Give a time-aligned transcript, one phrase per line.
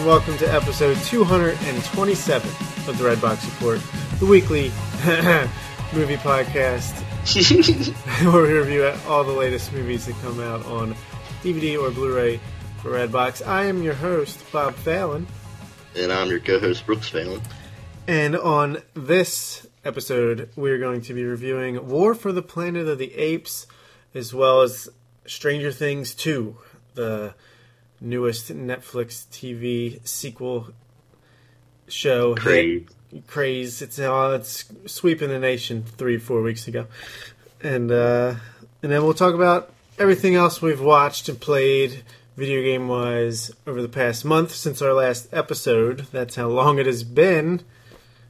[0.00, 2.48] and welcome to episode 227
[2.88, 3.80] of the Redbox Report,
[4.18, 4.70] the weekly
[5.92, 6.92] movie podcast
[8.32, 10.94] where we review all the latest movies that come out on
[11.42, 12.40] DVD or Blu-ray
[12.80, 13.46] for Redbox.
[13.46, 15.26] I am your host, Bob Fallon,
[15.94, 17.42] And I'm your co-host, Brooks Phelan.
[18.06, 23.14] and on this episode, we're going to be reviewing War for the Planet of the
[23.16, 23.66] Apes,
[24.14, 24.88] as well as
[25.26, 26.56] Stranger Things 2,
[26.94, 27.34] the
[28.00, 30.68] newest Netflix TV sequel
[31.88, 32.34] show.
[32.34, 32.42] hit.
[32.42, 32.88] Craze.
[33.26, 33.82] craze.
[33.82, 36.86] It's uh, it's sweeping the nation three four weeks ago,
[37.62, 38.34] and uh,
[38.82, 42.02] and then we'll talk about everything else we've watched and played
[42.36, 46.06] video game wise over the past month since our last episode.
[46.10, 47.62] That's how long it has been.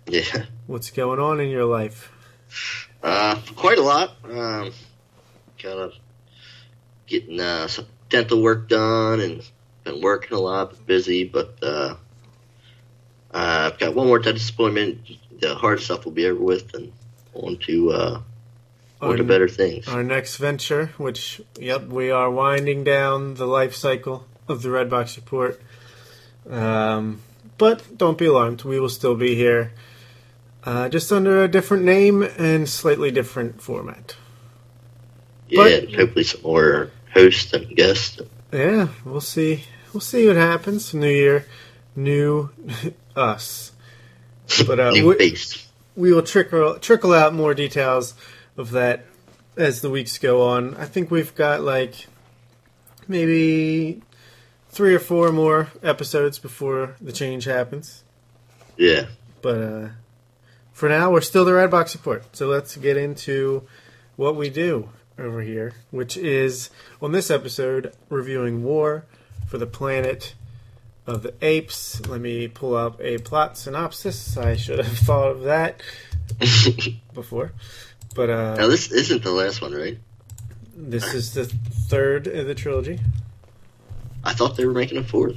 [0.06, 0.47] Yeah.
[0.67, 2.11] What's going on in your life?
[3.02, 4.17] Uh, quite a lot.
[4.25, 4.73] Um,
[5.58, 5.92] kind of
[7.06, 9.48] getting uh, some dental work done and
[9.84, 11.95] been working a lot, been busy, but uh,
[13.33, 15.00] uh, I've got one more dentist appointment.
[15.41, 16.92] The hard stuff will be over with and
[17.34, 18.20] on to, uh,
[19.01, 19.89] on to better things.
[19.89, 25.17] Our next venture, which yep, we are winding down the life cycle of the Redbox
[25.17, 25.61] Report.
[26.48, 27.23] Um,
[27.58, 29.73] but don't be alarmed, we will still be here,
[30.64, 34.17] uh, just under a different name and slightly different format.
[35.48, 38.20] yeah, but- and hopefully some more hosts and guests.
[38.53, 39.65] Yeah, we'll see.
[39.93, 40.93] We'll see what happens.
[40.93, 41.47] New year,
[41.95, 42.51] new
[43.17, 43.73] us.
[44.67, 45.37] But uh, we,
[45.95, 48.15] we will trickle trickle out more details
[48.57, 49.07] of that
[49.57, 50.75] as the weeks go on.
[50.77, 52.07] I think we've got like
[53.07, 54.02] maybe
[54.69, 58.03] three or four more episodes before the change happens.
[58.77, 59.07] Yeah.
[59.42, 59.89] But uh,
[60.73, 62.24] for now, we're still the Redbox Report.
[62.35, 63.67] So let's get into
[64.17, 64.89] what we do
[65.20, 66.70] over here, which is
[67.03, 69.05] on this episode reviewing War
[69.47, 70.35] for the Planet
[71.07, 72.01] of the Apes.
[72.07, 74.36] Let me pull up a plot synopsis.
[74.36, 75.80] I should have thought of that
[77.14, 77.53] before.
[78.14, 79.98] But uh, now this isn't the last one, right?
[80.83, 82.98] this is the third of the trilogy.
[84.25, 85.36] I thought they were making a fourth.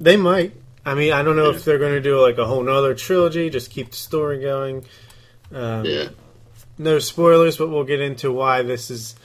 [0.00, 0.52] They might.
[0.86, 1.56] I mean, I don't know Yeah.
[1.56, 4.84] if they're going to do like a whole nother trilogy, just keep the story going.
[5.52, 6.08] Um, Yeah.
[6.78, 9.16] No spoilers, but we'll get into why this is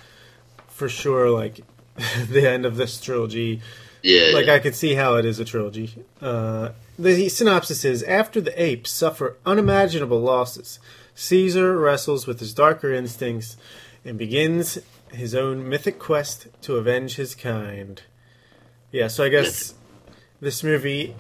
[0.68, 1.62] for sure like
[2.30, 3.62] the end of this trilogy.
[4.02, 4.32] Yeah.
[4.34, 4.56] Like yeah.
[4.56, 5.94] I could see how it is a trilogy.
[6.22, 6.70] Uh,
[7.00, 10.80] the synopsis is: After the apes suffer unimaginable losses,
[11.16, 13.56] Caesar wrestles with his darker instincts
[14.04, 14.80] and begins
[15.12, 18.02] his own mythic quest to avenge his kind.
[18.92, 19.74] Yeah, so I guess
[20.42, 21.16] this movie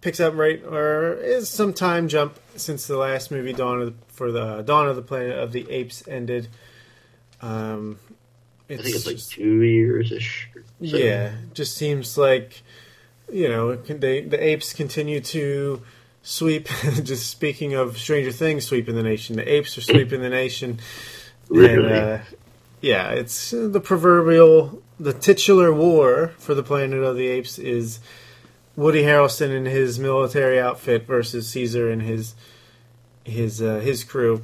[0.00, 4.12] picks up right or is some time jump since the last movie Dawn of the,
[4.12, 6.48] for the Dawn of the Planet of the Apes ended.
[7.42, 7.98] Um,
[8.68, 10.48] I think it's like two years ish.
[10.80, 12.62] yeah, just seems like
[13.32, 15.82] you know they the apes continue to
[16.22, 16.68] sweep.
[17.02, 20.80] just speaking of Stranger Things sweeping the nation, the apes are sweeping the nation.
[21.48, 21.74] Really?
[21.74, 22.18] And, uh,
[22.80, 28.00] yeah, it's uh, the proverbial the titular war for the Planet of the Apes is
[28.76, 32.34] Woody Harrelson in his military outfit versus Caesar and his
[33.24, 34.42] his uh, his crew.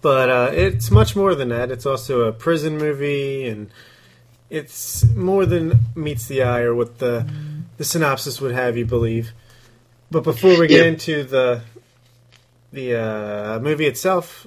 [0.00, 1.70] But uh, it's much more than that.
[1.70, 3.70] It's also a prison movie, and
[4.50, 7.26] it's more than meets the eye, or what the
[7.76, 9.32] the synopsis would have you believe.
[10.10, 10.92] But before we get Yeah.
[10.92, 11.62] into the
[12.72, 14.46] the uh, movie itself,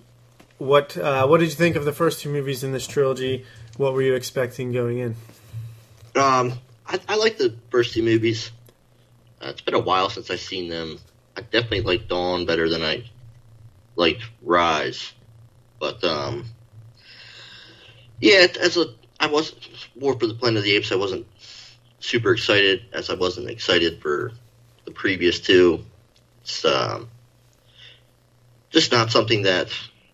[0.59, 3.45] what uh, what did you think of the first two movies in this trilogy?
[3.77, 5.15] What were you expecting going in?
[6.15, 6.53] Um,
[6.87, 8.51] I, I like the first two movies.
[9.41, 10.99] Uh, it's been a while since I've seen them.
[11.35, 13.03] I definitely like Dawn better than I
[13.95, 15.11] liked Rise,
[15.79, 16.45] but um,
[18.19, 18.85] yeah, as a
[19.19, 19.53] I was
[19.95, 20.91] War for the Planet of the Apes.
[20.91, 21.27] I wasn't
[21.99, 24.31] super excited as I wasn't excited for
[24.85, 25.85] the previous two.
[26.41, 27.09] It's um,
[28.69, 29.69] just not something that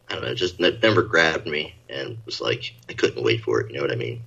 [0.10, 3.62] I don't know, just ne- never grabbed me and was like I couldn't wait for
[3.62, 3.72] it.
[3.72, 4.24] You know what I mean?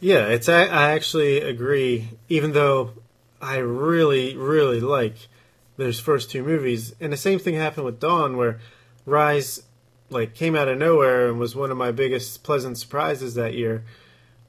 [0.00, 2.08] Yeah, it's I, I actually agree.
[2.28, 2.92] Even though
[3.40, 5.28] I really really like
[5.76, 8.58] those first two movies, and the same thing happened with Dawn, where
[9.06, 9.62] Rise
[10.10, 13.84] like came out of nowhere and was one of my biggest pleasant surprises that year.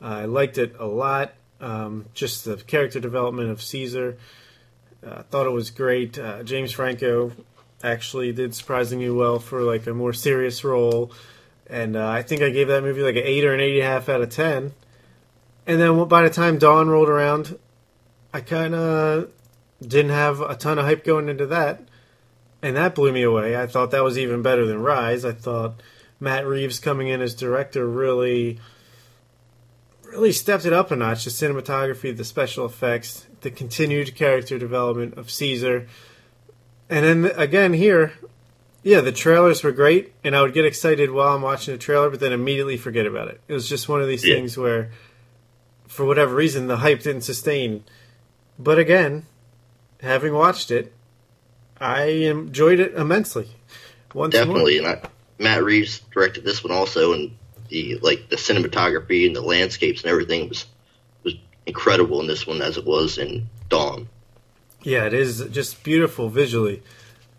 [0.01, 1.33] I liked it a lot.
[1.61, 4.17] Um, just the character development of Caesar,
[5.05, 6.17] uh, thought it was great.
[6.17, 7.33] Uh, James Franco
[7.83, 11.11] actually did surprisingly well for like a more serious role,
[11.67, 13.87] and uh, I think I gave that movie like an eight or an eight and
[13.87, 14.73] a half out of ten.
[15.67, 17.59] And then by the time Dawn rolled around,
[18.33, 19.29] I kind of
[19.81, 21.81] didn't have a ton of hype going into that,
[22.61, 23.55] and that blew me away.
[23.57, 25.25] I thought that was even better than Rise.
[25.25, 25.81] I thought
[26.19, 28.59] Matt Reeves coming in as director really,
[30.03, 31.23] really stepped it up a notch.
[31.25, 35.87] The cinematography, the special effects, the continued character development of Caesar,
[36.89, 38.13] and then again here,
[38.83, 42.09] yeah, the trailers were great, and I would get excited while I'm watching the trailer,
[42.09, 43.41] but then immediately forget about it.
[43.47, 44.35] It was just one of these Yeah.
[44.35, 44.91] things where,
[45.87, 47.83] for whatever reason, the hype didn't sustain.
[48.59, 49.25] But again,
[50.01, 50.93] having watched it,
[51.79, 53.47] I enjoyed it immensely.
[54.13, 54.45] Once more.
[54.45, 55.01] Definitely, and I,
[55.37, 57.37] Matt Reeves directed this one also, and
[57.69, 60.65] the like the cinematography and the landscapes and everything was
[61.23, 61.35] was
[61.65, 64.09] incredible in this one as it was in Dawn.
[64.81, 66.83] Yeah, it is just beautiful visually.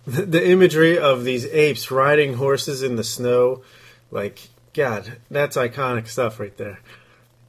[0.07, 3.63] The, the imagery of these apes riding horses in the snow,
[4.11, 6.81] like God, that's iconic stuff right there.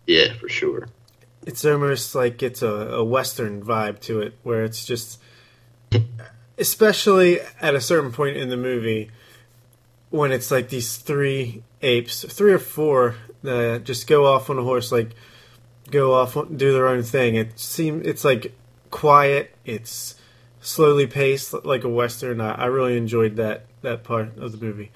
[0.06, 0.89] Yeah, for sure.
[1.46, 5.20] It's almost like it's a, a western vibe to it, where it's just,
[6.58, 9.10] especially at a certain point in the movie,
[10.12, 13.16] when it's like these three apes, three or four,
[13.46, 15.12] uh, just go off on a horse, like
[15.90, 17.36] go off, do their own thing.
[17.36, 18.54] It seems it's like
[18.92, 19.56] quiet.
[19.66, 20.16] It's
[20.62, 22.40] slowly paced, like a western.
[22.40, 24.92] I, I really enjoyed that that part of the movie.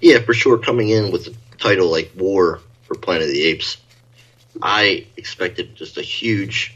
[0.00, 0.58] Yeah, for sure.
[0.58, 3.78] Coming in with the title like War for Planet of the Apes,
[4.62, 6.74] I expected just a huge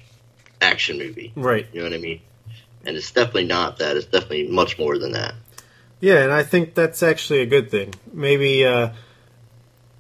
[0.61, 1.33] action movie.
[1.37, 1.67] Right.
[1.73, 2.21] You know what I mean?
[2.87, 3.97] And it's definitely not that.
[3.97, 5.35] It's definitely much more than that.
[6.01, 7.95] Yeah, and I think that's actually a good thing.
[8.13, 8.91] Maybe, uh,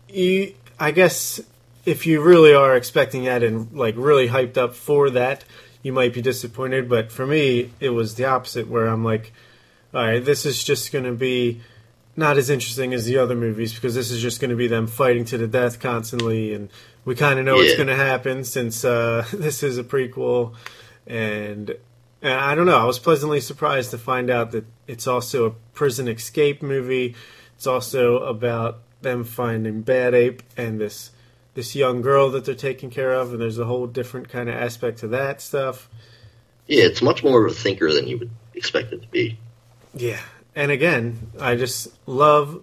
[0.08, 1.40] you, I guess,
[1.86, 5.44] if you really are expecting that and like really hyped up for that,
[5.82, 6.88] you might be disappointed.
[6.88, 9.32] But for me, it was the opposite, where I'm like,
[9.94, 11.62] all right, this is just going to be
[12.16, 14.86] not as interesting as the other movies because this is just going to be them
[14.86, 16.68] fighting to the death constantly, and
[17.04, 20.54] we kind of know what's going to happen since uh, this is a prequel,
[21.06, 21.76] and.
[22.22, 22.78] And I don't know.
[22.78, 27.14] I was pleasantly surprised to find out that it's also a prison escape movie.
[27.54, 31.10] It's also about them finding Bad Ape and this
[31.54, 34.56] this young girl that they're taking care of, and there's a whole different kind of
[34.56, 35.88] aspect to that stuff.
[36.66, 39.38] Yeah, it's much more of a thinker than you would expect it to be.
[39.94, 40.20] Yeah,
[40.56, 42.62] and again, I just love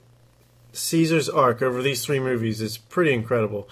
[0.73, 3.69] Caesar's arc over these three movies is pretty incredible.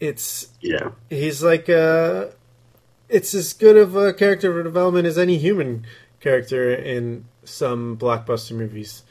[0.00, 0.90] It's Yeah.
[1.10, 2.26] he's like uh
[3.08, 5.84] it's as good of a character development as any human
[6.20, 9.02] character in some blockbuster movies.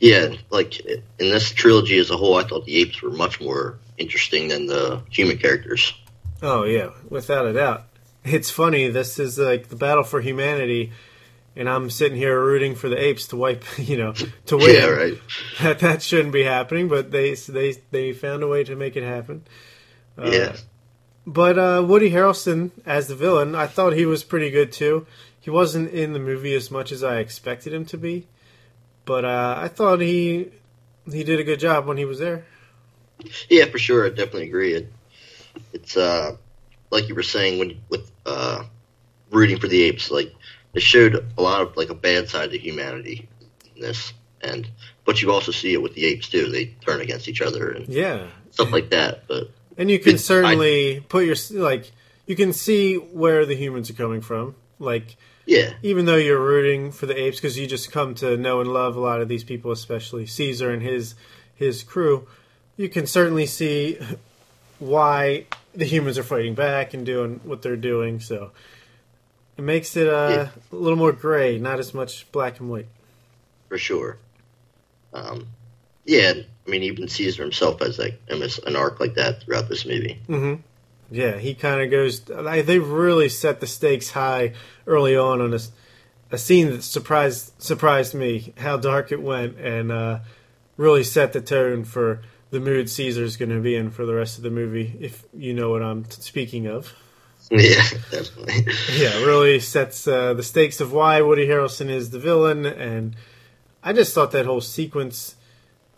[0.00, 3.78] Yeah, like in this trilogy as a whole, I thought the apes were much more
[3.96, 5.92] interesting than the human characters.
[6.40, 7.84] Oh yeah, without a doubt.
[8.24, 8.88] It's funny.
[8.88, 10.92] This is like the battle for humanity,
[11.58, 14.12] and I'm sitting here rooting for the apes to wipe, you know,
[14.46, 14.74] to win.
[14.74, 15.18] Yeah, right.
[15.60, 19.02] That that shouldn't be happening, but they they they found a way to make it
[19.02, 19.42] happen.
[20.16, 20.56] Uh, yeah.
[21.26, 25.06] But uh, Woody Harrelson as the villain, I thought he was pretty good too.
[25.38, 28.26] He wasn't in the movie as much as I expected him to be,
[29.04, 30.50] but uh, I thought he
[31.10, 32.44] he did a good job when he was there.
[33.48, 34.06] Yeah, for sure.
[34.06, 34.74] I definitely agree.
[34.74, 34.92] It,
[35.72, 36.36] it's uh,
[36.90, 38.62] like you were saying when with uh,
[39.30, 40.10] rooting for the apes.
[40.10, 40.32] Like
[40.78, 43.28] it showed a lot of like a bad side to humanity
[43.74, 44.68] in this, and
[45.04, 46.50] but you also see it with the apes too.
[46.50, 49.26] They turn against each other and Yeah, stuff like that.
[49.28, 51.90] But And you can It- certainly put your like
[52.26, 54.54] you can see where the humans are coming from.
[54.78, 55.16] Like
[55.46, 58.72] yeah, even though you're rooting for the apes because you just come to know and
[58.72, 61.14] love a lot of these people, especially Caesar and his
[61.54, 62.28] his crew,
[62.76, 63.98] you can certainly see
[64.78, 68.20] why the humans are fighting back and doing what they're doing.
[68.20, 68.52] So
[69.58, 70.48] it makes it uh, Yeah.
[70.72, 72.86] a little more gray, not as much black and white.
[73.68, 74.16] for sure.
[75.12, 75.48] Um,
[76.04, 76.32] yeah,
[76.66, 80.18] I mean even Caesar himself has like an arc like that throughout this movie.
[80.28, 80.62] Mm-hmm.
[81.10, 82.28] Yeah, he kind of goes.
[82.28, 84.52] Like, they really set the stakes high
[84.86, 85.58] early on on
[86.30, 90.18] a scene that surprised surprised me how dark it went, and uh,
[90.76, 94.36] really set the tone for the mood Caesar's going to be in for the rest
[94.36, 94.96] of the movie.
[95.00, 96.92] If you know what I'm speaking of,
[97.50, 98.66] Yeah, definitely.
[98.94, 103.16] yeah, really sets uh, the stakes of why Woody Harrelson is the villain, and
[103.82, 105.34] I just thought that whole sequence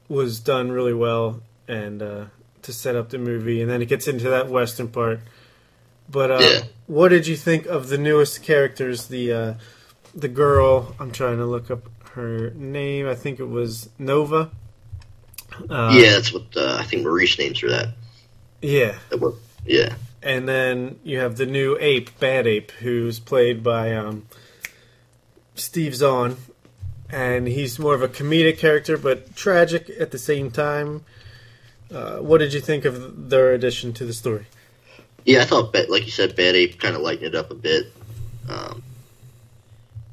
[0.09, 2.25] was done really well, and uh,
[2.63, 5.21] to set up the movie, and then it gets into that western part.
[6.09, 6.61] But uh, Yeah.
[6.87, 9.09] what did you think of the newest characters?
[9.09, 9.55] The uh,
[10.15, 10.95] the girl.
[11.01, 11.83] I'm trying to look up
[12.15, 13.09] her name.
[13.09, 14.51] I think it was Nova.
[15.69, 17.89] Uh, yeah, that's what uh, I think Maurice names her that.
[18.63, 18.97] Yeah.
[19.11, 24.27] that yeah, And then you have the new ape, Bad Ape, who's played by um,
[25.55, 26.37] Steve Zahn.
[27.09, 31.05] And he's more of a comedic character, but tragic at the same time.
[31.93, 34.47] Uh, what did you think of their addition to the story?
[35.25, 35.43] yeah.
[35.43, 37.93] I thought, like you said, Bad Ape kind of lightened it up a bit.
[38.49, 38.83] Um,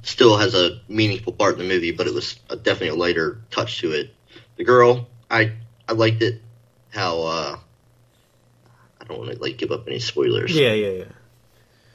[0.01, 3.39] still has a meaningful part in the movie, but it was a, definitely a lighter
[3.51, 4.13] touch to it.
[4.55, 5.51] The girl, I
[5.87, 6.41] I liked it.
[6.89, 7.59] How uh,
[9.07, 10.55] don't want to like give up any spoilers.
[10.55, 11.11] Yeah, yeah, yeah.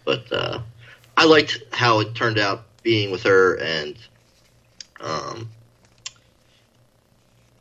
[0.05, 0.63] But uh,
[1.17, 3.97] I liked how it turned out being with her and
[5.01, 5.49] um.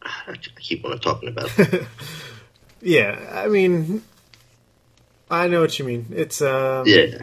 [0.03, 1.51] I keep on talking about.
[2.81, 4.03] yeah, I mean,
[5.29, 6.07] I know what you mean.
[6.11, 7.19] It's um, yeah,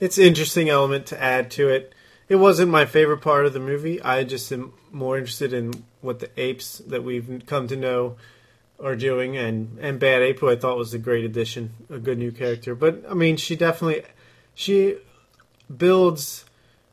[0.00, 1.92] it's interesting element to add to it.
[2.28, 4.02] It wasn't my favorite part of the movie.
[4.02, 8.16] I just am more interested in what the apes that we've come to know
[8.80, 12.32] are doing, and and Bad who I thought was a great addition, a good new
[12.32, 12.74] character.
[12.74, 14.02] But I mean, she definitely
[14.54, 14.98] she
[15.74, 16.44] builds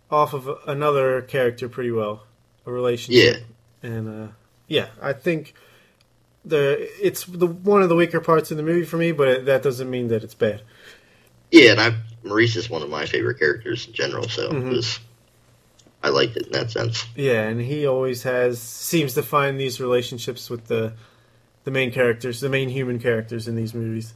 [0.09, 2.23] off of another character pretty well,
[2.65, 3.43] a relationship.
[3.81, 4.31] Yeah, and uh,
[4.67, 5.53] yeah, I think
[6.43, 9.63] the it's the one of the weaker parts of the movie for me, but that
[9.63, 10.61] doesn't mean that it's bad.
[11.51, 14.67] Yeah, and I Maurice is one of my favorite characters in general, so mm-hmm.
[14.67, 14.99] it was
[16.03, 17.05] I liked it in that sense.
[17.15, 20.93] Yeah, and he always has seems to find these relationships with the
[21.65, 24.13] the main characters, the main human characters in these movies.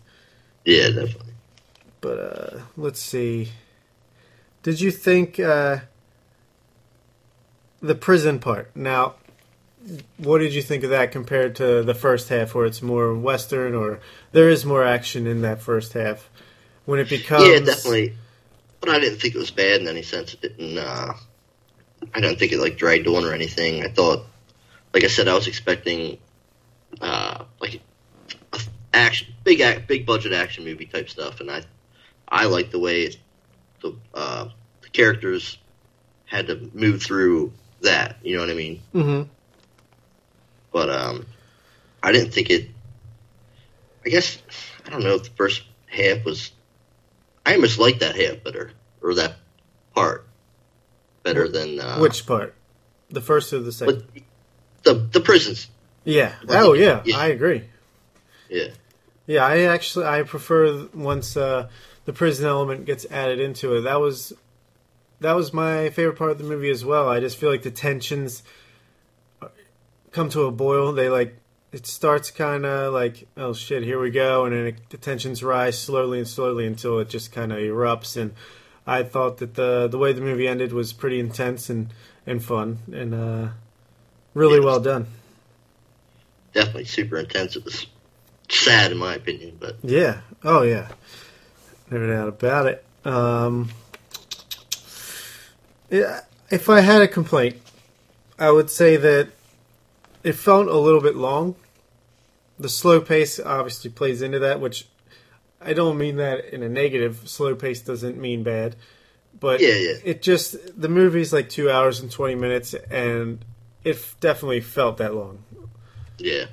[0.64, 1.34] Yeah, definitely.
[2.00, 3.50] But uh, let's see.
[4.64, 5.80] Did you think uh,
[7.82, 8.74] the prison part?
[8.76, 9.16] Now,
[10.18, 13.74] what did you think of that compared to the first half, where it's more western,
[13.74, 14.00] or
[14.32, 16.30] there is more action in that first half?
[16.86, 18.16] When it becomes, yeah, definitely.
[18.80, 20.34] But I didn't think it was bad in any sense.
[20.34, 20.78] It didn't.
[20.78, 21.14] Uh,
[22.14, 23.84] I don't think it like dragged on or anything.
[23.84, 24.26] I thought,
[24.94, 26.18] like I said, I was expecting
[27.02, 27.82] uh, like
[28.94, 31.64] action, big act, big budget action movie type stuff, and I
[32.28, 33.16] I like the way
[33.82, 34.50] the uh,
[34.82, 35.58] the characters
[36.26, 38.18] had to move through that.
[38.24, 38.82] You know what I mean?
[38.94, 39.30] Mm-hmm.
[40.72, 41.26] But um,
[42.04, 42.70] I didn't think it.
[44.06, 44.38] I guess
[44.86, 46.52] I don't know if the first half was.
[47.46, 49.36] I almost liked that half better, or that
[49.96, 50.28] part
[51.24, 52.56] better than uh, which part?
[53.10, 54.04] The first or the second?
[54.84, 55.68] The the prisons.
[56.10, 56.34] Yeah.
[56.50, 57.64] oh yeah, yeah, I agree.
[58.50, 58.70] Yeah.
[59.28, 61.70] Yeah, I actually I prefer once uh,
[62.06, 63.82] the prison element gets added into it.
[63.82, 64.34] That was
[65.20, 67.08] that was my favorite part of the movie as well.
[67.08, 68.42] I just feel like the tensions
[70.12, 70.94] come to a boil.
[70.94, 71.38] They like
[71.72, 75.44] it starts kind of like oh shit, here we go, and then it, the tensions
[75.44, 78.18] rise slowly and slowly until it just kind of erupts.
[78.20, 78.34] And
[78.88, 81.94] I thought that the the way the movie ended was pretty intense and
[82.26, 83.48] and fun and uh,
[84.34, 85.06] really well done.
[86.60, 87.56] Definitely super intense.
[87.56, 87.88] It was
[88.50, 90.90] sad in my opinion, but yeah, oh yeah,
[91.90, 92.86] no doubt about it.
[93.06, 93.70] Um,
[95.90, 97.62] yeah, if I had a complaint,
[98.38, 99.30] I would say that
[100.22, 101.56] it felt a little bit long.
[102.60, 104.86] The slow pace obviously plays into that, which
[105.62, 107.22] I don't mean that in a negative.
[107.24, 108.76] Slow pace doesn't mean bad,
[109.40, 109.94] but yeah, yeah.
[110.04, 113.46] it just the movie's like two hours and twenty minutes, and
[113.86, 115.46] it definitely felt that long.
[116.22, 116.46] Yeah,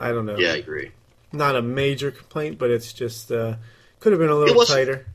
[0.00, 0.36] I don't know.
[0.36, 0.92] Yeah, I agree.
[1.32, 3.56] Not a major complaint, but it's just uh,
[4.00, 5.06] could have been a little tighter.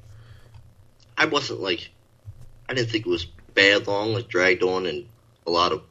[1.17, 1.89] I wasn't like
[2.69, 5.05] I didn't think it was bad long, like dragged on, and
[5.45, 5.81] a lot of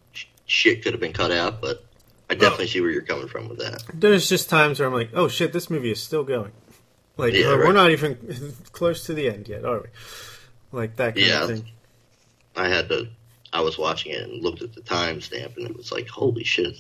[0.47, 1.85] shit could have been cut out, but
[2.31, 2.69] I definitely oh.
[2.69, 3.83] see where you're coming from with that.
[3.93, 6.53] There's just times where I'm like, oh shit, this movie is still going.
[7.17, 7.67] Like yeah, uh, right.
[7.67, 9.87] we're not even close to the end yet, are we?
[10.73, 11.69] Like that kind yeah, of thing.
[12.57, 13.09] I had to.
[13.53, 16.77] I was watching it and looked at the timestamp, and it was like, holy shit,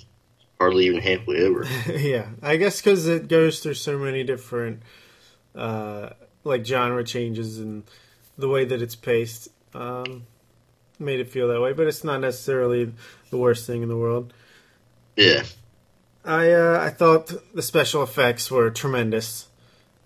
[0.58, 1.64] hardly even halfway over.
[1.92, 4.82] yeah, I guess because it goes through so many different,
[5.54, 6.10] uh,
[6.44, 7.84] like genre changes and
[8.38, 9.48] the way that it's paced.
[9.74, 10.26] Um,
[10.98, 12.92] made it feel that way, but it's not necessarily
[13.30, 14.32] the worst thing in the world.
[15.16, 15.42] Yeah.
[16.24, 19.46] I uh, I thought the special effects were tremendous,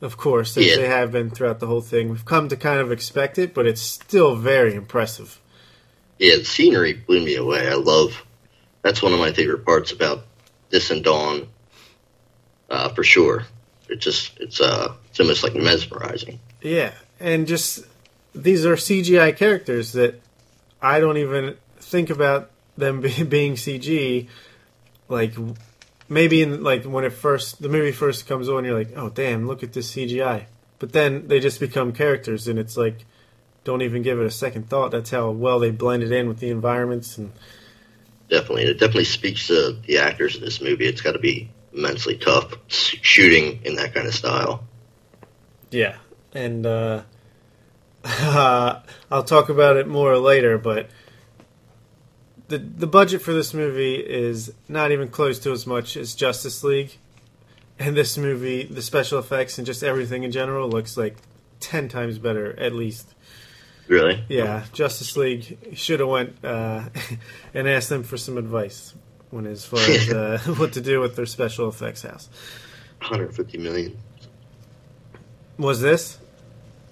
[0.01, 0.77] of course, as yeah.
[0.77, 2.11] they have been throughout the whole thing.
[2.11, 5.41] We've come to kind of expect it, but it's still very impressive.
[6.19, 7.67] Yeah, the scenery blew me away.
[7.67, 8.23] I love
[8.83, 10.27] that's one of my favorite parts about
[10.71, 11.49] this and Dawn,
[12.71, 13.45] uh, for sure.
[13.89, 16.39] It just it's uh it's almost like mesmerizing.
[16.63, 17.85] Yeah, and just
[18.35, 20.21] these are CGI characters that
[20.81, 24.29] I don't even think about them be, being CG.
[25.09, 25.35] Like
[26.09, 29.47] maybe in like when it first the movie first comes on, you're like, oh damn,
[29.47, 30.45] look at this CGI.
[30.79, 33.05] But then they just become characters, and it's like,
[33.65, 34.93] don't even give it a second thought.
[34.93, 37.33] That's how well they blended in with the environments and.
[38.31, 40.87] Definitely, it definitely speaks to the actors in this movie.
[40.87, 44.65] It's got to be immensely tough shooting in that kind of style.
[45.71, 45.97] Yeah,
[46.33, 47.03] and uh,
[48.05, 50.91] I'll talk about it more later, but
[52.49, 56.63] the the budget for this movie is not even close to as much as Justice
[56.63, 56.99] League.
[57.79, 61.17] And this movie, the special effects and just everything in general looks like
[61.61, 63.15] ten times better, at least.
[63.91, 64.23] Really?
[64.29, 66.85] Yeah, Justice League should have went uh,
[67.55, 68.95] and asked them for some advice
[69.31, 72.29] when as far as uh, what to do with their special effects house.
[73.01, 73.99] 150 million.
[75.59, 76.19] Was this?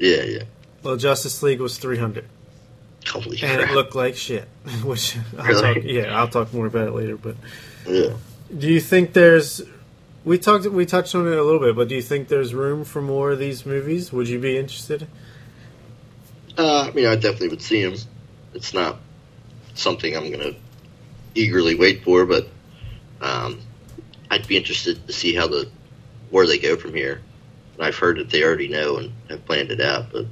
[0.00, 0.43] Yeah, yeah.
[0.83, 2.25] Well, Justice League was 300,
[3.07, 3.71] Holy and crap.
[3.71, 4.49] it looked like shit.
[4.83, 5.75] Which I'll Really?
[5.75, 7.17] talk, yeah, I'll talk more about it later.
[7.17, 7.37] But
[7.87, 8.14] yeah.
[8.57, 9.62] do you think there's?
[10.25, 12.85] We talked, we touched on it a little bit, but do you think there's room
[12.85, 14.12] for more of these movies?
[14.12, 15.07] Would you be interested?
[16.59, 17.95] Uh, I mean, I definitely would see him.
[18.53, 18.99] It's not
[19.75, 20.57] something I'm going to
[21.35, 22.49] eagerly wait for, but
[23.21, 23.61] um,
[24.31, 25.71] I'd be interested to see how the
[26.31, 27.23] where they go from here.
[27.77, 30.27] And I've heard that they already know and have planned it out, but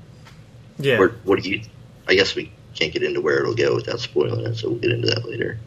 [0.78, 1.62] Yeah, where, what do you?
[2.08, 4.90] I guess we can't get into where it'll go without spoiling it, so we'll get
[4.90, 5.58] into that later.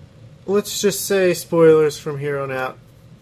[0.46, 2.78] let's just say spoilers from here on out.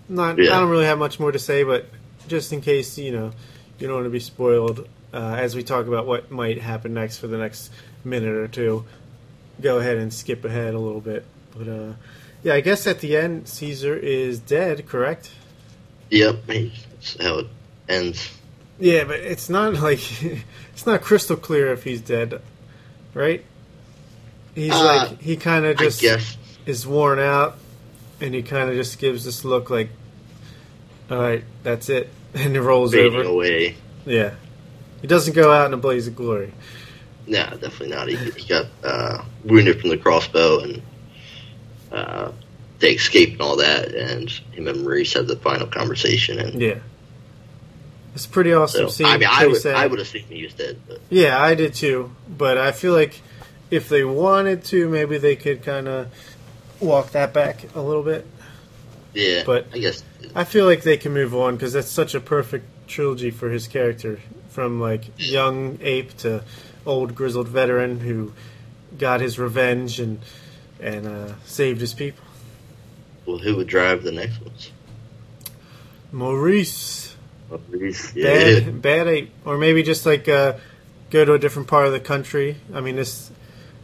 [0.09, 0.55] Not, Yeah.
[0.55, 1.85] I don't really have much more to say, but
[2.27, 3.31] just in case you know
[3.79, 7.17] you don't want to be spoiled uh, as we talk about what might happen next
[7.17, 7.71] for the next
[8.03, 8.85] minute or two,
[9.61, 11.25] go ahead and skip ahead a little bit.
[11.57, 11.93] But uh,
[12.43, 15.31] yeah, I guess at the end Caesar is dead, correct?
[16.09, 17.47] Yep, that's how it
[17.89, 18.31] ends.
[18.79, 22.41] Yeah, but it's not like it's not crystal clear if he's dead,
[23.13, 23.43] right?
[24.55, 26.03] He's Uh, like he kind of just
[26.65, 27.57] is worn out,
[28.21, 29.89] and he kind of just gives this look like,
[31.11, 33.27] "All right, that's it," and he rolls Fading over.
[33.29, 33.75] away.
[34.05, 34.35] Yeah,
[35.07, 36.53] he doesn't go out in a blaze of glory.
[37.27, 38.09] No, definitely not.
[38.09, 40.81] He, he got uh, wounded from the crossbow, and
[41.93, 42.31] uh,
[42.79, 43.93] they escaped and all that.
[43.95, 46.39] And him and Maurice had the final conversation.
[46.39, 46.79] And Yeah,
[48.15, 48.81] it's pretty awesome.
[48.81, 49.75] so, scene, I mean, I would, sad.
[49.77, 52.11] I would assume he was dead, but Yeah, I did too.
[52.29, 53.21] But I feel like
[53.71, 56.07] if they wanted to, maybe they could kind of
[56.81, 58.25] walk that back a little bit.
[59.13, 59.43] yeah.
[59.45, 60.03] But- I guess
[60.35, 63.67] I feel like they can move on because that's such a perfect trilogy for his
[63.67, 64.19] character,
[64.57, 66.43] from like young ape to
[66.83, 68.33] old grizzled veteran who
[68.97, 70.19] got his revenge and
[70.79, 72.25] and uh, saved his people.
[73.27, 74.71] well, who would drive the next ones?
[76.11, 77.15] Maurice,
[77.51, 78.15] Maurice.
[78.15, 78.23] Yeah.
[78.61, 80.53] bad bad ape, or maybe just like uh,
[81.11, 82.55] go to a different part of the country.
[82.73, 83.29] I mean, this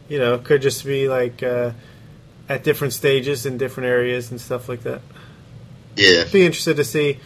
[0.08, 1.70] you know could just be like uh,
[2.48, 5.02] at different stages in different areas and stuff like that.
[5.94, 6.24] Yeah.
[6.32, 7.20] be interested to see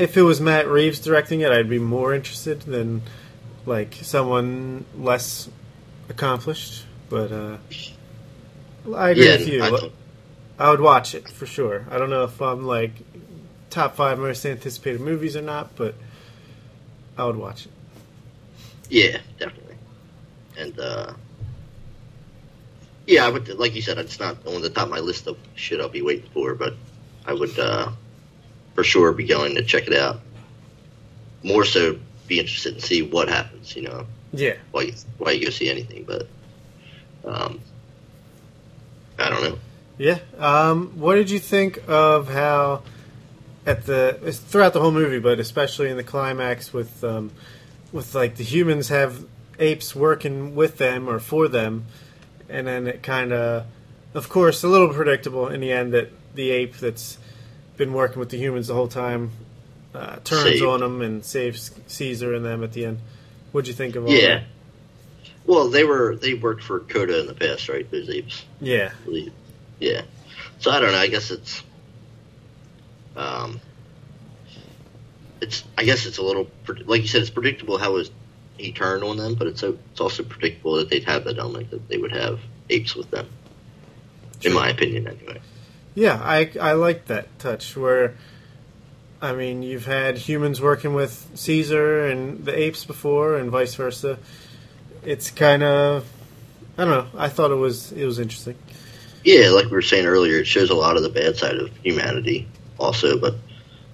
[0.00, 1.52] if it was Matt Reeves directing it.
[1.52, 3.02] I'd be more interested than
[3.66, 5.48] like someone less
[6.08, 6.86] accomplished.
[7.10, 7.58] But uh,
[8.96, 9.36] I agree Yeah.
[9.36, 9.62] with you.
[9.62, 9.90] I
[10.58, 11.86] I, would watch it for sure.
[11.90, 12.92] I don't know if I'm like
[13.68, 15.94] top five most anticipated movies or not, but
[17.18, 17.72] I would watch it.
[18.88, 19.76] Yeah, definitely.
[20.56, 21.12] And uh
[23.06, 25.36] yeah, I would like you said, it's not on the top of my list of
[25.54, 26.74] shit I'll be waiting for, but
[27.26, 27.92] I would uh
[28.80, 30.20] for sure be going to check it out.
[31.42, 34.54] More so be interested in see what happens, you know, Yeah.
[34.70, 36.26] why you why you go see anything, but
[37.26, 37.60] um
[39.18, 39.58] I don't know.
[39.98, 40.18] Yeah.
[40.38, 42.82] Um, what did you think of how
[43.66, 47.32] at the throughout the whole movie, but especially in the climax with um,
[47.92, 49.26] with like the humans have
[49.58, 51.84] apes working with them or for them,
[52.48, 53.66] and then it kind of,
[54.14, 57.18] of course, a little predictable in the end that the ape that's
[57.80, 59.30] been working with the humans the whole time
[59.94, 60.62] uh, turns Saved.
[60.64, 62.98] on them and saves Caesar and them at the end.
[63.52, 64.40] What'd you think of all Yeah.
[64.40, 64.44] that?
[65.46, 67.90] Well, they were they worked for Koba in the past, right?
[67.90, 68.44] Those apes.
[68.60, 68.92] Yeah.
[69.80, 70.02] Yeah.
[70.58, 70.98] So I don't know.
[70.98, 71.62] I guess it's,
[73.16, 73.60] um,
[75.40, 75.64] it's.
[75.78, 76.46] I guess it's a little
[76.84, 77.22] like you said.
[77.22, 78.10] It's predictable how his,
[78.58, 81.70] he turned on them, but it's so, it's also predictable that they'd have that element
[81.70, 82.38] that they would have
[82.68, 83.26] apes with them.
[84.42, 85.40] In my opinion, anyway.
[85.94, 88.14] Yeah, I I like that touch where,
[89.20, 94.18] I mean, you've had humans working with Caesar and the apes before, and vice versa.
[95.04, 96.06] It's kind of,
[96.78, 97.20] I don't know.
[97.20, 98.56] I thought it was it was interesting.
[99.24, 101.70] Yeah, like we were saying earlier, it shows a lot of the bad side of
[101.78, 102.48] humanity,
[102.78, 103.34] also, but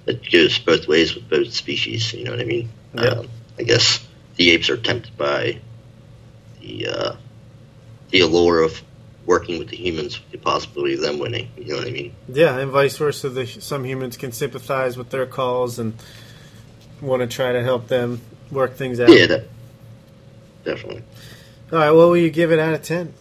[0.07, 2.13] it goes both ways with both species.
[2.13, 2.69] You know what I mean?
[2.95, 3.03] Yeah.
[3.03, 3.29] Um,
[3.59, 4.07] I guess
[4.37, 5.61] the apes are tempted by
[6.61, 7.17] the uh,
[8.11, 8.81] the allure of
[9.27, 11.51] working with the humans, with the possibility of them winning.
[11.59, 12.15] You know what I mean?
[12.29, 13.29] Yeah, and vice versa.
[13.29, 15.95] The, some humans can sympathize with their calls and
[17.01, 19.11] want to try to help them work things out.
[19.11, 19.49] Yeah, that,
[20.65, 21.03] definitely.
[21.73, 23.13] All right, what will you give it out of ten?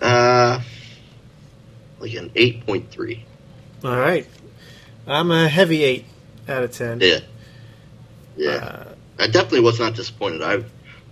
[0.00, 0.60] Uh,
[1.98, 3.24] like an eight point three.
[3.82, 4.26] All right,
[5.06, 6.04] I'm a heavy eight
[6.48, 7.00] out of ten.
[7.00, 7.20] Yeah,
[8.36, 8.50] yeah.
[8.50, 10.42] Uh, I definitely was not disappointed.
[10.42, 10.62] I,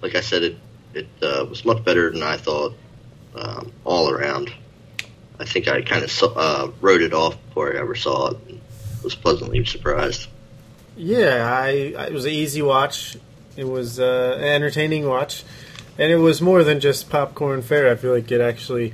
[0.02, 0.56] like I said, it
[0.92, 2.74] it uh, was much better than I thought
[3.34, 4.52] um, all around.
[5.38, 8.38] I think I kind of uh, wrote it off before I ever saw it.
[8.48, 8.60] and
[9.02, 10.28] Was pleasantly surprised.
[10.96, 13.16] Yeah, I, I it was an easy watch.
[13.56, 15.44] It was uh, an entertaining watch,
[15.98, 17.90] and it was more than just popcorn fare.
[17.90, 18.92] I feel like it actually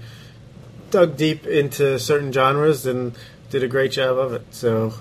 [0.90, 3.16] dug deep into certain genres and
[3.50, 4.42] did a great job of it.
[4.54, 4.94] So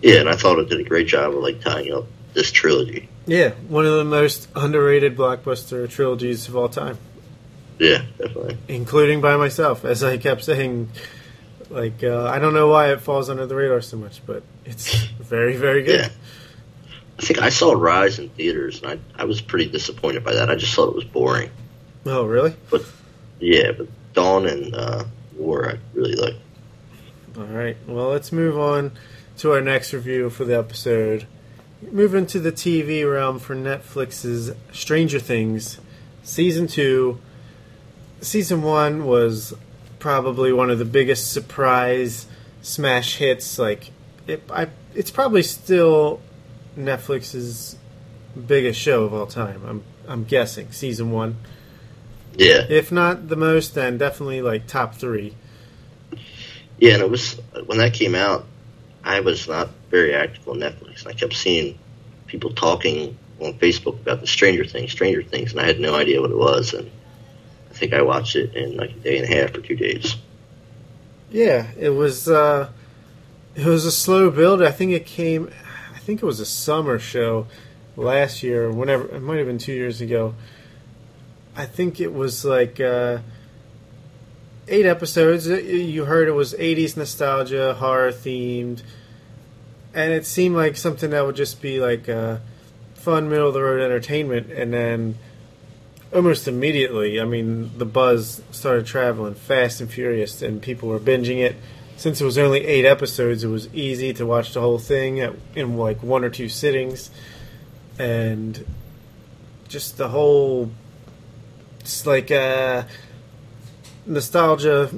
[0.00, 3.08] Yeah, and I thought it did a great job of like tying up this trilogy.
[3.26, 6.98] Yeah, one of the most underrated blockbuster trilogies of all time,
[7.78, 8.58] Yeah, definitely.
[8.68, 10.90] including by myself, as I kept saying.
[11.70, 14.94] Like uh, I don't know why it falls under the radar so much, but it's
[15.18, 16.00] very, very good.
[16.00, 16.08] Yeah.
[17.18, 20.50] I think I saw Rise in theaters, and I, I was pretty disappointed by that.
[20.50, 21.50] I just thought it was boring.
[22.06, 22.54] Oh, really?
[22.70, 22.84] But
[23.40, 25.04] Yeah, but Dawn and uh,
[25.36, 26.34] War I really like.
[27.36, 27.76] All right.
[27.86, 28.92] Well, let's move on
[29.38, 31.26] to our next review for the episode.
[31.90, 35.80] Move into the TV realm for Netflix's Stranger Things
[36.22, 37.20] season two.
[38.24, 39.54] Season one was
[39.98, 42.26] probably one of the biggest surprise
[42.62, 43.58] smash hits.
[43.58, 43.90] Like,
[44.26, 46.20] it, I, it's probably still
[46.76, 47.76] Netflix's
[48.46, 49.62] biggest show of all time.
[49.66, 51.36] I'm, I'm guessing season one.
[52.36, 55.36] Yeah, If not the most, then definitely like top three.
[56.78, 58.44] yeah, and it was when that came out.
[59.04, 61.78] I was not very active on Netflix, I kept seeing
[62.26, 66.20] people talking on Facebook about the Stranger Things, Stranger Things, and I had no idea
[66.20, 66.72] what it was.
[66.74, 66.90] And
[67.74, 70.14] I think I watched it in like a day and a half or two days.
[71.28, 72.28] Yeah, it was.
[72.28, 72.70] Uh,
[73.56, 74.62] it was a slow build.
[74.62, 75.50] I think it came.
[75.92, 77.48] I think it was a summer show
[77.96, 78.66] last year.
[78.66, 80.36] Or whenever it might have been two years ago.
[81.56, 83.18] I think it was like uh,
[84.68, 85.48] eight episodes.
[85.48, 88.82] You heard it was '80s nostalgia, horror themed,
[89.92, 92.38] and it seemed like something that would just be like uh,
[92.94, 94.52] fun, middle of the road entertainment.
[94.52, 95.16] And then
[96.14, 101.38] almost immediately, I mean, the buzz started traveling fast and furious, and people were binging
[101.38, 101.56] it.
[101.96, 105.34] Since it was only eight episodes, it was easy to watch the whole thing at,
[105.54, 107.10] in like one or two sittings,
[107.98, 108.64] and
[109.68, 110.70] just the whole,
[111.80, 112.84] it's like uh,
[114.06, 114.90] nostalgia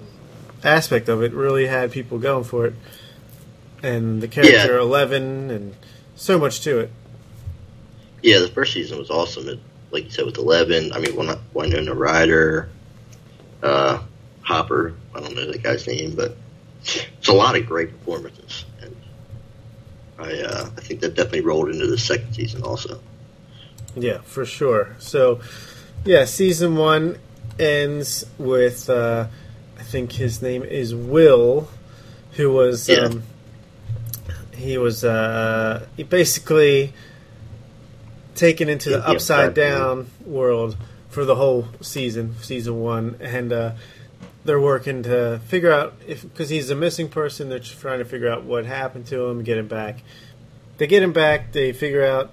[0.64, 2.74] aspect of it really had people going for it,
[3.82, 4.80] and the character Yeah.
[4.80, 5.74] Eleven, and
[6.14, 6.90] so much to it.
[8.22, 9.48] Yeah, the first season was awesome.
[9.48, 9.60] It,
[9.96, 10.92] like you said, with Eleven.
[10.92, 12.68] I mean, Win- Winona Ryder,
[13.62, 14.02] uh,
[14.42, 14.94] Hopper.
[15.14, 16.36] I don't know that guy's name, but
[16.84, 18.94] it's a lot of great performances, and
[20.18, 23.00] I uh, I think that definitely rolled into the second season also.
[23.96, 24.94] Yeah, for sure.
[24.98, 25.40] So,
[26.04, 27.18] yeah, season one
[27.58, 29.28] ends with uh,
[29.78, 31.70] I think his name is Will,
[32.32, 33.06] who was Yeah.
[33.06, 33.22] um,
[34.54, 36.92] he was uh, he basically
[38.36, 40.76] taken into the upside upside down world
[41.08, 43.72] for the whole season, season one, and uh,
[44.44, 47.48] they're working to figure out if because he's a missing person.
[47.48, 50.02] They're trying to figure out what happened to him, get him back.
[50.78, 51.52] They get him back.
[51.52, 52.32] They figure out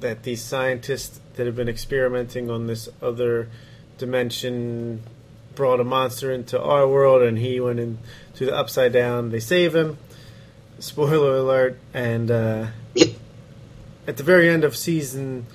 [0.00, 3.48] that these scientists that have been experimenting on this other
[3.98, 5.02] dimension
[5.54, 9.30] brought a monster into our world, and he went into the upside down.
[9.30, 9.98] They save him.
[10.78, 11.78] Spoiler alert!
[11.94, 12.66] And uh,
[14.06, 15.46] at the very end of season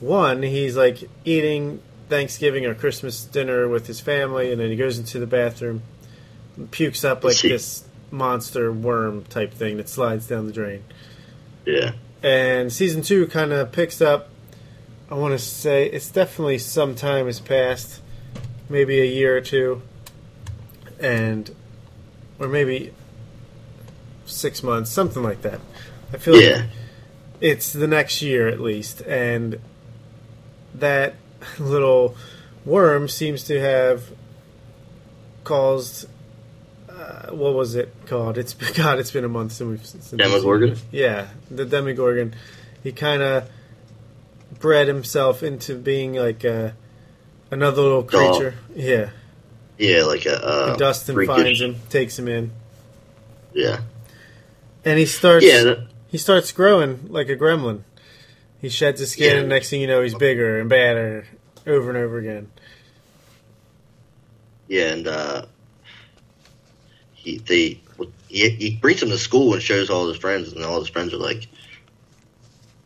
[0.00, 4.98] one, he's like eating Thanksgiving or Christmas dinner with his family, and then he goes
[4.98, 5.82] into the bathroom,
[6.70, 7.48] pukes up like See.
[7.48, 10.84] this monster worm type thing that slides down the drain.
[11.64, 11.92] Yeah,
[12.22, 14.28] And season two kind of picks up.
[15.10, 18.00] I want to say it's definitely some time has passed,
[18.68, 19.82] maybe a year or two,
[21.00, 21.52] and
[22.38, 22.92] or maybe
[24.26, 25.60] six months, something like that.
[26.12, 26.66] I feel yeah, like
[27.40, 29.58] it's the next year at least, and
[30.74, 31.14] that
[31.58, 32.16] little
[32.64, 34.04] worm seems to have
[35.44, 36.08] caused.
[36.88, 38.38] Uh, what was it called?
[38.38, 38.98] It's God.
[38.98, 40.76] It's been a month since we've since Demogorgon?
[40.90, 42.34] Yeah, the Demogorgon.
[42.82, 43.48] He kind of
[44.58, 46.74] bred himself into being like a
[47.50, 48.54] another little creature.
[48.74, 49.10] Yeah,
[49.78, 52.50] yeah, like a uh, and Dustin freakish- finds him, takes him in,
[53.52, 53.80] Yeah,
[54.84, 55.44] and he starts.
[55.44, 57.82] yeah, that, he starts growing like a gremlin.
[58.60, 59.40] He sheds his skin, Yeah.
[59.40, 61.26] and next thing you know, he's bigger and badder,
[61.66, 62.50] over and over again.
[64.68, 65.46] yeah, and uh,
[67.12, 67.80] he they
[68.28, 71.12] he, he brings him to school and shows all his friends, and all his friends
[71.14, 71.48] are like,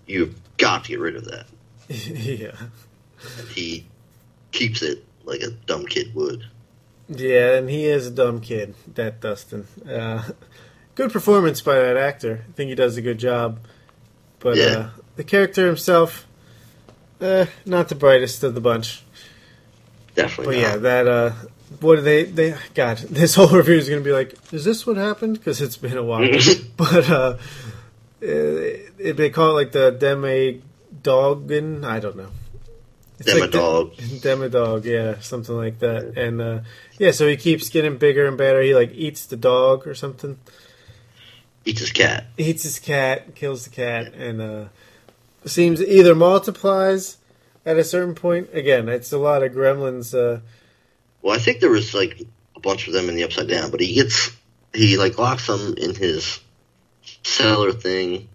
[0.06, 1.46] "You've got to get rid of that."
[1.88, 2.52] yeah,
[3.38, 3.86] And he
[4.52, 6.44] keeps it like a dumb kid would.
[7.08, 9.66] yeah, and he is a dumb kid, that Dustin.
[9.88, 10.22] Uh,
[10.94, 12.44] good performance by that actor.
[12.48, 13.58] I think he does a good job,
[14.38, 14.64] but Yeah.
[14.64, 16.26] uh, the character himself,
[17.20, 19.02] uh, not the brightest of the bunch.
[20.14, 20.56] Definitely.
[20.56, 20.68] But not.
[20.70, 21.32] yeah, that uh,
[21.80, 24.86] what do they they God, this whole review is going to be like, is this
[24.86, 25.38] what happened?
[25.38, 26.28] Because it's been a while.
[26.76, 27.36] but uh,
[28.20, 31.84] it, they call it like the Demi-Doggin.
[31.84, 32.28] I don't know.
[33.18, 33.96] It's like Demodog.
[34.22, 36.16] Demodog, yeah, something like that.
[36.16, 36.60] And uh,
[36.98, 38.62] yeah, so he keeps getting bigger and better.
[38.62, 40.38] He like eats the dog or something.
[41.64, 42.26] Eats his cat.
[42.38, 44.64] Eats his cat, kills the cat, and uh,
[45.44, 47.18] seems either multiplies
[47.64, 48.50] at a certain point.
[48.52, 50.14] Again, it's a lot of gremlins.
[50.14, 50.40] Uh,
[51.22, 52.22] Well, I think there was like
[52.56, 54.30] a bunch of them in the Upside Down, but he gets
[54.72, 56.40] he like locks them in his
[57.22, 58.28] cellar thing,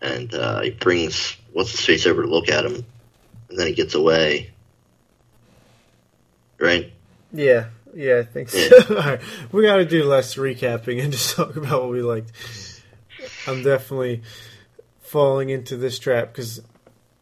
[0.00, 2.84] and uh, he brings what's his face over to look at him,
[3.48, 4.50] and then he gets away.
[6.58, 6.92] Right?
[7.32, 8.68] yeah, yeah, I think so.
[8.90, 9.20] All right,
[9.52, 12.32] we got to do less recapping and just talk about what we liked.
[13.46, 14.22] I'm definitely
[15.00, 16.62] falling into this trap because,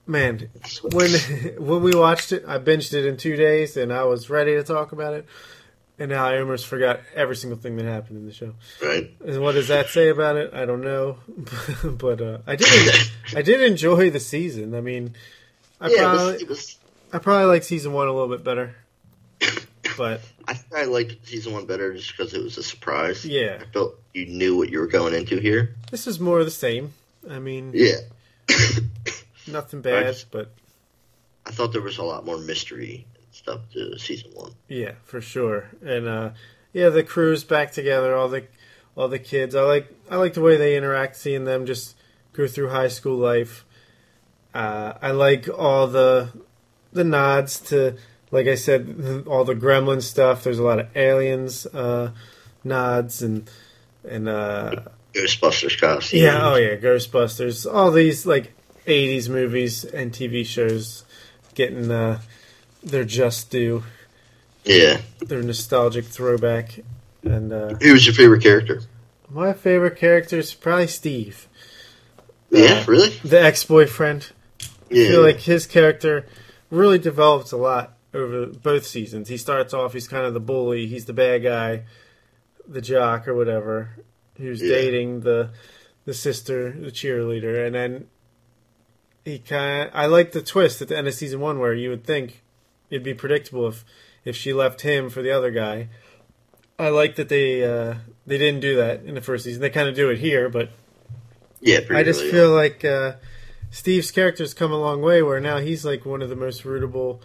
[0.06, 0.48] man,
[0.82, 1.10] when
[1.58, 4.62] when we watched it, I binged it in two days and I was ready to
[4.62, 5.26] talk about it,
[5.98, 8.54] and now I almost forgot every single thing that happened in the show.
[8.82, 9.10] Right?
[9.24, 10.52] And what does that say about it?
[10.54, 11.18] I don't know,
[11.84, 12.94] but uh, I did.
[13.34, 14.74] I did enjoy the season.
[14.74, 15.14] I mean,
[15.80, 16.78] I yeah, it probably was, it was.
[17.12, 18.76] I probably like season one a little bit better,
[19.98, 23.26] but I think I liked season one better just because it was a surprise.
[23.26, 25.74] yeah, I felt you knew what you were going into here.
[25.90, 26.94] this is more of the same.
[27.28, 27.96] I mean, Yeah.
[29.46, 30.24] nothing bad, Right.
[30.30, 30.52] but
[31.46, 34.52] I thought there was a lot more mystery and stuff to season one.
[34.68, 35.68] yeah, for sure.
[35.84, 36.30] And uh,
[36.72, 38.14] yeah, the crew's back together.
[38.14, 38.44] All the
[38.96, 39.54] all the kids.
[39.54, 41.16] I like I like the way they interact.
[41.16, 41.96] Seeing them just
[42.32, 43.64] go through high school life.
[44.54, 46.30] Uh, I like all the
[46.92, 47.96] the nods to,
[48.30, 50.44] like I said, all the Gremlin stuff.
[50.44, 52.12] There's a lot of aliens uh,
[52.64, 53.48] nods and
[54.08, 54.72] and uh,
[55.14, 56.20] Ghostbusters costume.
[56.20, 57.70] yeah, oh yeah, Ghostbusters.
[57.72, 58.52] All these like
[58.86, 61.04] '80s movies and TV shows
[61.54, 62.20] getting uh,
[62.82, 63.82] their just due,
[64.64, 65.00] Yeah.
[65.20, 66.80] their nostalgic throwback.
[67.24, 68.80] And uh, Who was your favorite character?
[69.30, 71.48] my favorite character is probably Steve,
[72.50, 73.10] Yeah, Uh, really?
[73.24, 74.30] the ex-boyfriend.
[74.62, 75.08] I Yeah.
[75.08, 76.24] feel like his character
[76.70, 79.28] really developed a lot over both seasons.
[79.28, 81.84] He starts off, he's kind of the bully, he's the bad guy,
[82.66, 83.90] the jock or whatever,
[84.36, 84.74] who's Yeah.
[84.74, 85.50] dating the
[86.04, 88.06] the sister, the cheerleader, and then
[89.24, 89.88] he kind.
[89.88, 92.42] of I like the twist at the end of season one where you would think
[92.90, 93.84] it'd be predictable if
[94.24, 95.88] if she left him for the other guy.
[96.78, 99.60] I like that they uh, they didn't do that in the first season.
[99.60, 100.70] They kind of do it here, but
[101.60, 103.12] yeah, pretty I just early, feel like uh,
[103.70, 105.22] Steve's character's come a long way.
[105.22, 107.20] Where now he's like one of the most rootable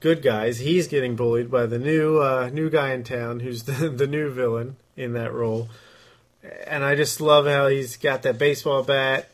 [0.00, 0.58] good guys.
[0.58, 4.30] He's getting bullied by the new uh, new guy in town, who's the, the new
[4.30, 5.68] villain in that role.
[6.66, 9.28] And I just love how he's got that baseball bat.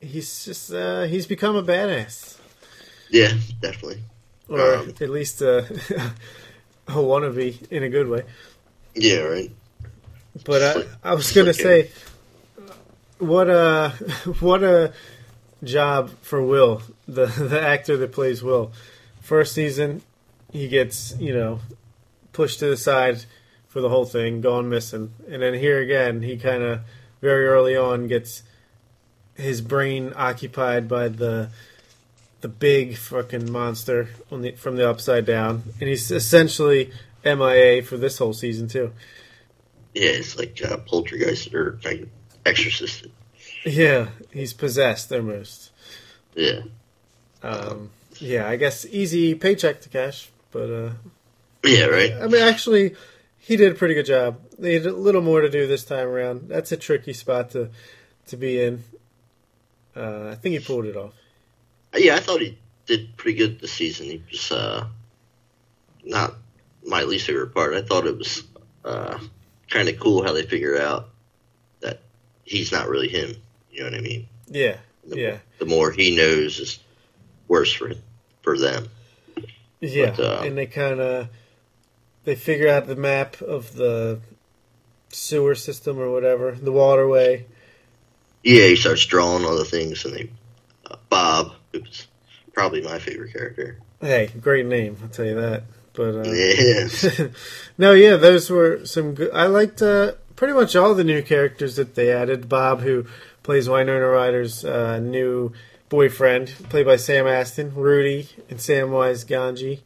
[0.00, 2.38] He's just uh, he's become a badass,
[3.10, 4.00] Yeah, definitely.
[4.48, 5.62] or Um, at least uh,
[6.88, 8.22] a wannabe in a good way.
[8.94, 9.50] Yeah, right.
[10.44, 11.90] But I, like- I was gonna like say,
[13.18, 13.90] what a
[14.40, 14.92] what a
[15.64, 18.72] job for Will, the the actor that plays Will.
[19.30, 20.02] First season,
[20.50, 21.60] he gets you know
[22.32, 23.26] pushed to the side
[23.68, 26.80] for the whole thing, gone missing, and then here again, he kind of
[27.20, 28.42] very early on gets
[29.34, 31.48] his brain occupied by the
[32.40, 36.90] the big fucking monster on the from the upside down, and he's essentially
[37.24, 38.92] MIA for this whole season too.
[39.94, 42.08] Yeah, it's like uh, poltergeist or like
[42.44, 43.06] exorcist.
[43.64, 45.70] Yeah, he's possessed almost.
[46.34, 46.62] Yeah.
[47.44, 50.90] Um, yeah, I guess easy paycheck to cash, but uh,
[51.64, 52.12] Yeah, right.
[52.12, 52.94] I mean, actually,
[53.38, 54.38] he did a pretty good job.
[54.58, 56.48] They had a little more to do this time around.
[56.48, 57.70] That's a tricky spot to
[58.28, 58.84] to be in.
[59.96, 61.14] Uh, I think he pulled it off.
[61.96, 62.56] Yeah, I thought he
[62.86, 64.06] did pretty good this season.
[64.06, 64.86] He was uh,
[66.04, 66.34] not
[66.86, 67.74] my least favorite part.
[67.74, 68.44] I thought it was
[68.84, 69.18] uh,
[69.68, 71.08] kind of cool how they figure out
[71.80, 72.00] that
[72.44, 73.34] he's not really him.
[73.72, 74.28] You know what I mean?
[74.48, 76.78] Yeah, The, yeah, the more he knows is
[77.48, 77.88] worse for
[78.50, 78.88] for them.
[79.80, 80.14] yeah.
[80.16, 81.28] But, uh, and they kind of
[82.24, 84.20] they figure out the map of the
[85.10, 87.46] sewer system or whatever, the waterway.
[88.42, 90.30] Yeah, he starts drawing all the things, and they
[90.90, 92.06] uh, Bob, who's
[92.52, 93.78] probably my favorite character.
[94.00, 95.64] Hey, great name, I'll tell you that.
[95.92, 97.28] But uh, Yeah,
[97.78, 99.30] no, yeah, those were some good.
[99.32, 102.48] I liked uh, pretty much all the new characters that they added.
[102.48, 103.06] Bob, who
[103.42, 105.52] plays Winona Ryder's uh, new
[105.90, 107.74] boyfriend, played by Sam Astin.
[107.74, 109.80] Rudy and Samwise Gamgee.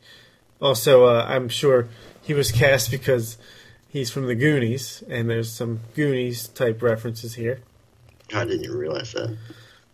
[0.60, 1.88] Also, uh, I'm sure
[2.22, 3.36] he was cast because
[3.88, 7.60] he's from the Goonies, and there's some Goonies type references here.
[8.32, 9.36] I didn't even realize that.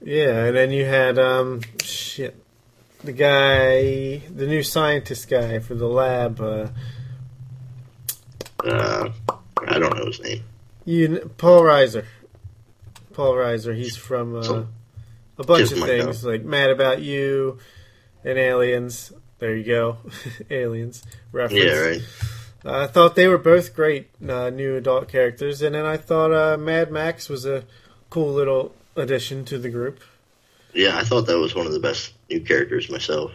[0.03, 2.35] Yeah, and then you had um shit,
[3.05, 6.41] the guy, the new scientist guy for the lab.
[6.41, 6.69] Uh,
[8.65, 9.09] Uh,
[9.67, 10.43] I don't know his name.
[10.85, 12.05] You, Paul Reiser.
[13.13, 13.75] Paul Reiser.
[13.75, 14.69] He's from uh, So-
[15.41, 17.59] a bunch Just of things like Mad About You
[18.25, 19.13] and Aliens.
[19.39, 19.97] There you go,
[20.51, 21.65] Aliens reference.
[21.65, 22.03] Yeah, right.
[22.63, 26.59] I thought they were both great uh, new adult characters, and then I thought uh,
[26.59, 27.65] Mad Max was a
[28.11, 30.01] cool little addition to the group.
[30.75, 33.33] Yeah, I thought that was one of the best new characters myself.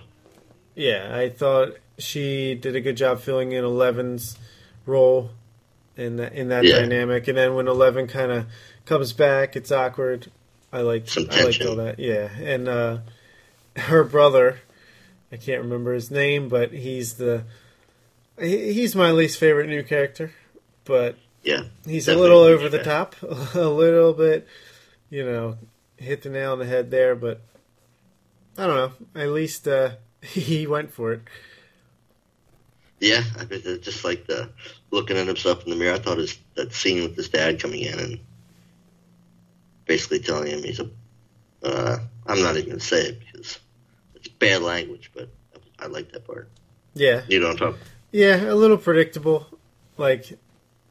[0.76, 4.38] Yeah, I thought she did a good job filling in Eleven's
[4.86, 5.32] role
[5.98, 6.80] in that, in that Yeah.
[6.82, 7.28] dynamic.
[7.28, 8.46] And then when Eleven kind of
[8.86, 10.32] comes back, it's awkward.
[10.76, 12.00] I liked I liked all that.
[12.00, 12.98] Yeah, and uh,
[13.78, 14.60] her brother,
[15.32, 17.44] I can't remember his name, but he's the
[18.38, 20.34] he's my least favorite new character.
[20.84, 24.50] But Yeah, he's a little over the top, a little bit,
[25.10, 25.58] you know,
[25.96, 27.16] hit the nail on the head there.
[27.16, 27.40] But
[28.58, 29.22] I don't know.
[29.22, 31.22] At least uh, he went for it.
[33.00, 33.24] yeah.
[33.40, 34.50] I just like the
[34.92, 35.96] looking at himself in the mirror.
[35.96, 38.20] I thought his that scene with his dad coming in and
[39.86, 40.90] basically telling him he's a.
[41.64, 43.60] Uh, I'm not even gonna say it because
[44.16, 45.30] it's bad language, but
[45.80, 46.50] I like that part.
[46.94, 47.82] Yeah, You know what I'm talking?
[48.12, 49.48] yeah, a little predictable.
[49.98, 50.38] Like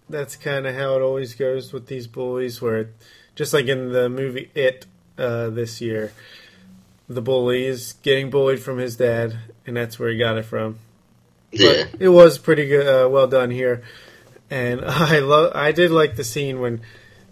[0.09, 2.61] that's kind of how it always goes with these bullies.
[2.61, 2.91] Where
[3.35, 6.13] just like in the movie It uh, this year,
[7.09, 10.79] the bully is getting bullied from his dad, and that's where he got it from.
[11.53, 13.83] Yeah, But it was pretty good, uh, well done here,
[14.51, 15.53] and I love.
[15.55, 16.81] I did like the scene when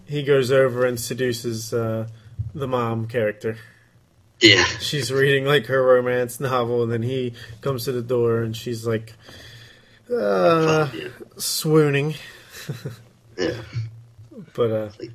[0.05, 2.07] he goes over and seduces uh,
[2.53, 3.57] the mom character.
[4.39, 8.55] yeah, She's reading like her romance novel, and then he comes to the door, and
[8.55, 9.13] she's like
[10.11, 12.15] uh, yeah, swooning.
[13.37, 13.61] yeah.
[14.53, 15.11] But uh, like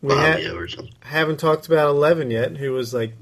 [0.00, 0.94] we ha- Fabio or something.
[1.00, 3.14] haven't talked about Eleven yet, who was like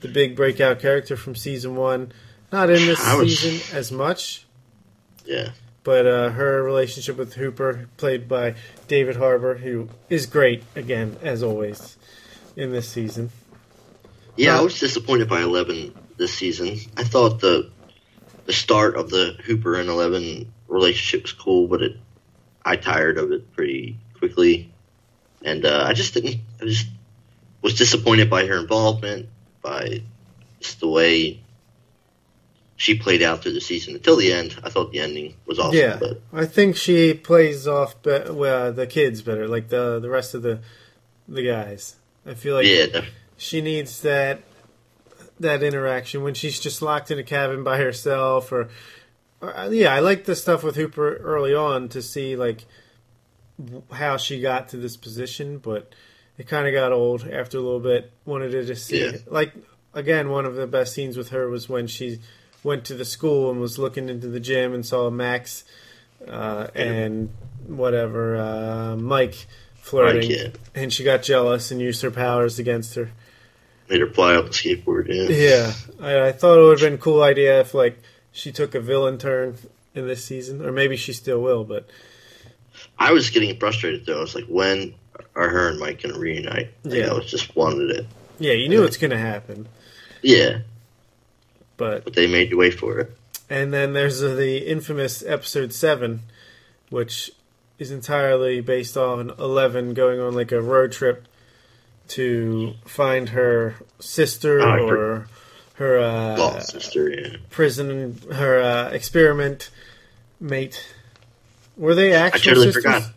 [0.00, 2.12] the big breakout character from season one.
[2.50, 4.46] Not in this was- season as much,
[5.26, 5.50] Yeah,
[5.84, 8.54] but uh, her relationship with Hopper, played by
[8.88, 11.96] David Harbour, who is great again as always
[12.56, 13.30] in this season.
[14.36, 14.58] yeah.
[14.58, 16.78] I was disappointed by Eleven this season.
[16.96, 17.70] I thought the
[18.46, 21.96] the start of the Hopper and Eleven relationship was cool, but it
[22.64, 24.72] I tired of it pretty quickly,
[25.44, 26.40] and uh, I just didn't.
[26.60, 26.86] I just
[27.60, 29.28] was disappointed by her involvement,
[29.62, 30.02] by
[30.60, 31.43] just the way
[32.76, 34.56] she played out through the season until the end.
[34.64, 38.72] I thought the ending was awesome, yeah, but I think she plays off be- well,
[38.72, 40.60] the kids better, like the the rest of the
[41.28, 41.96] the guys.
[42.26, 43.02] I feel like yeah,
[43.36, 44.40] she needs that
[45.40, 48.68] that interaction when she's just locked in a cabin by herself or,
[49.40, 52.64] or uh, yeah i like the stuff with hopper early on to see like
[53.92, 55.92] how she got to this position but
[56.38, 59.12] it kind of got old after a little bit wanted to just see Yeah.
[59.26, 59.52] like
[59.92, 62.20] again one of the best scenes with her was when she
[62.64, 65.64] went to the school and was looking into the gym and saw max
[66.26, 67.30] uh, and
[67.66, 70.48] whatever uh, mike flirting yeah.
[70.74, 73.10] and she got jealous and used her powers against her
[73.88, 75.08] made her fly off the skateboard.
[75.08, 77.98] Yeah, yeah, I, I thought it would have been a cool idea if like
[78.32, 79.56] she took a villain turn
[79.94, 81.64] in this season, or maybe she still will.
[81.64, 81.88] But
[82.98, 84.18] I was getting frustrated though.
[84.18, 84.94] I was like, when
[85.34, 86.70] are her and Mike going to reunite?
[86.84, 87.10] Like, Yeah.
[87.10, 88.06] I was just wanted it.
[88.38, 89.68] yeah, you knew it's gonna happen.
[90.22, 90.60] Yeah,
[91.76, 93.16] But but they made you wait for it.
[93.50, 96.20] and then there's uh, the infamous episode seven,
[96.90, 97.30] which
[97.78, 101.26] is entirely based on Eleven going on like a road trip
[102.08, 105.26] to find her sister I or
[105.74, 107.10] her uh, sister.
[107.10, 109.70] Yeah, prison, her uh, experiment
[110.38, 110.86] mate.
[111.76, 112.52] Were they actually?
[112.52, 112.84] I totally sisters?
[112.84, 113.10] forgot.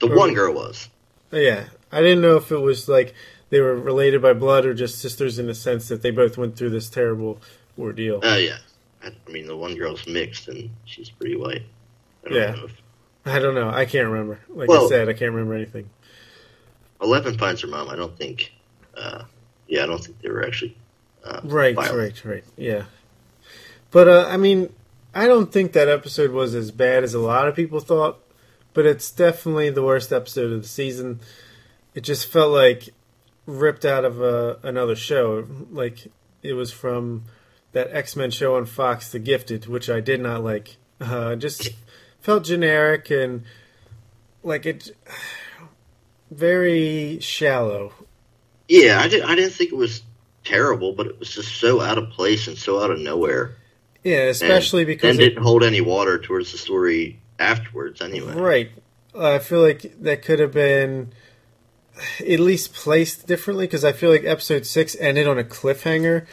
[0.00, 0.88] The Or- one girl was.
[1.32, 3.14] Yeah, I didn't know if it was like
[3.50, 6.56] they were related by blood or just sisters in the sense that they both went
[6.56, 7.40] through this terrible
[7.78, 8.20] ordeal.
[8.22, 8.58] Oh yeah.
[9.02, 11.62] I, I mean, the one girl's mixed and she's pretty white.
[12.24, 12.50] I don't Yeah.
[12.52, 12.82] know if
[13.26, 13.68] I don't know.
[13.68, 14.40] I can't remember.
[14.48, 15.90] Like I said, I can't remember anything.
[17.02, 17.88] Eleven finds her mom.
[17.88, 18.52] I don't think.
[18.96, 19.24] Uh,
[19.68, 20.76] yeah, I don't think they were actually.
[21.24, 22.24] Uh, Right, violent.
[22.24, 22.44] right, right.
[22.56, 22.84] Yeah,
[23.90, 24.72] but uh, I mean,
[25.14, 28.18] I don't think that episode was as bad as a lot of people thought.
[28.72, 31.18] But it's definitely the worst episode of the season.
[31.94, 32.90] It just felt like
[33.58, 35.46] ripped out of uh, another show.
[35.70, 36.08] Like
[36.42, 37.24] it was from
[37.72, 40.76] that X Men show on Fox, The Gifted, which I did not like.
[41.00, 41.70] Uh, just
[42.20, 43.42] felt generic and
[44.42, 44.90] like it
[46.30, 47.92] very shallow.
[48.68, 49.28] Yeah, I didn't.
[49.28, 50.02] I didn't think it was
[50.44, 53.56] terrible, but it was just so out of place and so out of nowhere.
[54.04, 58.00] Yeah, especially and, because and it, didn't hold any water towards the story afterwards.
[58.00, 58.70] Anyway, right.
[59.18, 61.12] I feel like that could have been
[62.20, 66.26] at least placed differently because I feel like episode six ended on a cliffhanger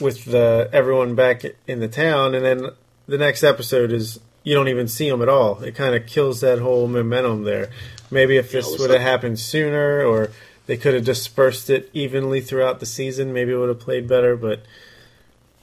[0.00, 2.70] with the everyone back in the town, and then
[3.08, 5.60] the next episode is you don't even see them at all.
[5.62, 7.70] It kind of kills that whole momentum there.
[8.10, 10.30] Maybe if this was would have happened sooner, or
[10.66, 14.36] they could have dispersed it evenly throughout the season, maybe it would have played better.
[14.36, 14.62] But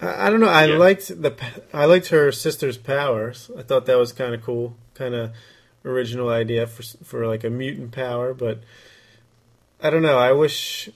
[0.01, 0.47] I, I don't know.
[0.49, 0.77] I Yeah.
[0.77, 1.33] liked the
[1.73, 3.49] I liked her sister's powers.
[3.57, 5.31] I thought that was kind of cool, kind of
[5.85, 8.33] original idea for for like a mutant power.
[8.33, 8.59] But
[9.83, 10.17] I don't know.
[10.17, 10.89] I wish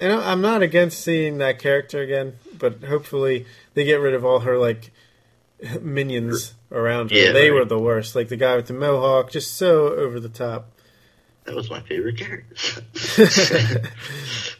[0.00, 4.24] and I- I'm not against seeing that character again, but hopefully they get rid of
[4.24, 4.90] all her like
[5.80, 7.16] minions around her.
[7.16, 7.60] Yeah, they right.
[7.60, 8.14] were the worst.
[8.16, 10.70] Like the guy with the mohawk, just so over the top.
[11.44, 12.82] That was my favorite character.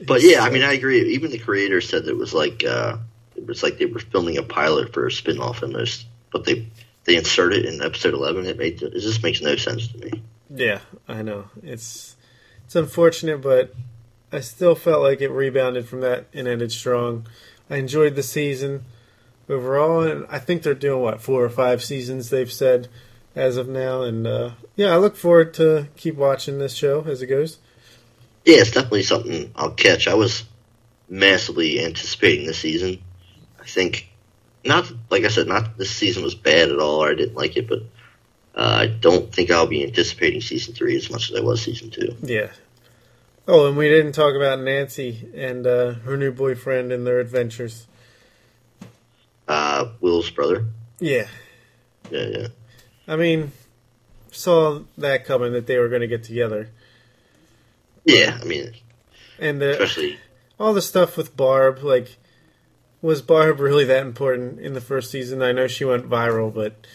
[0.06, 1.14] but yeah, I mean, I agree.
[1.14, 2.96] Even the creator said that it was like uh,
[3.36, 6.68] it was like they were filming a pilot for a spin-off almost, but they
[7.04, 8.46] they insert it in episode eleven.
[8.46, 10.22] It made it just makes no sense to me.
[10.52, 11.44] Yeah, I know.
[11.62, 12.16] It's
[12.70, 13.74] it's unfortunate, but
[14.30, 17.26] I still felt like it rebounded from that and ended strong.
[17.68, 18.84] I enjoyed the season
[19.48, 22.86] overall, and I think they're doing what four or five seasons they've said
[23.34, 27.22] as of now, and uh, yeah, I look forward to keep watching this show as
[27.22, 27.58] it goes.
[28.44, 30.06] Yeah, it's definitely something I'll catch.
[30.06, 30.44] I was
[31.08, 33.02] massively anticipating this season.
[33.60, 34.08] I think
[34.64, 37.56] not like I said, not this season was bad at all or I didn't like
[37.56, 37.82] it, but
[38.60, 41.88] uh, I don't think I'll be anticipating season three as much as I was season
[41.88, 42.14] two.
[42.20, 42.50] Yeah.
[43.48, 47.86] Oh, and we didn't talk about Nancy and uh, her new boyfriend and their adventures.
[49.48, 50.66] Uh, Will's brother.
[50.98, 51.26] Yeah,
[52.10, 52.46] Yeah, yeah.
[53.08, 53.52] I mean,
[54.30, 56.68] saw that coming that they were going to get together,
[58.04, 58.74] Yeah, I mean,
[59.38, 60.18] and the, especially
[60.58, 62.18] all the stuff with Barb, like,
[63.00, 65.40] was Barb really that important in the first season?
[65.40, 66.86] I know she went viral, but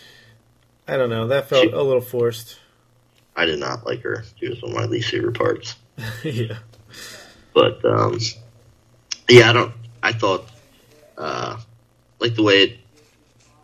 [0.88, 1.28] I don't know.
[1.28, 2.58] That felt She- a little forced.
[3.36, 4.24] I did not like her.
[4.40, 5.76] She was one of my least favorite parts.
[6.24, 6.58] yeah.
[7.54, 8.18] But um,
[9.30, 9.74] yeah, I don't.
[10.02, 10.48] I thought
[11.18, 11.58] uh,
[12.20, 12.80] like the way it.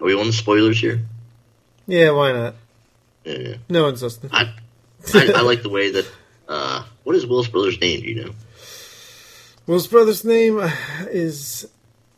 [0.01, 1.01] Are we on the spoilers here?
[1.87, 2.55] Yeah, why not?
[3.23, 3.55] Yeah, yeah.
[3.69, 4.31] No one's listening.
[4.33, 4.53] I,
[5.13, 6.07] I I like the way that.
[6.49, 8.01] Uh, what is Will's brother's name?
[8.01, 8.31] Do you know?
[9.67, 10.59] Will's brother's name
[11.09, 11.67] is.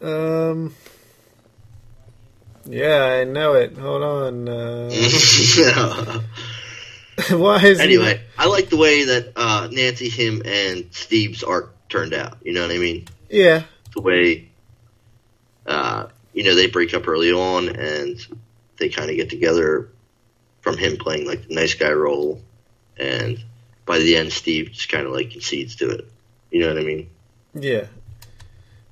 [0.01, 0.73] Um.
[2.65, 3.77] Yeah, I know it.
[3.77, 4.47] Hold on.
[4.49, 4.89] Uh,
[7.31, 11.73] why is he- anyway, I like the way that uh, Nancy, him, and Steve's arc
[11.89, 12.37] turned out.
[12.43, 13.05] You know what I mean?
[13.29, 13.63] Yeah,
[13.95, 14.49] The way,
[15.65, 18.19] uh, you know, they break up early on and
[18.77, 19.89] they kind of get together
[20.61, 22.41] from him playing like the nice guy role,
[22.97, 23.43] and
[23.85, 26.07] by the end, Steve just kind of like concedes to it.
[26.51, 27.09] You know what I mean?
[27.53, 27.87] yeah,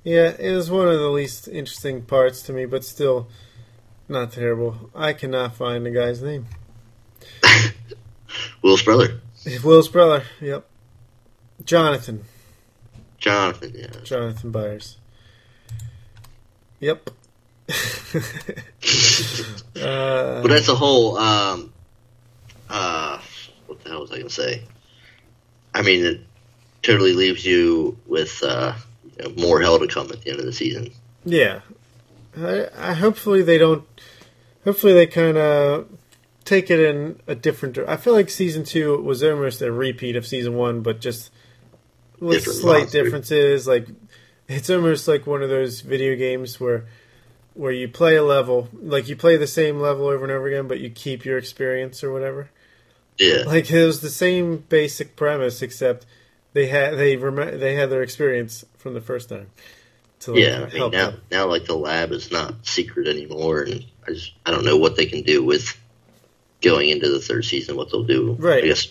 [0.04, 0.34] yeah.
[0.38, 3.28] It was one of the least interesting parts to me, but still
[4.12, 4.90] not terrible.
[4.94, 6.46] I cannot find the guy's name.
[8.62, 9.20] Will's brother,
[9.64, 10.24] Will's brother.
[10.40, 10.66] Yep.
[11.64, 12.24] Jonathan.
[13.18, 13.72] Jonathan.
[13.74, 13.86] Yeah.
[14.04, 14.96] Jonathan Byers.
[16.80, 17.10] Yep.
[17.70, 17.74] uh,
[20.42, 21.16] But that's a whole.
[21.16, 21.72] Um,
[22.68, 23.20] uh,
[23.66, 24.62] what the hell was I going to say?
[25.74, 26.20] I mean, it
[26.82, 28.74] totally leaves you with uh,
[29.18, 30.90] you know, more hell to come at the end of the season.
[31.24, 31.60] yeah.
[32.36, 33.84] I, I hopefully they don't.
[34.64, 35.88] Hopefully they kind of
[36.44, 37.78] take it in a different.
[37.78, 41.30] I feel like season two was almost a repeat of season one, but just
[42.20, 43.66] with Different slight differences.
[43.66, 43.86] Like
[44.48, 46.86] it's almost like one of those video games where
[47.54, 50.68] where you play a level, like you play the same level over and over again,
[50.68, 52.48] but you keep your experience or whatever.
[53.18, 53.42] Yeah.
[53.46, 56.06] Like it was the same basic premise, except
[56.54, 59.50] they had they rem- they had their experience from the first time.
[60.22, 61.20] To like, Yeah, I mean now them.
[61.30, 64.96] now like the lab is not secret anymore, and I just I don't know what
[64.96, 65.76] they can do with
[66.60, 67.76] going into the third season.
[67.76, 68.62] What they'll do, Right.
[68.64, 68.88] I guess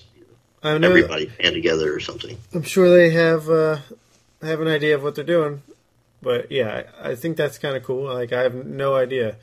[0.63, 0.87] I know.
[0.89, 2.37] everybody band together or something.
[2.53, 3.77] I'm sure they have uh,
[4.41, 5.61] have an idea of what they're doing,
[6.21, 8.13] but yeah, I, I think that's kind of cool.
[8.13, 9.37] Like I have no idea.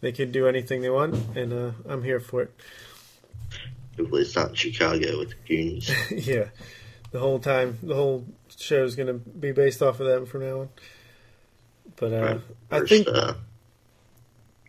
[0.00, 2.52] They could do anything they want, and uh, I'm here for it.
[3.96, 5.90] Hopefully, it's not in Chicago with the Goonies.
[6.28, 6.44] yeah,
[7.10, 8.24] the whole time, the whole
[8.56, 10.68] show is going to be based off of them from now on.
[12.00, 12.38] But uh.
[12.70, 13.34] I think uh,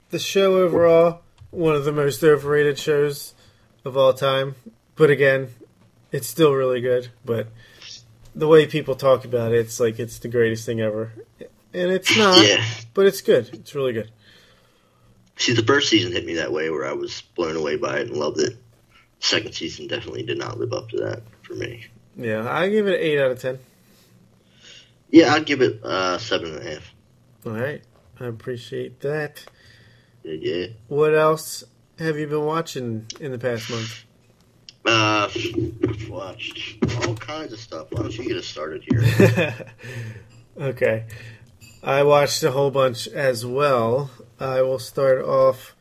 [0.10, 1.22] the show overall,
[1.52, 3.34] one of the most overrated shows
[3.86, 4.56] of all time.
[4.96, 5.50] But again,
[6.12, 7.10] it's still really good.
[7.26, 7.48] But
[8.36, 11.14] the way people talk about it, it's like it's the greatest thing ever,
[11.74, 12.46] and it's not.
[12.46, 12.64] yeah.
[12.94, 13.50] But it's good.
[13.54, 14.12] It's really good.
[15.38, 18.08] See, the first season hit me that way, where I was blown away by it
[18.08, 18.58] and loved it.
[19.20, 21.86] Second season definitely did not live up to that for me.
[22.18, 23.60] Yeah, I give it an eight out of ten.
[25.10, 26.94] Yeah, I'd give it uh, seven and a half.
[27.46, 27.82] All right,
[28.20, 29.46] I appreciate that.
[30.24, 30.68] Yeah.
[30.88, 31.64] What else
[31.98, 34.06] have you been watching in the past month?
[34.86, 35.30] Uh,
[36.10, 37.88] watched all kinds of stuff.
[37.92, 39.56] Why don't you get us started here?
[40.60, 41.06] okay,
[41.84, 44.12] I watched a whole bunch as well.
[44.40, 45.76] I will start off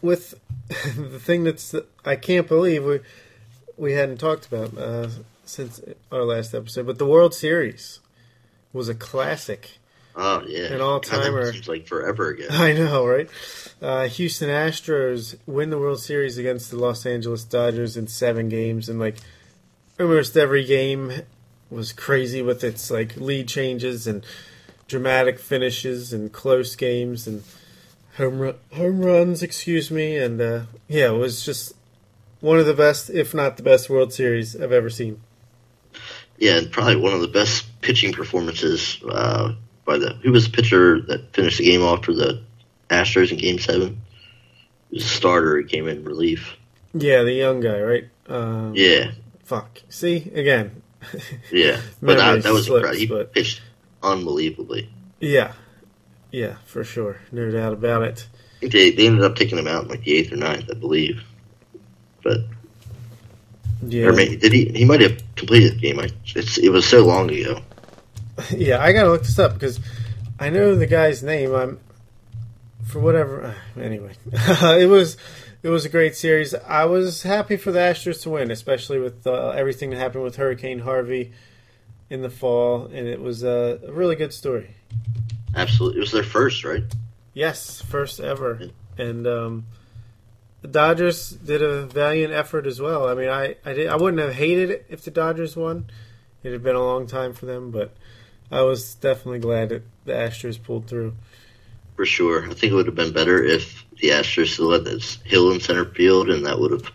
[0.00, 0.34] with
[0.68, 1.74] the thing that's
[2.04, 3.00] I can't believe we
[3.76, 5.08] we hadn't talked about uh,
[5.44, 5.80] since
[6.10, 8.00] our last episode, but the World Series
[8.72, 9.78] was a classic.
[10.14, 11.52] Oh yeah, An all-timer.
[11.52, 12.46] God, like forever ago.
[12.50, 13.28] I know, right?
[13.80, 18.88] Uh, Houston Astros win the World Series against the Los Angeles Dodgers in seven games,
[18.88, 19.16] and like
[19.98, 21.12] almost every game
[21.70, 24.24] was crazy with its like lead changes and
[24.86, 27.42] dramatic finishes and close games and
[28.18, 31.74] home run, home runs, excuse me, and uh, yeah, it was just
[32.40, 35.20] one of the best, if not the best, World Series I've ever seen.
[36.38, 39.54] Yeah, and probably one of the best pitching performances uh,
[39.84, 42.42] by the who was the pitcher that finished the game off for the
[42.90, 44.00] Astros in Game Seven.
[44.90, 45.58] He was a starter.
[45.58, 46.56] He came in relief.
[46.94, 48.08] Yeah, the young guy, right?
[48.28, 49.12] Um, Yeah,
[49.44, 49.80] Fuck.
[49.88, 50.82] See again.
[51.50, 52.98] yeah, but that, that was slips, incredible.
[53.00, 53.60] He but- pitched
[54.02, 54.88] unbelievably.
[55.20, 55.52] Yeah,
[56.30, 58.26] yeah, for sure, no doubt about it.
[58.60, 61.22] They, they ended up taking him out in like the eighth or ninth, I believe.
[62.22, 62.38] But
[63.82, 64.66] Yeah, or maybe did he?
[64.66, 65.98] He might have completed the game.
[65.98, 67.60] I, it was so long ago.
[68.50, 68.82] yeah.
[68.82, 69.80] I gotta look this up because
[70.38, 71.54] I know the guy's name.
[71.54, 71.80] I'm
[72.86, 73.42] for whatever.
[73.76, 75.16] uh, Anyway, it was
[75.62, 76.54] it was a great series.
[76.54, 80.36] I was happy for the Astros to win, especially with uh, everything that happened with
[80.36, 81.32] Hurricane Harvey
[82.10, 84.74] in the fall, and it was a really good story.
[85.54, 86.82] Absolutely, it was their first, right?
[87.34, 88.60] Yes, first ever,
[88.98, 89.66] and um,
[90.60, 93.08] the Dodgers did a valiant effort as well.
[93.08, 95.86] I mean, I I, did, I wouldn't have hated it if the Dodgers won.
[96.42, 97.94] It had been a long time for them, but
[98.52, 101.14] I was definitely glad that the Astros pulled through.
[101.96, 102.44] For sure.
[102.44, 105.60] I think it would have been better if the Astros still had this Hill in
[105.60, 106.92] center field, and that would have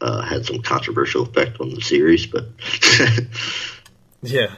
[0.00, 2.26] uh, had some controversial effect on the series.
[2.26, 2.46] But
[4.22, 4.54] Yeah,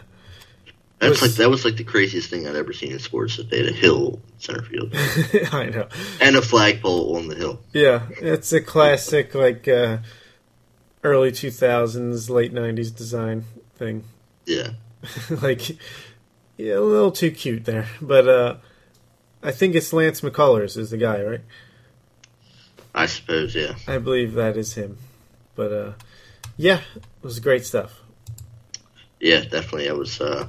[0.98, 3.36] that's Was- like that was like the craziest thing I'd ever seen in sports.
[3.38, 4.94] That they had a hill in center field
[5.52, 5.88] I know.
[6.20, 7.60] and a flagpole on the hill.
[7.72, 9.98] Yeah, it's a classic like uh,
[11.02, 13.44] early two thousands, late nineties design
[13.76, 14.04] thing.
[14.46, 14.70] Yeah,
[15.42, 15.70] like
[16.56, 18.56] yeah, a little too cute there, but uh,
[19.42, 21.40] I think it's Lance McCullers is the guy, right?
[22.94, 23.54] I suppose.
[23.54, 24.98] Yeah, I believe that is him.
[25.56, 25.92] But uh,
[26.56, 28.00] yeah, it was great stuff.
[29.20, 29.88] yeah, definitely.
[29.88, 30.20] I was.
[30.20, 30.48] Uh,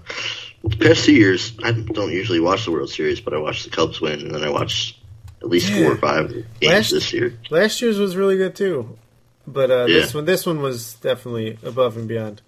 [0.64, 3.70] the past two years, I don't usually watch the World Series, but I watched the
[3.70, 5.00] Cubs win, and then I watched
[5.42, 5.84] at least Yeah.
[5.84, 6.30] four or five
[6.60, 7.38] games Last- this year.
[7.52, 8.98] Last year's was really good too,
[9.46, 12.42] but uh, this one, this one was definitely above and beyond.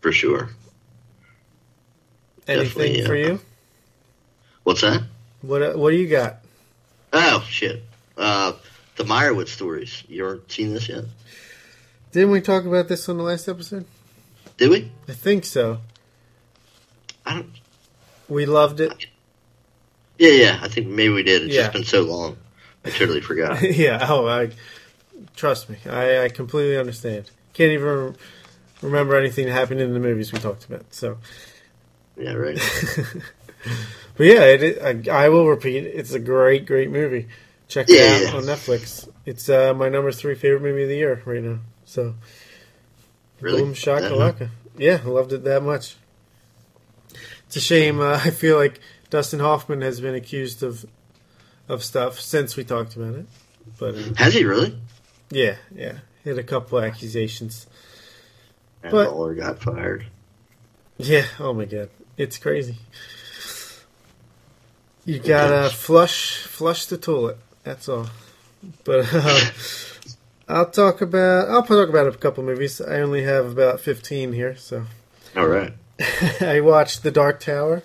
[0.00, 0.50] For sure.
[2.48, 3.40] Anything Definitely, for you?
[4.64, 5.02] What's that?
[5.42, 6.38] What uh, What do you got?
[7.12, 7.82] Oh shit.
[8.16, 8.52] Uh,
[8.96, 10.02] the Meyerowitz stories.
[10.08, 11.04] You ever seen this yet?
[12.12, 13.86] Didn't we talk about this on the last episode?
[14.58, 14.90] Did we?
[15.08, 15.78] I think so.
[17.24, 17.50] I don't.
[18.28, 19.06] We loved it.
[20.18, 20.58] Yeah, yeah.
[20.62, 21.42] I think maybe we did.
[21.44, 21.62] It's Yeah.
[21.62, 22.36] just been so long.
[22.84, 23.62] I totally forgot.
[23.76, 24.06] yeah.
[24.08, 24.50] Oh, I
[25.36, 25.76] trust me.
[25.88, 27.30] I, I completely understand.
[27.54, 28.16] Can't even
[28.82, 30.84] remember anything that happened in the movies we talked about.
[30.92, 31.18] So,
[32.16, 32.56] yeah, right.
[34.16, 35.84] but yeah, it, I, I will repeat.
[35.86, 37.28] It's a great, great movie.
[37.68, 38.38] Check it Yeah, out yeah.
[38.38, 39.08] on Netflix.
[39.24, 41.58] It's uh, my number three favorite movie of the year right now.
[41.84, 42.14] So,
[43.40, 43.62] Really?
[43.62, 44.50] boom shakalaka.
[44.78, 45.96] Yeah, I loved it that much.
[47.46, 48.00] It's a shame.
[48.00, 50.84] Uh, I feel like Dustin Hoffman has been accused of
[51.68, 53.26] of stuff since we talked about it.
[53.78, 54.78] But uh, Has he really?
[55.30, 57.66] yeah, yeah, Had a couple accusations.
[58.82, 60.06] And But- got fired.
[60.98, 61.24] Yeah.
[61.40, 62.76] Oh my god, it's crazy.
[65.04, 67.38] You gotta flush flush the toilet.
[67.64, 68.06] That's all.
[68.84, 69.40] But uh,
[70.48, 72.80] I'll talk about I'll talk about a couple movies.
[72.80, 74.84] I only have about fifteen here, so
[75.36, 75.72] All right.
[76.40, 77.82] I watched The Dark Tower.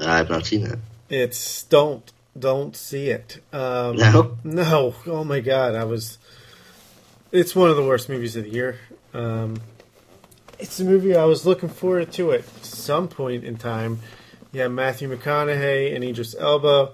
[0.00, 0.78] I have not seen that.
[1.08, 3.42] It's don't don't see it.
[3.52, 4.36] Um, No?
[4.44, 4.94] no.
[5.06, 6.18] Oh my god, I was.
[7.32, 8.78] It's one of the worst movies of the year.
[9.12, 9.60] Um,
[10.58, 14.00] it's a movie I was looking forward to at some point in time.
[14.52, 16.92] Yeah, Matthew McConaughey and Idris Elba.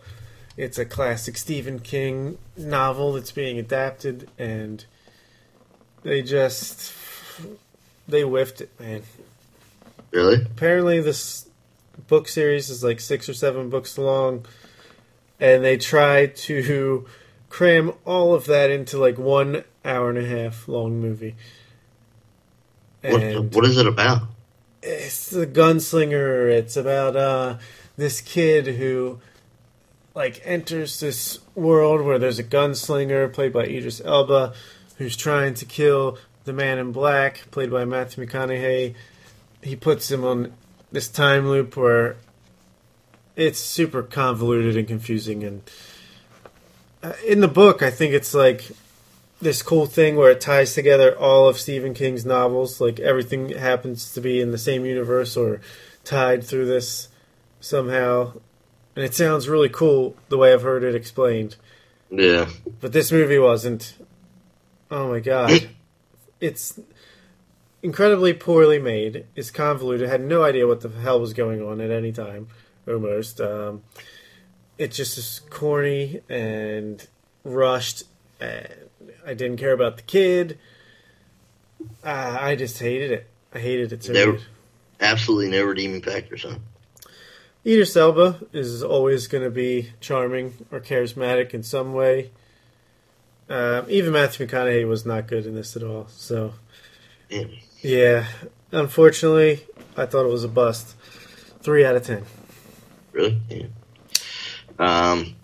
[0.56, 4.84] It's a classic Stephen King novel that's being adapted, and
[6.02, 6.92] they just
[8.06, 9.02] they whiffed it, man
[10.10, 10.42] Really?
[10.42, 11.48] apparently this
[12.06, 14.44] book series is like six or seven books long
[15.40, 17.06] and they tried to
[17.48, 21.34] cram all of that into like one hour and a half long movie
[23.12, 24.22] What, what is it about?
[24.84, 27.56] it's the gunslinger it's about uh
[27.96, 29.18] this kid who
[30.14, 34.52] like enters this world where there's a gunslinger played by Idris Elba
[34.98, 38.94] who's trying to kill the man in black played by Matthew McConaughey
[39.62, 40.52] he puts him on
[40.92, 42.16] this time loop where
[43.36, 45.62] it's super convoluted and confusing and
[47.02, 48.70] uh, in the book I think it's like
[49.44, 52.80] this cool thing where it ties together all of Stephen King's novels.
[52.80, 55.60] Like everything happens to be in the same universe or
[56.02, 57.08] tied through this
[57.60, 58.32] somehow.
[58.96, 61.56] And it sounds really cool the way I've heard it explained.
[62.10, 62.48] Yeah.
[62.80, 63.94] But this movie wasn't.
[64.90, 65.68] Oh my god.
[66.40, 66.78] It's
[67.82, 69.24] incredibly poorly made.
[69.34, 70.06] It's convoluted.
[70.10, 72.48] Had no idea what the hell was going on at any time,
[72.86, 73.40] almost.
[73.40, 73.82] Um,
[74.76, 77.06] it just is corny and
[77.44, 78.02] rushed.
[78.40, 78.68] And
[79.26, 80.58] I didn't care about the kid.
[82.04, 83.26] Uh, I just hated it.
[83.54, 84.42] I hated it so Never- much.
[85.00, 86.56] Absolutely no redeeming factors, huh?
[87.66, 92.30] Idris Elba is always going to be charming or charismatic in some way.
[93.48, 96.06] Um, even Matthew McConaughey was not good in this at all.
[96.08, 96.54] So,
[97.28, 97.50] Damn.
[97.82, 98.26] yeah,
[98.70, 99.64] unfortunately,
[99.96, 100.94] I thought it was a bust.
[101.62, 102.24] Three out of ten.
[103.12, 103.40] Really?
[103.48, 103.66] Yeah.
[104.78, 105.34] Um,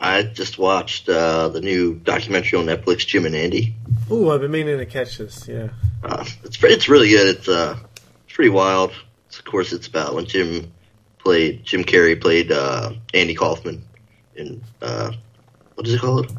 [0.00, 3.74] I just watched uh, the new documentary on Netflix, Jim and Andy.
[4.10, 5.48] Ooh, I've been meaning to catch this.
[5.48, 5.68] Yeah.
[6.04, 7.36] Uh, it's it's really good.
[7.36, 7.76] It's uh,
[8.26, 8.92] it's pretty wild.
[9.28, 10.72] It's, Of course, it's about when Jim
[11.18, 13.82] played Jim Carrey played uh, Andy Kaufman
[14.34, 15.12] in uh,
[15.74, 16.36] what is it called?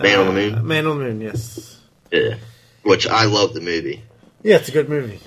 [0.00, 0.66] Man on the Uh, Moon.
[0.66, 1.20] Man on the Moon.
[1.20, 1.80] Yes.
[2.12, 2.36] Yeah,
[2.82, 4.02] which I love the movie.
[4.42, 5.20] Yeah, it's a good movie.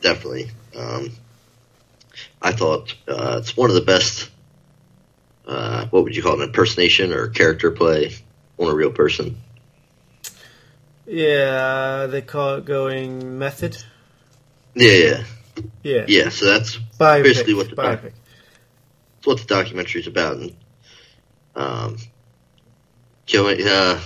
[0.00, 0.50] Definitely.
[0.76, 1.12] Um,
[2.42, 4.29] I thought uh, it's one of the best.
[5.50, 6.42] Uh, what would you call it?
[6.42, 8.14] An impersonation or character play
[8.56, 9.36] on a real person.
[11.06, 13.76] Yeah, they call it going method.
[14.76, 15.24] Yeah, yeah,
[15.82, 16.04] Yeah.
[16.06, 16.28] yeah.
[16.28, 17.24] So that's Biopic.
[17.24, 18.12] Basically what the biopic.
[19.16, 20.36] That's what the documentary's about.
[20.36, 20.56] And,
[21.56, 21.96] um,
[23.26, 23.98] Joey, uh,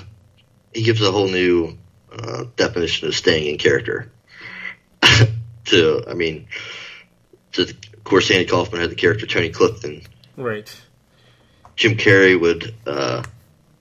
[0.73, 1.77] he gives a whole new
[2.11, 4.11] uh, definition of staying in character.
[5.67, 6.49] to, I mean,
[7.53, 10.01] to, of course, Andy Kaufman had the character Tony Clifton.
[10.39, 10.75] Right.
[11.77, 13.23] Jim Carrey would uh,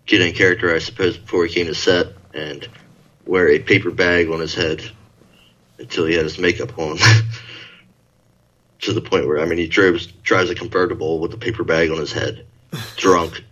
[0.05, 2.67] get in character, I suppose, before he came to set and
[3.25, 4.83] wear a paper bag on his head
[5.77, 6.97] until he had his makeup on.
[8.83, 11.89] to the point where, I mean, he drives drives a convertible with a paper bag
[11.89, 12.45] on his head,
[12.97, 13.43] drunk,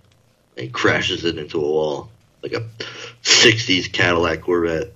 [0.58, 2.10] and crashes it into a wall
[2.44, 2.68] like a
[3.24, 4.94] '60s Cadillac Corvette.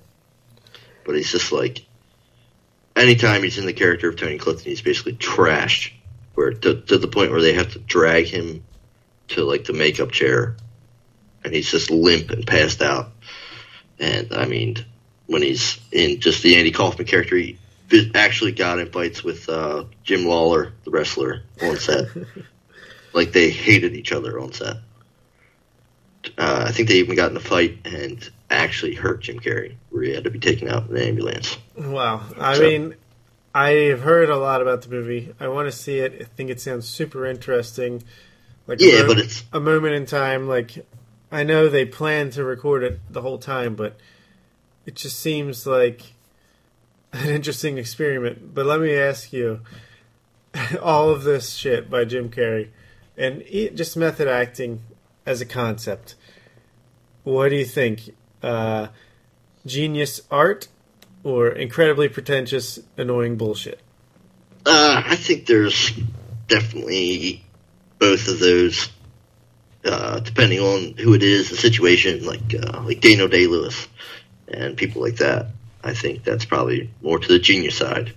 [1.05, 1.85] But he's just like,
[2.95, 5.91] anytime he's in the character of Tony Clifton, he's basically trashed.
[6.33, 8.65] Where to, to the point where they have to drag him
[9.29, 10.55] to like the makeup chair,
[11.43, 13.11] and he's just limp and passed out.
[13.99, 14.77] And I mean,
[15.27, 17.57] when he's in just the Andy Kaufman character, he
[18.13, 22.05] actually got in fights with uh, Jim Lawler, the wrestler, on set.
[23.13, 24.77] like they hated each other on set.
[26.37, 30.03] Uh, I think they even got in a fight and actually hurt Jim Carrey, where
[30.03, 31.55] he had to be taken out in an ambulance.
[31.77, 32.23] Wow.
[32.39, 32.95] I So- mean,
[33.53, 35.33] I've heard a lot about the movie.
[35.39, 36.17] I want to see it.
[36.19, 38.03] I think it sounds super interesting.
[38.67, 40.47] Like a Yeah, mo- but it's a moment in time.
[40.47, 40.85] Like
[41.31, 43.97] I know they plan to record it the whole time, but
[44.85, 46.01] it just seems like
[47.13, 48.53] an interesting experiment.
[48.53, 49.61] But let me ask you,
[50.81, 52.69] all of this shit by Jim Carrey
[53.17, 53.43] and
[53.75, 54.81] just method acting
[55.25, 56.15] as a concept.
[57.23, 58.09] What do you think?
[58.43, 58.87] Uh,
[59.65, 60.67] genius art
[61.23, 63.79] or incredibly pretentious, annoying bullshit?
[64.65, 65.91] Uh, I think there's
[66.47, 67.44] definitely
[67.99, 68.89] both of those,
[69.83, 72.25] uh, depending on who it is, the situation.
[72.25, 73.87] Like uh, like Daniel Day Lewis
[74.47, 75.47] and people like that.
[75.83, 78.13] I think that's probably more to the genius side.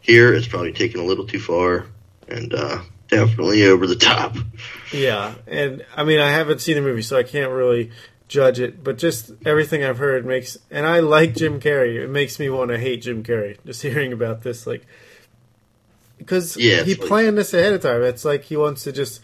[0.00, 1.86] Here, it's probably taken a little too far
[2.28, 4.36] and uh, definitely over the top.
[4.92, 7.90] Yeah, and I mean, I haven't seen the movie, so I can't really
[8.28, 8.82] judge it.
[8.82, 12.02] But just everything I've heard makes, and I like Jim Carrey.
[12.02, 14.86] It makes me want to hate Jim Carrey just hearing about this, like,
[16.20, 18.02] because Yeah, he like- planned this ahead of time.
[18.04, 19.20] It's like he wants to just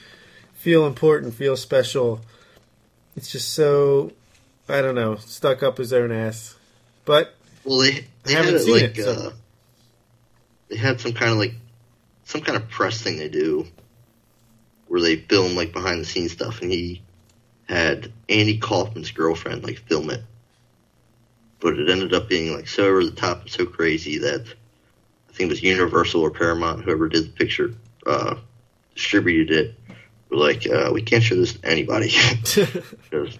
[0.54, 2.20] feel important, feel special.
[3.16, 4.12] It's just so,
[4.68, 6.54] I don't know, stuck up his own ass.
[7.04, 7.34] But
[7.64, 9.32] Well, they they haven't had it seen like it, so- uh,
[10.68, 11.54] they had some kind of like
[12.24, 13.66] some kind of press thing they do
[14.88, 17.02] where they film like behind the scenes stuff, and he
[17.68, 20.22] had Andy Kaufman's girlfriend like film it,
[21.60, 24.46] but it ended up being like so over the top and so crazy that
[25.36, 27.74] I think it was Universal or Paramount, whoever did the picture,
[28.06, 28.36] uh,
[28.94, 29.74] distributed it.
[30.30, 32.10] Were like, uh, we can't show this to anybody
[32.40, 33.38] because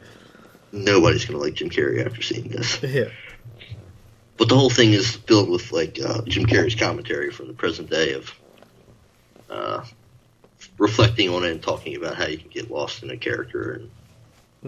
[0.72, 2.82] nobody's gonna like Jim Carrey after seeing this.
[2.82, 3.09] yeah,
[4.36, 7.88] But the whole thing is filled with like uh, Jim Carrey's commentary from the present
[7.88, 8.30] day of
[9.49, 9.82] uh,
[10.76, 13.90] reflecting on it and talking about how you can get lost in a character and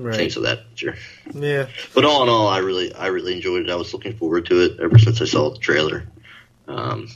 [0.03, 0.97] right, things of that nature.
[1.35, 1.67] yeah.
[1.95, 3.71] But all in all, I really, I really enjoyed it.
[3.71, 6.05] I was looking forward to it ever since I saw the trailer.
[6.69, 7.09] Um,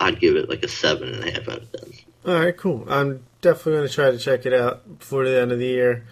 [0.00, 1.92] I'd give it like a seven and a half out of ten.
[2.26, 2.84] All right, cool.
[2.88, 6.06] I'm definitely going to try to check it out before the end of the year.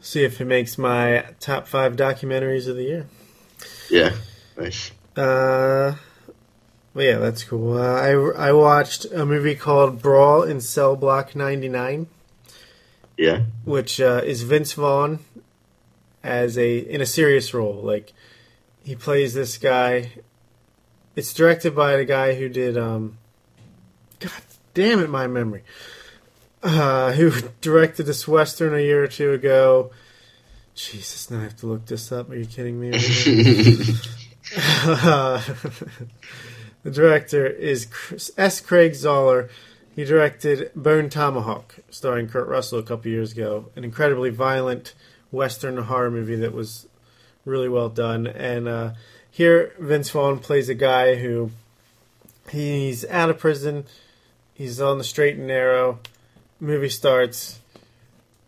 [0.00, 3.06] See if it makes my top five documentaries of the year.
[3.90, 4.14] Yeah,
[4.56, 4.92] nice.
[5.16, 5.96] Uh,
[6.94, 7.76] well, yeah, that's cool.
[7.78, 12.06] Uh, I I watched a movie called Brawl in Cell Block 99,
[13.16, 15.18] Yeah, which uh, is Vince Vaughn
[16.22, 17.80] as a in a serious role.
[17.82, 18.12] Like
[18.84, 20.12] he plays this guy
[21.16, 22.76] It's directed by the guy who did.
[22.76, 23.16] Um,
[24.20, 24.32] God
[24.74, 25.64] damn it, my memory.
[26.62, 29.90] Uh, who directed this western a year or two ago?
[30.74, 32.30] Jesus, now I have to look this up.
[32.30, 32.90] Are you kidding me?
[34.56, 35.40] uh,
[36.82, 37.88] the director is
[38.36, 38.60] S.
[38.60, 39.48] Craig Zahler.
[39.94, 43.70] He directed Bone Tomahawk, starring Kurt Russell a couple years ago.
[43.74, 44.92] An incredibly violent
[45.30, 46.86] western horror movie that was
[47.46, 48.26] really well done.
[48.26, 48.92] And uh,
[49.36, 51.50] here, Vince Vaughn plays a guy who
[52.48, 53.84] he's out of prison.
[54.54, 55.98] He's on the straight and narrow.
[56.58, 57.60] Movie starts.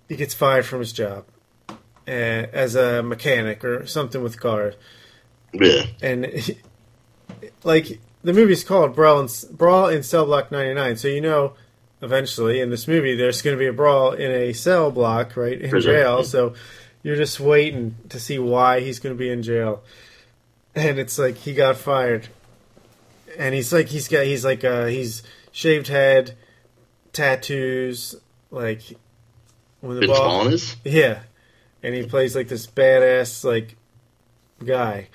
[0.09, 1.26] He gets fired from his job
[1.68, 1.74] uh,
[2.07, 4.76] as a mechanic or something with cars.
[5.53, 5.82] Yeah.
[6.01, 6.57] And he,
[7.64, 11.53] like the movie's called Brawl in, Brawl in Cell Block 99, so you know
[12.01, 15.61] eventually in this movie there's going to be a brawl in a cell block, right,
[15.61, 15.93] in Prison.
[15.93, 16.24] jail.
[16.24, 16.55] So
[17.03, 19.82] you're just waiting to see why he's going to be in jail.
[20.79, 22.29] And it's like he got fired.
[23.39, 25.22] And he's like he's got he's like uh he's
[25.53, 26.37] shaved head,
[27.12, 28.14] tattoos,
[28.51, 28.83] like
[29.81, 30.83] when the Vince ball.
[30.85, 31.22] yeah,
[31.83, 33.76] and he plays like this badass like
[34.64, 35.09] guy,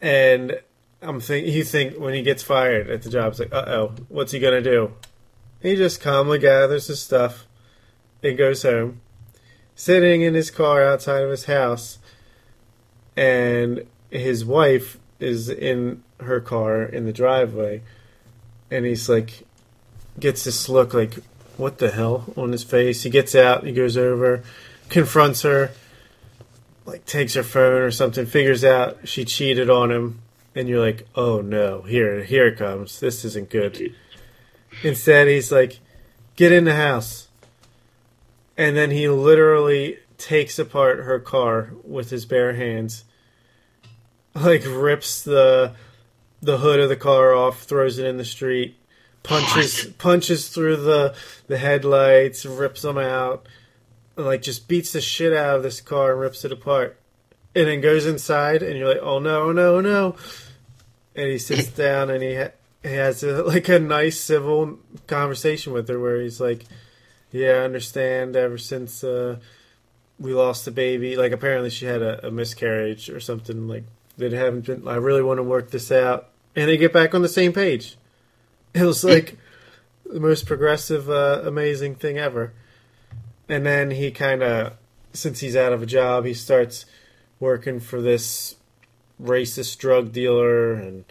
[0.00, 0.60] and
[1.00, 3.94] I'm think you think when he gets fired at the job, it's like, uh oh,
[4.08, 4.92] what's he gonna do?
[5.60, 7.46] He just calmly gathers his stuff
[8.22, 9.00] and goes home,
[9.74, 11.98] sitting in his car outside of his house,
[13.16, 13.86] and
[14.20, 17.82] his wife is in her car in the driveway,
[18.70, 19.46] and he's like,
[20.18, 21.14] gets this look like,
[21.56, 23.02] what the hell on his face.
[23.02, 24.42] He gets out, he goes over,
[24.88, 25.70] confronts her,
[26.84, 30.20] like takes her phone or something, figures out she cheated on him,
[30.54, 33.00] and you're like, oh no, here, here it comes.
[33.00, 33.94] This isn't good.
[34.82, 35.78] Instead, he's like,
[36.36, 37.28] get in the house.
[38.56, 43.04] And then he literally takes apart her car with his bare hands,
[44.34, 45.74] like rips the
[46.40, 48.76] the hood of the car off, throws it in the street,
[49.22, 51.14] punches punches through the
[51.46, 53.46] the headlights, rips them out,
[54.16, 56.98] like just beats the shit out of this car and rips it apart,
[57.54, 60.16] and then goes inside, and you're like, oh no, no, no,
[61.14, 62.52] and he sits down and he ha-
[62.82, 66.64] he has a, like a nice civil conversation with her where he's like,
[67.30, 68.36] yeah, I understand.
[68.36, 69.38] Ever since uh,
[70.18, 73.68] we lost the baby, like apparently she had a, a miscarriage or something.
[73.68, 73.84] Like
[74.16, 74.86] they haven't been.
[74.86, 77.96] I really want to work this out, and they get back on the same page.
[78.74, 79.36] It was like
[80.06, 82.54] the most progressive, uh, amazing thing ever.
[83.46, 84.72] And then he kind of,
[85.12, 86.86] since he's out of a job, he starts
[87.38, 88.56] working for this
[89.22, 91.04] racist drug dealer and.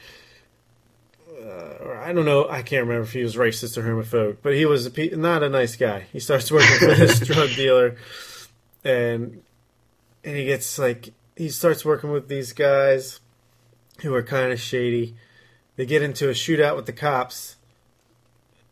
[1.40, 2.50] Uh, or I don't know.
[2.50, 5.44] I can't remember if he was racist or homophobic, but he was a, pe- not
[5.44, 6.06] a nice guy.
[6.12, 7.96] He starts working for this drug dealer,
[8.84, 9.44] and
[10.24, 13.20] and he gets like he starts working with these guys
[14.02, 15.16] who are kind of shady.
[15.76, 17.56] They get into a shootout with the cops,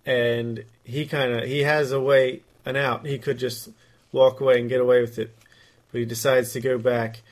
[0.06, 3.08] and he kind of he has a way an out.
[3.08, 3.70] He could just
[4.12, 5.36] walk away and get away with it,
[5.92, 7.24] but he decides to go back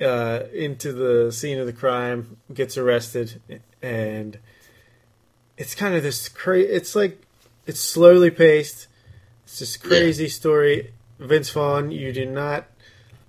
[0.00, 3.40] uh, into the scene of the crime, gets arrested,
[3.82, 4.38] and
[5.56, 6.70] it's kind of this crazy.
[6.70, 7.20] It's like
[7.66, 8.86] it's slowly paced.
[9.42, 10.92] It's this crazy story.
[11.18, 12.66] Vince Vaughn, you do not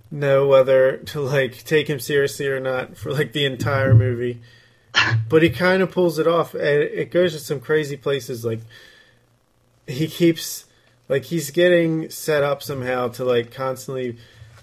[0.09, 4.41] know whether to like take him seriously or not for like the entire movie,
[5.29, 8.45] but he kind of pulls it off, and it goes to some crazy places.
[8.45, 8.61] Like
[9.85, 10.65] he keeps
[11.09, 14.17] like he's getting set up somehow to like constantly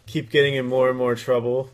[0.06, 1.70] keep getting in more and more trouble.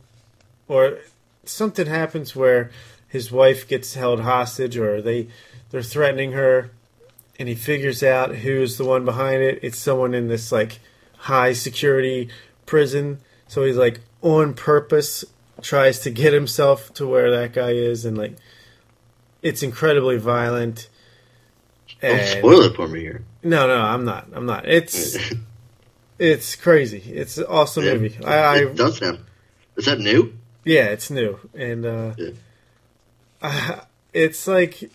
[0.69, 0.99] Or
[1.45, 2.71] something happens where
[3.09, 5.29] his wife gets held hostage or they
[5.71, 6.71] they're threatening her
[7.39, 9.59] and he figures out who's the one behind it.
[9.63, 10.79] It's someone in this like
[11.17, 12.29] high security
[12.67, 15.25] prison so he's like on purpose
[15.61, 18.37] tries to get himself to where that guy is and like
[19.43, 20.89] it's incredibly violent
[22.01, 23.25] Don't and- spoil it for me here.
[23.43, 25.19] no no i'm not i'm not it's
[26.19, 27.95] it's crazy it's an awesome Yeah.
[27.95, 29.19] movie i, I it does sound.
[29.77, 30.35] Is that new?
[30.65, 32.31] Yeah, it's new, and uh, Yeah.
[33.41, 33.81] uh,
[34.13, 34.91] it's like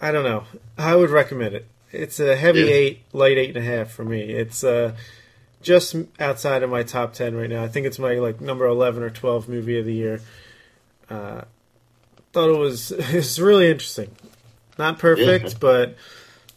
[0.00, 0.44] I don't know.
[0.78, 1.66] I would recommend it.
[1.92, 2.66] It's a heavy Yeah.
[2.80, 4.20] eight, light eight and a half for me.
[4.22, 4.94] It's uh,
[5.62, 7.62] just outside of my top ten right now.
[7.64, 10.20] I think it's my like number eleven or twelve movie of the year.
[11.10, 11.42] Uh,
[12.32, 14.10] thought it was it's really interesting.
[14.78, 15.58] Not perfect, Yeah.
[15.60, 15.96] but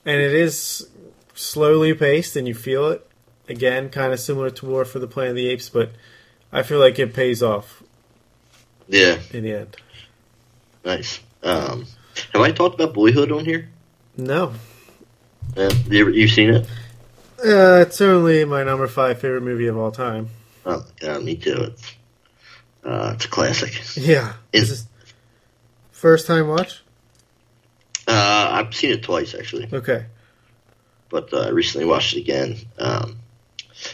[0.06, 0.88] and it is
[1.34, 3.08] slowly paced, and you feel it.
[3.50, 5.92] Again, kind of similar to War for the Planet of the Apes, but
[6.54, 7.84] I feel like it pays off
[8.88, 9.76] Yeah, in the end.
[10.86, 11.20] nice.
[11.44, 11.86] Um,
[12.34, 13.68] have I talked about Boyhood on here?
[14.16, 14.54] No,
[15.58, 16.68] Uh, you, you seen it?
[17.46, 20.30] Uh, it's certainly my number five favorite movie of all time.
[20.66, 21.56] Oh, yeah, me too.
[21.72, 21.96] It's
[22.84, 23.80] uh, it's a classic.
[23.98, 24.86] Yeah, Is- this
[25.92, 26.82] First time watch?
[28.08, 30.06] Uh, I've seen it twice actually, Okay.
[31.10, 32.58] but uh, I recently watched it again.
[32.80, 33.20] Um,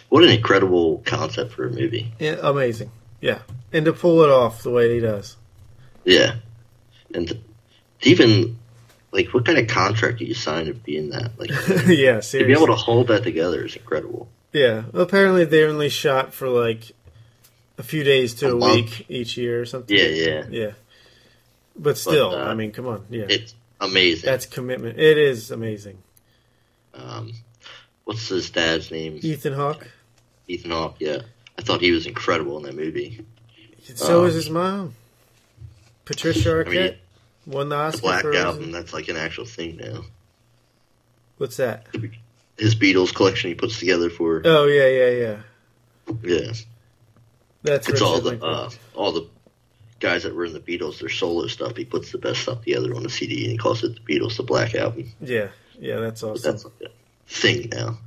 [0.08, 2.14] what an incredible concept for a movie!
[2.18, 2.91] Yeah, amazing.
[3.20, 3.39] Yeah.
[3.74, 5.36] And to pull it off the way he does.
[6.06, 6.36] Yeah,
[7.14, 7.38] and to
[8.04, 8.58] even
[9.12, 11.32] like what kind of contract do you sign to be in that?
[11.39, 11.49] Like
[11.88, 12.39] yeah, seriously.
[12.39, 14.28] to be able to hold that together is incredible.
[14.53, 14.84] Yeah.
[14.91, 16.91] Well, apparently they only shot for like
[17.78, 19.95] a few days to A a, week each year or something.
[19.95, 20.72] Yeah, yeah, Yeah.
[21.76, 23.05] But still, uh, I mean, come on.
[23.10, 23.26] Yeah.
[23.30, 24.26] it's amazing.
[24.28, 24.99] That's commitment.
[24.99, 25.99] It is amazing.
[26.95, 27.34] um,
[28.05, 29.20] what's his dad's name?
[29.22, 29.88] Ethan Hawke.
[30.47, 30.95] Ethan Hawke.
[30.99, 31.20] Yeah,
[31.58, 33.24] I thought he was incredible in that movie.
[33.95, 34.95] So Um, is his mom.
[36.05, 36.95] Patricia Arquette I mean,
[37.48, 38.72] won the the Oscar Black for Album.
[38.72, 40.02] That's like an actual thing now.
[41.38, 41.88] What's that?
[42.58, 45.38] His Beatles collection he puts together for Oh yeah, yeah, yeah.
[46.24, 46.52] yeah.
[47.64, 49.28] That's It's all the uh, all the
[50.00, 51.76] guys that were in the Beatles, their solo stuff.
[51.76, 54.38] He puts the best stuff together on a CD and he calls it the Beatles,
[54.38, 55.12] the Black Album.
[55.22, 56.52] Yeah, yeah, that's But awesome.
[56.52, 56.89] that's like a
[57.28, 57.98] thing now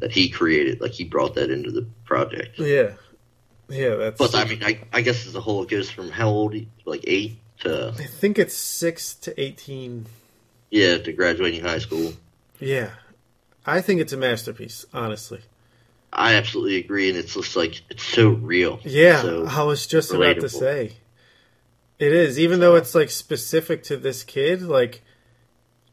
[0.00, 0.80] that he created.
[0.80, 2.58] Like he brought that into the project.
[2.58, 2.92] Yeah,
[3.68, 4.18] yeah, that's.
[4.18, 6.54] But I mean, I, I guess as a whole, it goes from how old?
[6.84, 10.06] Like eight to I think it's six to eighteen.
[10.70, 12.14] yeah to graduating high school.
[12.58, 12.90] Yeah,
[13.64, 14.84] I think it's a masterpiece.
[14.92, 15.40] Honestly.
[16.12, 18.80] I absolutely agree, and it's just like it's so real.
[18.82, 20.94] Yeah, So I was just about to say.
[22.00, 24.62] It is, even though it's like specific to this kid.
[24.62, 25.02] Like,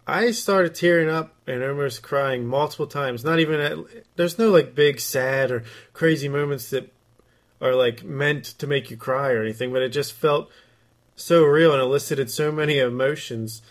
[0.07, 3.23] I started tearing up and almost crying multiple times.
[3.23, 3.77] Not even at.
[4.15, 5.63] There's no like big sad or
[5.93, 6.91] crazy moments that
[7.61, 10.49] are like meant to make you cry or anything, but it just felt
[11.17, 13.61] so real and elicited so many emotions.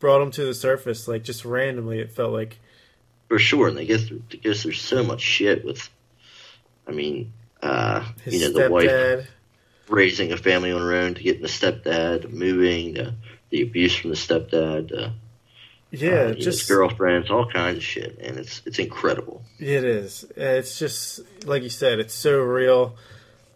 [0.00, 2.00] Brought them to the surface, like just randomly.
[2.00, 2.58] It felt like
[3.28, 5.88] for sure, and they get through because there's so much shit with.
[6.88, 7.32] I mean,
[7.62, 9.28] uh, his you know, the wife
[9.88, 13.14] raising a family on her own, to getting the stepdad, moving, the,
[13.50, 15.12] the abuse from the stepdad, the,
[15.90, 19.42] Yeah, uh, you know, just girlfriends, all kinds of shit, and it's it's incredible.
[19.58, 20.24] It is.
[20.36, 22.00] It's just like you said.
[22.00, 22.96] It's so real.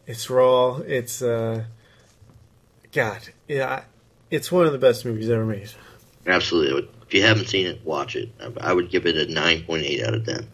[0.07, 0.77] It's raw.
[0.77, 1.65] It's uh,
[2.97, 3.29] God.
[3.47, 3.85] Yeah,
[4.31, 5.71] it's one of the best movies ever made.
[6.27, 8.31] Absolutely, if you haven't seen it, watch it.
[8.59, 10.49] I, would give it a nine point eight out of ten.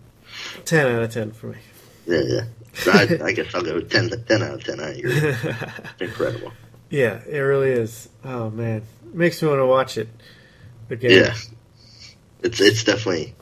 [0.64, 1.58] Ten out of ten for me.
[2.04, 2.44] Yeah, yeah.
[2.92, 4.80] I, I guess I'll go 10, 10 out of ten.
[4.80, 5.12] I agree.
[5.14, 6.50] It's incredible.
[6.90, 8.08] yeah, it really is.
[8.24, 8.82] Oh man,
[9.14, 10.08] makes me want to watch it
[10.90, 11.10] again.
[11.12, 11.34] Yeah,
[12.42, 13.36] it's it's definitely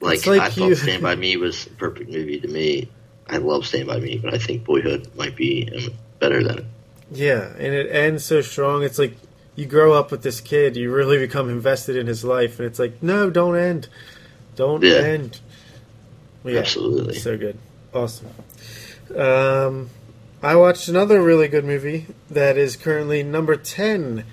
[0.00, 2.88] like, It's like I thought you- Stand by Me was a perfect movie to me.
[3.28, 6.64] I love Stand by Me, but I think Boyhood might be um, better than it.
[7.12, 8.82] Yeah, and it ends so strong.
[8.82, 9.16] It's like
[9.54, 12.78] you grow up with this kid, you really become invested in his life, and it's
[12.78, 13.88] like, no, don't end,
[14.56, 14.94] don't Yeah.
[14.96, 15.40] end.
[16.44, 17.14] Yeah, Absolutely.
[17.14, 17.58] so good,
[17.92, 18.28] awesome.
[19.14, 19.90] Um,
[20.42, 24.24] I watched another really good movie that is currently number ten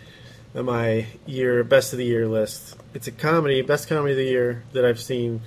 [0.55, 2.75] on my year best of the year list.
[2.93, 5.41] It's a comedy, best comedy of the year that I've seen.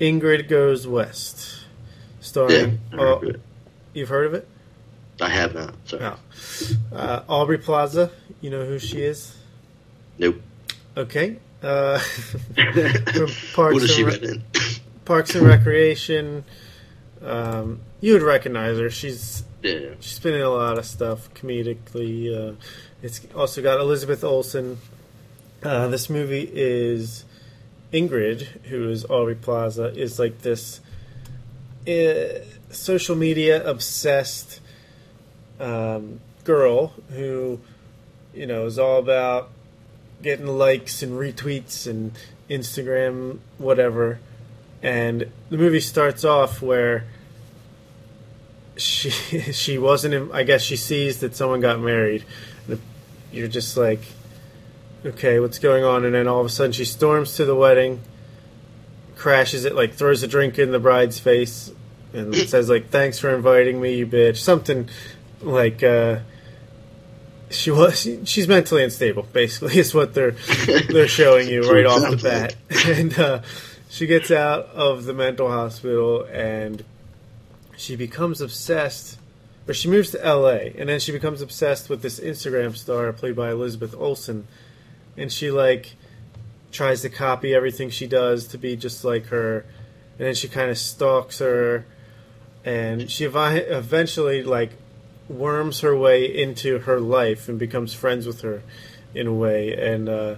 [0.00, 1.64] Ingrid Goes West,
[2.20, 2.78] starring.
[2.92, 3.32] Heard Au-
[3.94, 4.46] you've heard of it?
[5.20, 5.74] I have not.
[5.84, 6.02] Sorry.
[6.02, 6.16] No.
[6.96, 8.10] Uh, Aubrey Plaza,
[8.40, 9.36] you know who she is?
[10.18, 10.40] Nope.
[10.96, 11.38] Okay.
[11.62, 11.98] Uh,
[12.54, 14.44] what Parks and in?
[15.04, 16.44] Parks and Recreation.
[17.22, 18.90] Um, you would recognize her.
[18.90, 19.94] She's yeah.
[20.00, 22.28] she's been in a lot of stuff comedically.
[22.30, 22.54] Uh,
[23.02, 24.78] it's also got Elizabeth Olsen.
[25.62, 27.24] Uh, this movie is
[27.92, 30.80] Ingrid, who is Aubrey Plaza, is like this
[31.88, 32.40] uh,
[32.70, 34.60] social media obsessed
[35.60, 37.60] um, girl who,
[38.32, 39.50] you know, is all about
[40.22, 42.12] getting likes and retweets and
[42.48, 44.20] Instagram whatever.
[44.82, 47.04] And the movie starts off where
[48.76, 49.10] she
[49.52, 50.14] she wasn't.
[50.14, 52.24] In, I guess she sees that someone got married.
[53.32, 54.00] You're just like,
[55.04, 56.04] okay, what's going on?
[56.04, 58.00] And then all of a sudden, she storms to the wedding,
[59.16, 61.72] crashes it, like throws a drink in the bride's face,
[62.12, 64.88] and says like, "Thanks for inviting me, you bitch." Something
[65.44, 65.82] like.
[65.82, 66.20] uh
[67.50, 70.32] she was she, she's mentally unstable basically is what they're
[70.88, 72.56] they're showing you right off the bat.
[72.86, 73.42] And uh,
[73.88, 76.84] she gets out of the mental hospital and
[77.76, 79.18] she becomes obsessed
[79.66, 83.36] or she moves to LA and then she becomes obsessed with this Instagram star played
[83.36, 84.46] by Elizabeth Olsen.
[85.16, 85.94] And she like
[86.72, 89.64] tries to copy everything she does to be just like her.
[90.18, 91.86] And then she kind of stalks her.
[92.64, 94.72] And she eventually like
[95.28, 98.62] worms her way into her life and becomes friends with her
[99.14, 100.34] in a way and uh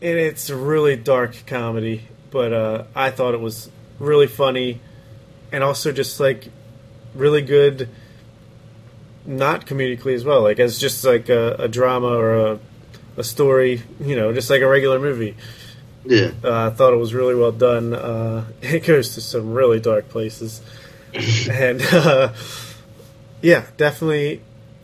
[0.00, 4.80] and it's a really dark comedy but uh I thought it was really funny
[5.52, 6.48] and also just like
[7.14, 7.88] really good
[9.26, 12.58] not comedically as well, like as just like a, a drama or a,
[13.16, 15.36] a story, you know, just like a regular movie.
[16.04, 16.30] Yeah.
[16.42, 17.92] Uh, I thought it was really well done.
[17.92, 20.60] Uh, it goes to some really dark places,
[21.50, 22.32] and uh,
[23.42, 24.40] yeah, definitely.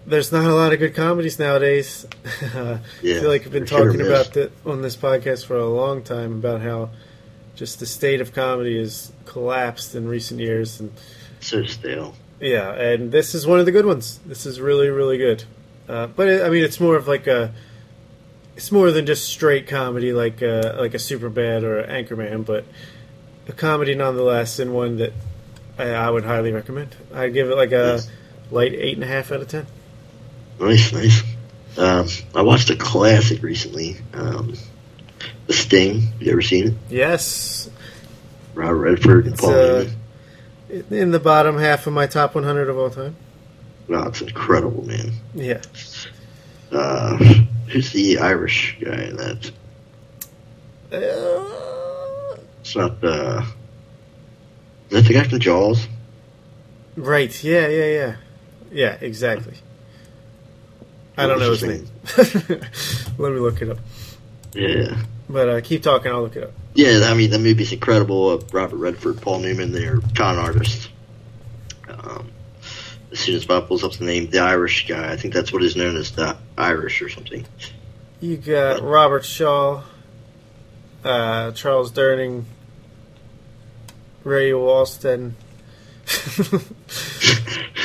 [0.06, 2.06] There's not a lot of good comedies nowadays.
[2.54, 3.16] Uh, Yeah.
[3.16, 6.32] I feel like I've been talking about that on this podcast for a long time
[6.34, 6.90] about how
[7.54, 10.92] just the state of comedy has collapsed in recent years, and
[11.40, 12.14] So stale.
[12.40, 14.18] yeah, and this is one of the good ones.
[14.26, 15.44] This is really, really good.
[15.88, 17.52] Uh, but it, I mean, it's more of like a,
[18.56, 22.64] it's more than just straight comedy, like a, like a Superbad or Anchorman, but
[23.48, 25.12] a comedy nonetheless, and one that
[25.78, 26.94] I, I would highly recommend.
[27.14, 28.10] I'd give it like a Nice.
[28.52, 29.66] Light eight and a half out of ten.
[30.60, 31.22] Nice, nice.
[31.76, 33.96] Um, I watched a classic recently.
[34.12, 34.54] Um,
[35.46, 36.02] the Sting.
[36.20, 36.74] You ever seen it?
[36.90, 37.68] Yes,
[38.54, 39.84] Robert Redford and It's, Paul uh,
[40.68, 40.86] Newman.
[40.90, 43.16] in the bottom half of my top 100 of all time.
[43.88, 45.12] No, it's incredible, man.
[45.34, 45.60] Yeah,
[46.70, 47.16] Uh,
[47.68, 49.50] who's the Irish guy in that?
[50.92, 53.42] uh, It's not uh
[54.90, 55.88] Is that the guy from Jaws?
[56.96, 57.42] right.
[57.42, 58.16] Yeah, yeah, yeah,
[58.72, 58.96] yeah.
[59.00, 59.54] Exactly.
[61.16, 62.60] I don't know What's his name.
[63.18, 63.78] Let me look it up.
[64.54, 64.96] Yeah.
[65.28, 66.10] But uh, keep talking.
[66.10, 66.52] I'll look it up.
[66.74, 68.30] Yeah, I mean that movie's incredible.
[68.30, 70.88] Uh, Robert Redford, Paul Newman, they're con artists.
[71.88, 72.30] Um,
[73.10, 75.62] as soon as Bob pulls up the name, the Irish guy, I think that's what
[75.62, 77.44] is known as the Irish or something.
[78.20, 79.82] You got Robert Shaw,
[81.04, 82.44] uh, Charles Durning,
[84.24, 85.32] Ray Walston,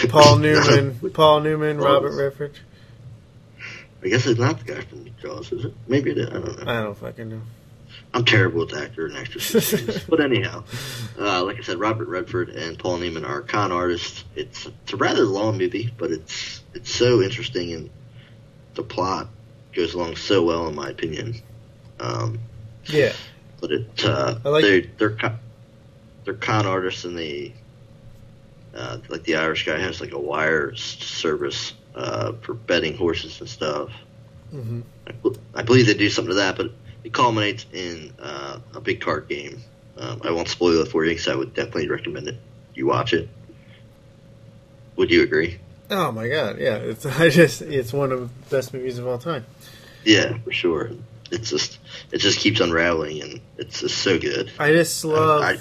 [0.10, 2.60] Paul Newman, Paul Newman, Robert Redford.
[4.04, 5.74] I guess it's not the guy from Jaws, is it?
[5.88, 6.30] Maybe it is.
[6.30, 6.72] I don't know.
[6.72, 7.42] I don't fucking know.
[8.14, 10.04] I'm terrible with actor and actresses.
[10.08, 10.64] but anyhow,
[11.20, 14.24] uh, like I said, Robert Redford and Paul Newman are con artists.
[14.36, 17.90] It's it's a rather long movie, but it's it's so interesting and
[18.76, 19.28] the plot
[19.74, 21.36] goes along so well, in my opinion.
[22.00, 22.40] Um,
[22.86, 23.14] Yeah,
[23.60, 25.40] but it uh, I like- they're they're con,
[26.24, 27.56] they're con artists and they
[28.78, 33.50] uh, like the Irish guy has like a wire service uh, for betting horses and
[33.50, 33.90] stuff.
[34.52, 35.14] hmm I,
[35.56, 36.72] I believe they do something to that, but
[37.04, 39.62] it culminates in uh, a big card game.
[39.98, 42.38] Um, I won't spoil it for you because I would definitely recommend it.
[42.76, 43.30] You watch it.
[44.96, 45.60] Would you agree?
[45.90, 46.76] Oh my god, yeah.
[46.76, 49.46] It's I just it's one of the best movies of all time.
[50.04, 50.92] Yeah, for sure.
[51.32, 51.80] It's just
[52.12, 54.52] it just keeps unraveling and it's just so good.
[54.60, 55.58] I just love I-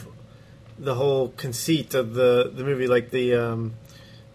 [0.79, 3.75] the whole conceit of the the movie, like the um,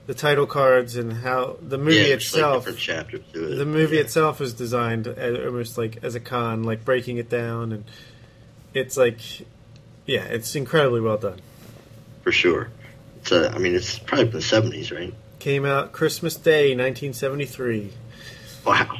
[0.07, 2.65] the title cards and how the movie yeah, like, itself.
[2.65, 3.55] different chapters to it.
[3.55, 4.01] the movie yeah.
[4.01, 7.85] itself is designed as, almost like as a con, like breaking it down, and
[8.73, 9.19] it's like,
[10.05, 11.39] yeah, it's incredibly well done.
[12.23, 12.69] for sure.
[13.17, 15.13] It's a, I mean, it's probably from the seventies, right?
[15.39, 17.91] Came out Christmas Day, 1973.
[18.65, 18.97] Wow,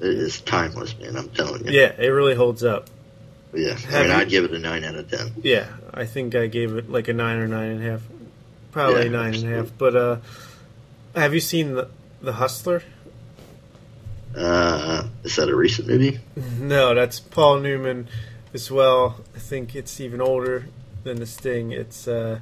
[0.00, 1.16] it is timeless, man.
[1.16, 1.72] I'm telling you.
[1.72, 2.90] Yeah, it really holds up.
[3.54, 3.76] Yeah.
[3.90, 5.32] I mean, I'd give it a nine out of ten.
[5.42, 8.02] Yeah, I think I gave it like a nine or nine and a half,
[8.72, 9.70] probably Yeah, nine and a half.
[9.72, 9.74] absolutely.
[9.78, 10.16] But uh,
[11.20, 11.88] have you seen the
[12.20, 12.82] the Hustler?
[14.36, 16.18] Uh, is that a recent movie?
[16.58, 18.08] No, that's Paul Newman
[18.52, 19.20] as well.
[19.34, 20.66] I think it's even older
[21.04, 21.70] than the Sting.
[21.70, 22.40] It's uh,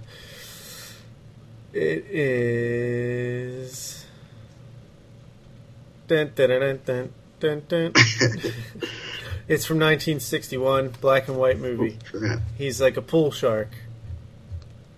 [1.73, 3.99] it is.
[6.09, 7.93] Dun, dun, dun, dun, dun, dun.
[9.49, 11.99] it's from 1961, black and white movie.
[12.11, 12.41] Crap.
[12.57, 13.69] He's like a pool shark.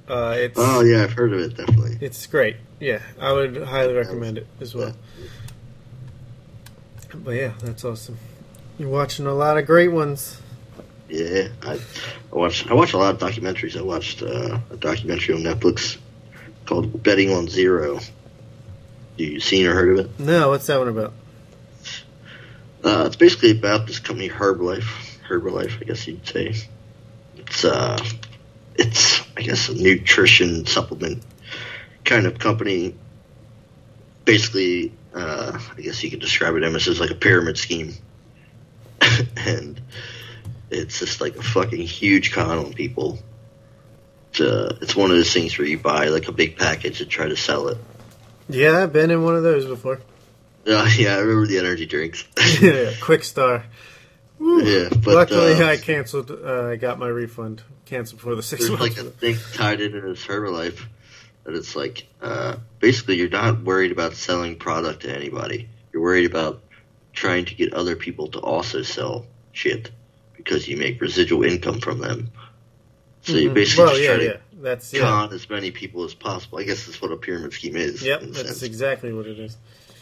[0.08, 1.96] Uh, it's Oh yeah, I've heard of it definitely.
[2.00, 2.56] it's great.
[2.78, 4.94] Yeah, I would highly recommend it as well.
[7.14, 8.18] But yeah, that's awesome.
[8.78, 10.40] You're watching a lot of great ones.
[11.08, 11.78] Yeah, I, I
[12.36, 13.78] watched I watched a lot of documentaries.
[13.78, 15.96] I watched uh, a documentary on Netflix
[16.66, 18.00] called Betting on Zero.
[19.16, 20.18] You seen or heard of it?
[20.20, 21.12] No, what's that one about?
[22.84, 25.18] Uh, it's basically about this company Herbalife.
[25.26, 26.54] Herbalife, I guess you'd say.
[27.38, 27.98] It's uh,
[28.74, 31.22] it's I guess a nutrition supplement
[32.04, 32.94] kind of company.
[34.26, 37.94] Basically, uh, I guess you could describe it as like a pyramid scheme,
[39.36, 39.80] and
[40.70, 43.18] it's just like a fucking huge con on people.
[44.30, 47.10] It's, uh, it's one of those things where you buy like a big package and
[47.10, 47.78] try to sell it.
[48.48, 50.00] Yeah, I've been in one of those before.
[50.66, 52.24] Uh, yeah, I remember the energy drinks.
[52.60, 53.64] yeah, Quixtar.
[54.38, 54.62] Woo.
[54.64, 56.30] Yeah, but, luckily uh, I canceled.
[56.30, 58.96] Uh, I got my refund canceled before the six there's months.
[58.96, 60.80] like a thing tied into this Herbalife
[61.44, 65.68] that it's like uh, basically you're not worried about selling product to anybody.
[65.92, 66.62] You're worried about
[67.12, 69.90] trying to get other people to also sell shit
[70.36, 72.30] because you make residual income from them.
[73.22, 73.54] So you Mhm.
[73.54, 74.36] basically Well, just yeah, try to yeah.
[74.60, 75.00] that's yeah.
[75.02, 76.58] con as many people as possible.
[76.58, 78.02] I guess that's what a pyramid scheme is.
[78.02, 78.62] Yep, that's sense.
[78.62, 79.56] exactly what it is.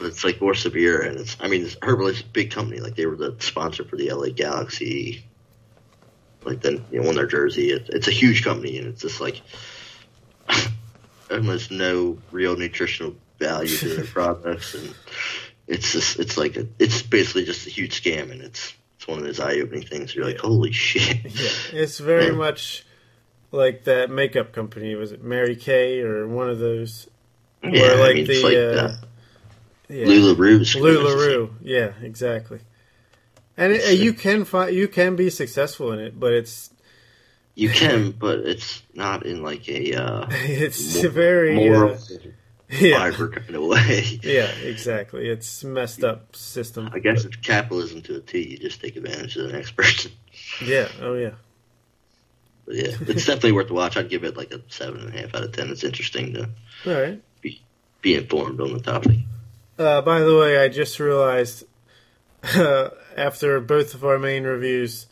[0.04, 3.06] It's like more severe and it's i mean it's Herbalife's a big company like they
[3.06, 5.24] were the sponsor for the la galaxy
[6.44, 9.20] like then you know on their jersey it, it's a huge company and it's just
[9.20, 9.40] like
[11.30, 14.94] almost no real nutritional value to their products and
[15.66, 19.18] it's just it's like a, it's basically just a huge scam and it's it's one
[19.18, 22.32] of those eye-opening things you're like holy shit Yeah, it's very Yeah.
[22.32, 22.84] much
[23.50, 24.94] like that makeup company.
[24.94, 27.06] Was it Mary Kay or one of those?
[27.62, 28.56] yeah like i mean it's the, like
[28.92, 29.06] uh,
[29.92, 30.06] Yeah.
[30.06, 31.50] Lularoe.
[31.60, 32.60] Yeah, exactly.
[33.56, 36.70] And it, you can find you can be successful in it, but it's
[37.54, 41.98] you can but it's not in like a uh it's mo- very moral uh,
[42.70, 45.28] yeah fiber kind of way yeah exactly.
[45.28, 46.88] It's messed up system.
[46.94, 48.52] I guess it's capitalism to a T.
[48.52, 50.12] You just take advantage of the next person.
[50.64, 50.88] Yeah.
[51.02, 51.32] Oh yeah.
[52.64, 53.96] But yeah, it's definitely worth the watch.
[53.98, 55.68] I'd give it like a seven and a half out of ten.
[55.70, 56.48] It's interesting to
[56.86, 57.20] All right.
[57.42, 57.60] be
[58.00, 59.18] be informed on the topic.
[59.82, 61.64] Uh, by the way, I just realized
[62.54, 65.06] uh, after both of our main reviews,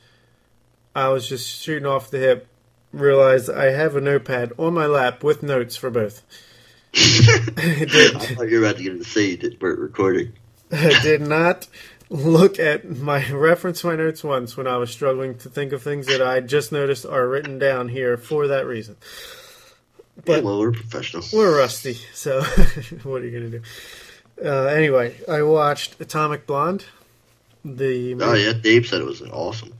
[0.94, 2.46] I was just shooting off the hip.
[2.92, 6.22] Realized I have a notepad on my lap with notes for both.
[6.94, 8.12] I did.
[8.14, 10.32] thought you were about to get to say that we're recording.
[10.72, 11.68] I did not
[12.08, 16.06] look at my reference my notes once when I was struggling to think of things
[16.06, 18.96] that I just noticed are written down here for that reason.
[20.16, 21.22] But But- well, we're professional.
[21.32, 22.42] We're rusty, so
[23.04, 23.62] what are you gonna do?
[24.42, 26.84] Uh, anyway, I watched Atomic Blonde.
[27.64, 29.72] The Oh yeah, Dave said it was awesome.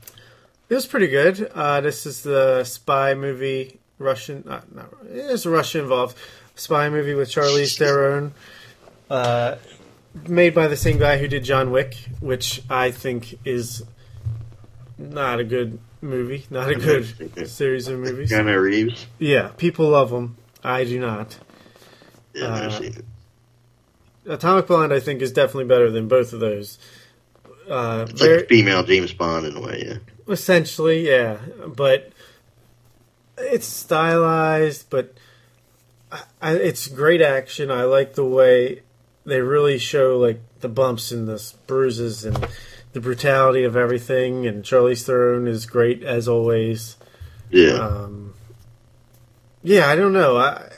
[0.69, 1.51] It was pretty good.
[1.53, 4.43] Uh, this is the spy movie, Russian.
[4.47, 6.15] Uh, not, it's Russia involved.
[6.55, 8.33] Spy movie with Charlize Theron,
[9.09, 9.55] uh,
[10.27, 13.83] made by the same guy who did John Wick, which I think is
[14.97, 18.31] not a good movie, not a good series of movies.
[18.31, 19.07] Keanu Reeves.
[19.17, 20.37] Yeah, people love them.
[20.63, 21.35] I do not.
[22.35, 23.05] Yeah, I've Uh, seen it.
[24.31, 26.79] Atomic Blonde, I think, is definitely better than both of those.
[27.69, 29.83] Uh, It's very, like female James Bond in a way.
[29.87, 30.33] Yeah.
[30.33, 32.11] Essentially, yeah, but
[33.37, 35.13] it's stylized, but
[36.11, 37.71] I, I, it's great action.
[37.71, 38.83] I like the way
[39.25, 42.47] they really show like the bumps and the bruises and
[42.93, 44.47] the brutality of everything.
[44.47, 46.97] And Charlize Theron is great as always.
[47.49, 47.73] Yeah.
[47.73, 48.33] Um,
[49.63, 50.37] yeah, I don't know.
[50.37, 50.71] I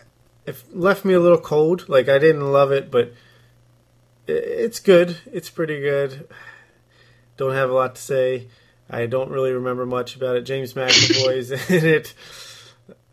[0.45, 1.87] it left me a little cold.
[1.87, 3.13] Like I didn't love it, but
[4.27, 5.17] it's good.
[5.31, 6.27] It's pretty good.
[7.37, 8.47] Don't have a lot to say.
[8.89, 10.41] I don't really remember much about it.
[10.41, 12.13] James McAvoy's in it.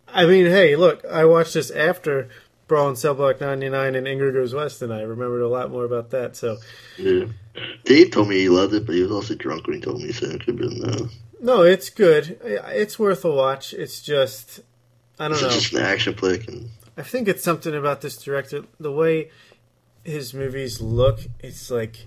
[0.08, 2.28] I mean, hey, look, I watched this after
[2.66, 5.84] Brawl in Cell Block 99 and Ingrid Goes West, and I remembered a lot more
[5.84, 6.36] about that.
[6.36, 6.58] So,
[6.98, 7.26] yeah.
[7.84, 10.12] Dave told me he loved it, but he was also drunk when he told me,
[10.12, 11.08] so it could have been uh,
[11.40, 12.38] no, it's good.
[12.44, 13.72] It's worth a watch.
[13.72, 14.60] It's just,
[15.18, 15.48] I don't it's know.
[15.48, 18.64] just an action flick, and I think it's something about this director.
[18.78, 19.30] The way
[20.04, 22.00] his movies look, it's like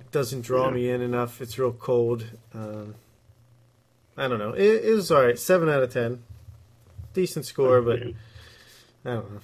[0.00, 0.74] it doesn't draw Yeah.
[0.74, 1.40] me in enough.
[1.40, 2.24] It's real cold.
[2.54, 2.94] Um,
[4.16, 4.52] I don't know.
[4.52, 5.38] It, it was all right.
[5.38, 6.22] Seven out of ten.
[7.14, 8.12] Decent score, but I
[9.04, 9.40] don't know.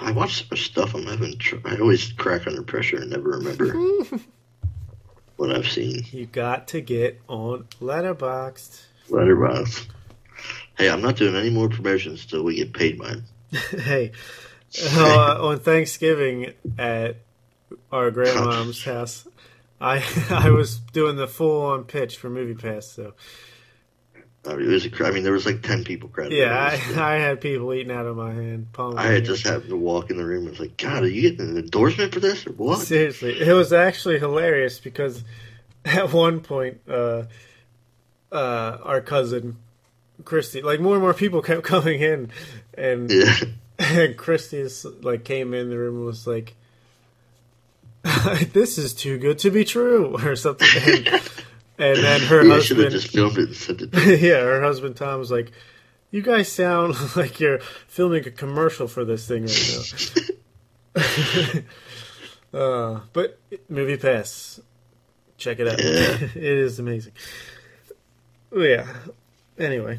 [0.00, 0.94] I watch so much stuff.
[0.94, 1.36] I'm having.
[1.38, 3.72] Tr- I always crack under pressure and never remember
[5.36, 6.04] what I've seen.
[6.10, 8.82] You got to get on Letterboxd.
[9.10, 9.86] Letterbox.
[10.78, 13.24] Hey, I'm not doing any more promotions till we get paid mine.
[13.52, 14.12] hey,
[14.82, 17.16] uh, on Thanksgiving at
[17.92, 19.26] our grandmom's house,
[19.80, 22.86] I I was doing the full on pitch for Movie Pass.
[22.88, 23.14] So
[24.46, 26.38] I mean, it was a, I mean, there was like ten people credited.
[26.38, 26.54] yeah,
[26.96, 28.66] I, I had people eating out of my hand.
[28.78, 30.42] I had just happened to walk in the room.
[30.42, 32.80] and was like, God, are you getting an endorsement for this or what?
[32.80, 35.24] Seriously, it was actually hilarious because
[35.84, 37.24] at one point, uh,
[38.32, 39.56] uh, our cousin
[40.24, 42.30] Christy, like more and more people kept coming in,
[42.76, 43.34] and, Yeah.
[43.78, 46.54] And Christy's like came in the room and was like,
[48.52, 50.68] "This is too good to be true," or something.
[50.76, 51.08] And,
[51.78, 53.90] and then her yeah, I should have husband, just filmed it and sent it.
[54.20, 55.50] Yeah, her husband Tom was like,
[56.10, 60.30] "You guys sound like you're filming a commercial for this thing right
[62.54, 63.38] now." uh, but
[63.68, 64.60] Movie Pass,
[65.36, 65.82] check it out.
[65.82, 66.18] Yeah.
[66.22, 67.12] it is amazing.
[68.56, 68.86] Yeah.
[69.58, 69.98] Anyway,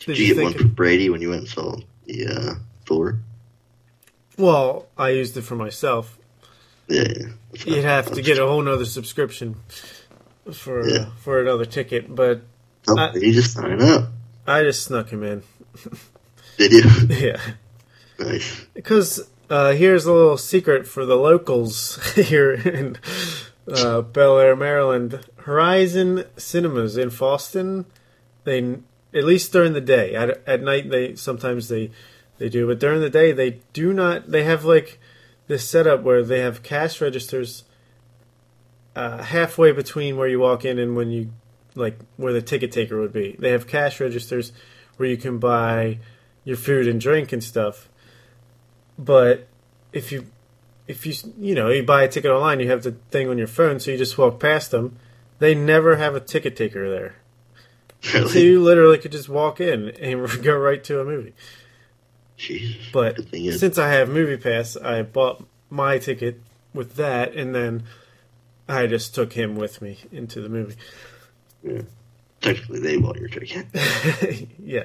[0.00, 1.76] Did you get one for Brady when you went and saw
[2.06, 2.54] the uh,
[2.86, 3.18] Thor?
[4.38, 6.18] Well, I used it for myself.
[6.88, 7.04] Yeah.
[7.64, 9.56] You'd have to get a whole nother subscription
[10.52, 10.96] for Yeah.
[10.98, 12.42] uh, for another ticket, but
[12.88, 14.10] Oh, I- you just sign up.
[14.46, 15.42] I just snuck him in.
[16.58, 16.82] Did you?
[17.16, 17.40] Yeah.
[18.18, 18.64] nice.
[18.74, 22.96] Because uh, here's a little secret for the locals here in
[23.70, 25.20] uh, Bel Air, Maryland.
[25.38, 27.84] Horizon Cinemas in Fallston.
[28.44, 28.78] They
[29.14, 30.14] At least during the day.
[30.14, 31.90] At, at night, they sometimes they
[32.38, 34.30] they do, but during the day they do not.
[34.30, 34.98] They have like
[35.46, 37.64] this setup where they have cash registers
[38.94, 41.30] uh, halfway between where you walk in and when you
[41.74, 43.36] like where the ticket taker would be.
[43.38, 44.52] They have cash registers
[44.96, 45.98] where you can buy
[46.44, 47.88] your food and drink and stuff.
[48.98, 49.46] But
[49.92, 50.26] if you
[50.88, 53.46] if you you know you buy a ticket online, you have the thing on your
[53.46, 54.98] phone, so you just walk past them.
[55.38, 57.16] They never have a ticket taker there,
[58.14, 58.28] Really?
[58.28, 61.34] so you literally could just walk in and go right to a movie.
[62.36, 62.76] Jesus.
[62.92, 66.40] But Good thing is- since I have Movie Pass, I bought my ticket
[66.74, 67.84] with that, and then
[68.68, 70.76] I just took him with me into the movie.
[71.62, 71.82] Yeah.
[72.42, 73.66] Technically, they bought your ticket.
[74.62, 74.84] yeah.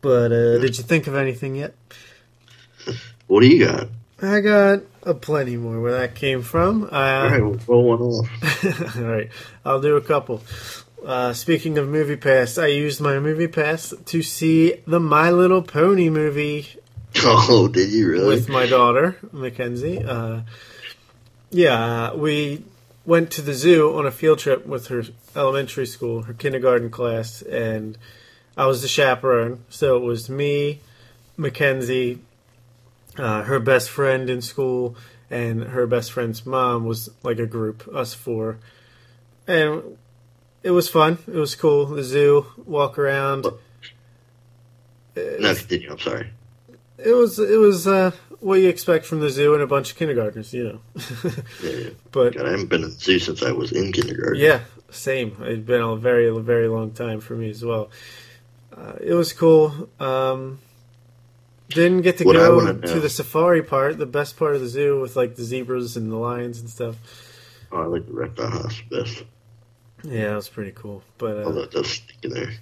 [0.00, 1.74] But uh, did you think of anything yet?
[3.26, 3.86] What do you got?
[4.20, 6.84] I got a plenty more where that came from.
[6.84, 8.96] All right, we'll roll one off.
[8.96, 9.30] all right,
[9.64, 10.42] I'll do a couple.
[11.04, 15.62] Uh, speaking of Movie Pass, I used my Movie Pass to see the My Little
[15.62, 16.68] Pony movie
[17.24, 18.26] Oh, did you really?
[18.26, 20.02] with my daughter Mackenzie.
[20.04, 20.42] Uh,
[21.50, 22.62] yeah, we
[23.04, 25.02] went to the zoo on a field trip with her
[25.34, 27.98] elementary school, her kindergarten class, and
[28.56, 29.64] I was the chaperone.
[29.70, 30.80] So it was me,
[31.36, 32.20] Mackenzie,
[33.24, 34.96] uh, her best friend in school,
[35.30, 38.58] and her best friend's mom was like a group, us four,
[39.46, 39.96] and
[40.62, 41.18] it was fun.
[41.26, 41.86] It was cool.
[41.86, 43.46] The zoo, walk around.
[45.16, 45.90] no, continue.
[45.90, 46.30] I'm sorry.
[46.98, 48.10] It was it was uh,
[48.40, 50.80] what you expect from the zoo and a bunch of kindergartners, you know.
[51.62, 51.90] Yeah, yeah.
[52.12, 54.40] but God, I haven't been at the zoo since I was in kindergarten.
[54.40, 54.60] yeah,
[54.90, 55.36] same.
[55.40, 57.90] It's been a very very long time for me as well.
[58.76, 59.88] Uh, it was cool.
[59.98, 60.58] Um,
[61.70, 65.00] didn't get to What go to the safari part, the best part of the zoo
[65.00, 66.96] with like the zebras and the lions and stuff.
[67.72, 69.24] Oh, I like the reptile house best.
[70.02, 71.02] Yeah, it was pretty cool.
[71.18, 72.52] But uh, Although it does stick in there.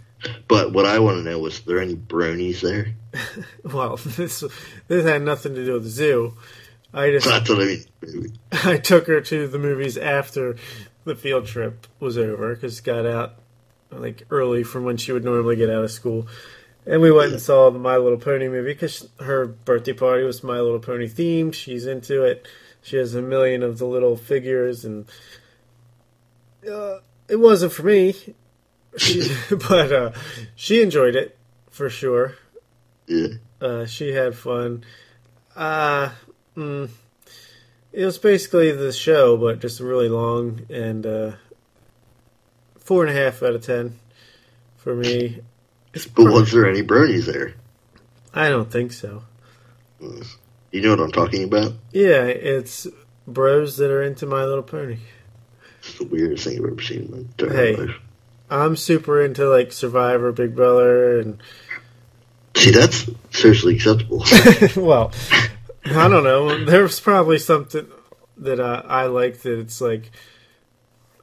[0.48, 2.94] But what I want to know was, there any bronies there?
[3.64, 4.42] well, this
[4.88, 6.34] this had nothing to do with the zoo.
[6.92, 7.64] I just That's what I
[8.02, 8.38] mean.
[8.52, 10.56] I took her to the movies after
[11.04, 13.34] the field trip was over because got out
[13.90, 16.26] like early from when she would normally get out of school,
[16.88, 20.42] and we went and saw the My Little Pony movie because her birthday party was
[20.42, 21.52] My Little Pony themed.
[21.52, 22.48] She's into it.
[22.80, 25.04] She has a million of the little figures, and
[26.66, 26.98] uh,
[27.28, 28.14] it wasn't for me.
[28.96, 29.30] She,
[29.68, 30.12] but uh,
[30.56, 31.36] she enjoyed it
[31.70, 32.36] for sure.
[33.06, 33.28] Yeah.
[33.60, 34.84] Uh, she had fun.
[35.54, 36.10] Uh,
[36.56, 36.88] mm,
[37.92, 41.32] it was basically the show, but just really long and uh,
[42.78, 43.98] four and a half out of ten
[44.78, 45.42] for me.
[45.92, 47.54] But was there any bronies there?
[48.34, 49.22] I don't think so.
[50.70, 51.72] You know what I'm talking about?
[51.92, 52.86] Yeah, it's
[53.26, 54.98] bros that are into My Little Pony.
[55.80, 57.76] It's the weirdest thing I've ever seen in my entire Hey.
[57.76, 57.96] life.
[58.50, 61.38] I'm super into like Survivor, Big Brother, and
[62.56, 64.24] See, that's socially acceptable.
[64.76, 65.12] well,
[65.84, 66.64] I don't know.
[66.64, 67.86] There's probably something
[68.38, 70.10] that uh, I like that it's like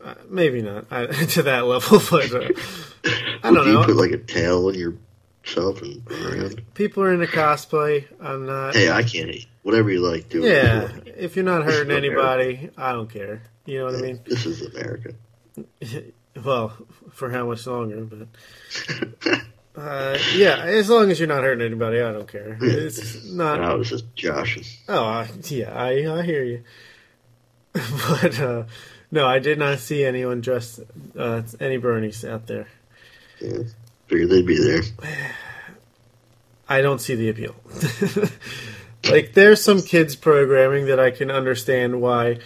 [0.04, 2.32] uh, maybe not uh, to that level, but
[3.46, 3.84] I don't you know.
[3.84, 6.62] put like a tail on yourself and run around?
[6.74, 8.06] People are into cosplay.
[8.20, 8.76] I'm not.
[8.76, 9.48] Hey, I can't eat.
[9.64, 10.42] Whatever you like, do.
[10.42, 11.14] yeah, you like.
[11.18, 12.08] if you're not hurting America.
[12.08, 13.42] anybody, I don't care.
[13.66, 14.20] You know what I mean?
[14.26, 15.14] This is America.
[16.44, 16.74] Well,
[17.12, 18.04] for how much longer?
[18.04, 18.28] But
[19.78, 22.58] uh, yeah, as long as you're not hurting anybody, I don't care.
[22.60, 23.62] It's not.
[23.62, 24.66] I was just joshing.
[24.90, 26.64] Oh, I, yeah, I I hear you.
[27.72, 28.64] but uh,
[29.12, 30.82] no, I did not see anyone dressed
[31.18, 32.68] uh, any Bernies out there.
[33.42, 33.60] Yeah.
[34.08, 34.82] Figured they'd be there.
[36.70, 37.56] I don't see the appeal.
[39.10, 42.40] like there's some kids programming that I can understand why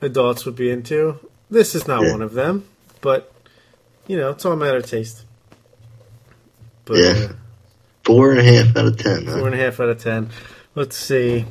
[0.00, 1.18] adults would be into.
[1.50, 2.12] This is not Yeah.
[2.12, 2.64] one of them,
[3.00, 3.32] but
[4.06, 5.24] you know, it's all a matter of taste.
[6.84, 7.26] But Yeah.
[7.30, 7.32] uh,
[8.04, 9.26] Four and a half out of ten.
[9.26, 9.38] Huh?
[9.38, 10.30] Four and a half out of ten.
[10.76, 11.44] Let's see.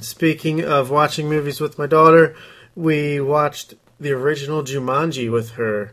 [0.00, 2.36] Speaking of watching movies with my daughter,
[2.76, 5.92] we watched the original Jumanji with her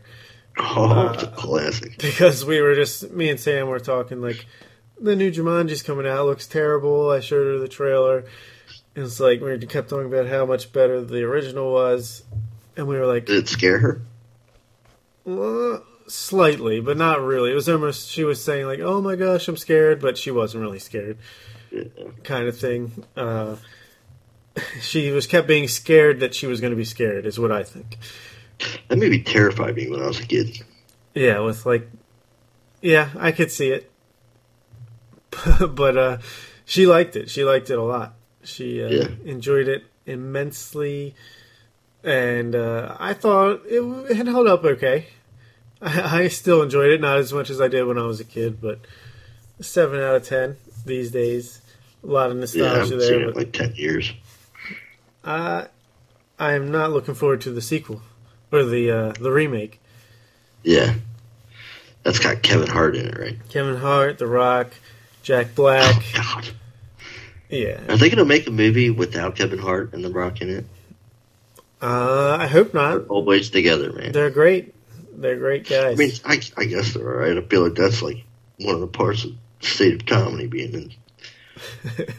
[0.62, 1.98] Oh, it's a classic.
[1.98, 4.46] because we were just me and Sam were talking like
[5.00, 7.10] the new Jumanji's coming out looks terrible.
[7.10, 8.24] I showed her the trailer.
[8.94, 12.22] It was like we kept talking about how much better the original was,
[12.76, 14.02] and we were like, Did it scare her?
[15.26, 17.52] "Uh, slightly, but not really.
[17.52, 20.62] It was almost she was saying like, "Oh my gosh, I'm scared," but she wasn't
[20.62, 21.18] really scared.
[21.70, 21.84] Yeah.
[22.24, 23.04] kind of thing.
[23.16, 23.56] Uh,
[24.80, 27.62] she was kept being scared that she was going to be scared, is what I
[27.62, 27.96] think.
[28.88, 30.62] That maybe terrified me when I was a kid.
[31.14, 31.88] Yeah, with like,
[32.82, 33.90] yeah, I could see it,
[35.70, 36.18] but uh,
[36.64, 37.30] she liked it.
[37.30, 38.14] She liked it a lot.
[38.44, 39.08] She uh, Yeah.
[39.24, 41.14] enjoyed it immensely,
[42.04, 43.80] and uh, I thought it,
[44.10, 45.06] it held up okay.
[45.82, 48.24] I, I still enjoyed it, not as much as I did when I was a
[48.24, 48.80] kid, but
[49.60, 51.60] seven out of ten these days.
[52.02, 54.12] A lot of Yeah, I nostalgia seen there, like ten years.
[55.24, 55.66] uh,
[56.38, 58.00] I am not looking forward to the sequel
[58.52, 59.80] or the uh, the remake.
[60.62, 60.94] Yeah,
[62.02, 63.36] that's got Kevin Hart in it, right?
[63.48, 64.72] Kevin Hart, The Rock,
[65.22, 65.82] Jack Black.
[65.94, 66.48] Oh God,
[67.48, 70.64] Yeah, are they gonna make a movie without Kevin Hart and The Rock in it?
[71.82, 73.06] uh, I hope not.
[73.08, 74.12] Always together, man.
[74.12, 74.74] They're great.
[75.14, 75.94] They're great guys.
[75.98, 77.36] I mean, I, I guess they're alright.
[77.36, 78.24] I feel like that's like
[78.58, 80.92] one of the parts of state of comedy being in.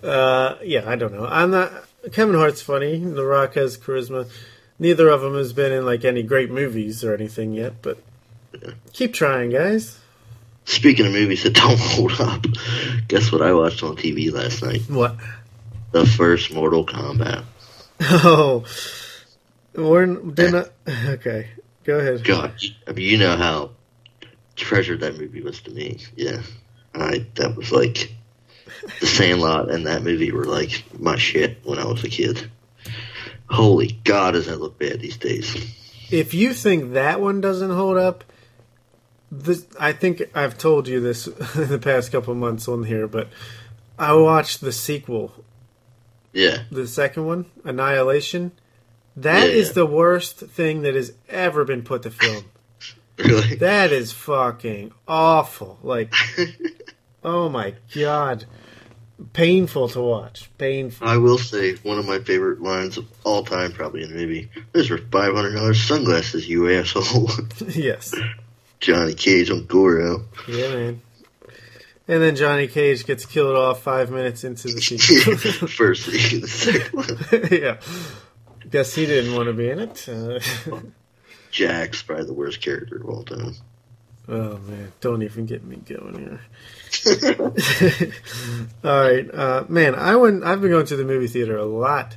[0.00, 1.26] Uh, yeah, I don't know.
[1.26, 1.72] I'm not.
[2.12, 2.98] Kevin Hart's funny.
[3.00, 4.30] The Rock has charisma.
[4.78, 7.98] Neither of them has been in like any great movies or anything yet, but
[8.92, 9.98] keep trying, guys.
[10.64, 12.44] Speaking of movies that don't hold up,
[13.08, 14.82] guess what I watched on TV last night?
[14.88, 15.16] What?
[15.92, 17.44] The first Mortal Kombat.
[18.00, 18.64] Oh,
[19.74, 20.70] we're didn't.
[20.86, 21.48] I, okay,
[21.84, 22.22] go ahead.
[22.24, 23.70] God, you- I mean, you know how
[24.56, 25.98] treasured that movie was to me.
[26.14, 26.42] Yeah,
[26.94, 28.12] I that was like
[29.00, 32.50] the Sandlot and that movie were like my shit when I was a kid.
[33.50, 35.54] Holy God, does that look bad these days?
[36.10, 38.24] If you think that one doesn't hold up,
[39.30, 43.28] this I think I've told you this in the past couple months on here, but
[43.98, 45.44] I watched the sequel,
[46.32, 48.52] Yeah, the second one, Annihilation.
[49.16, 49.54] That Yeah.
[49.56, 52.44] is the worst thing that has ever been put to film.
[53.18, 53.56] really.
[53.56, 55.78] That is fucking awful.
[55.82, 56.12] Like,
[57.24, 58.44] oh my god,
[59.32, 60.50] painful to watch.
[60.58, 61.06] Painful.
[61.06, 64.50] I will say one of my favorite lines of all time, probably in the movie.
[64.72, 67.30] Those are five hundred dollars sunglasses, you asshole.
[67.68, 68.14] yes.
[68.80, 70.24] Johnny Cage on Goro.
[70.46, 71.02] Yeah, man.
[72.10, 75.36] And then Johnny Cage gets killed off five minutes into the sequel.
[75.68, 77.48] First scene, the second one.
[77.50, 77.76] yeah.
[78.70, 80.08] Guess he didn't want to be in it.
[80.08, 80.38] Uh,
[81.50, 83.54] Jax's probably the worst character of all time.
[84.28, 86.40] oh man, don't even get me going here.
[88.84, 89.94] All right, uh, man.
[89.94, 90.44] I went.
[90.44, 92.16] I've been going to the movie theater a lot.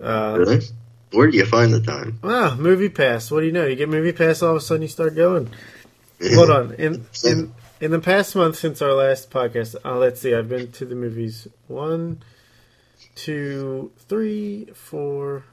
[0.00, 0.60] Uh, really?
[1.12, 2.18] Where do you find the time?
[2.22, 3.30] Ah, movie pass.
[3.30, 3.66] What do you know?
[3.66, 5.50] You get movie pass, all of a sudden you start going.
[6.34, 6.74] Hold on.
[6.74, 10.34] In in in the past month since our last podcast, uh, let's see.
[10.34, 12.22] I've been to the movies one,
[13.14, 15.44] two, three, four,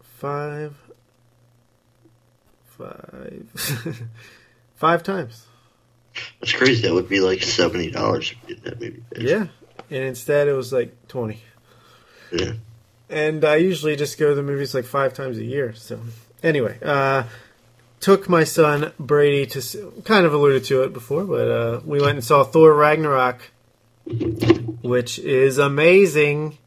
[0.00, 0.76] five,
[2.64, 3.50] five,
[4.76, 5.45] five times.
[6.40, 6.82] That's crazy.
[6.82, 9.02] That would be like seventy dollars if you did that movie.
[9.16, 9.46] Yeah,
[9.90, 11.40] and instead it was like twenty.
[12.32, 12.52] Yeah.
[13.08, 15.74] And I usually just go to the movies like five times a year.
[15.74, 16.00] So
[16.42, 17.24] anyway, uh,
[18.00, 22.14] took my son Brady to kind of alluded to it before, but uh, we went
[22.14, 23.50] and saw Thor Ragnarok,
[24.82, 26.58] which is amazing.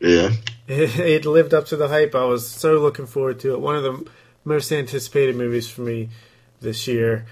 [0.00, 0.30] Yeah.
[0.66, 2.14] It, it lived up to the hype.
[2.14, 3.60] I was so looking forward to it.
[3.60, 4.10] One of the
[4.44, 6.10] most anticipated movies for me
[6.60, 7.26] this year,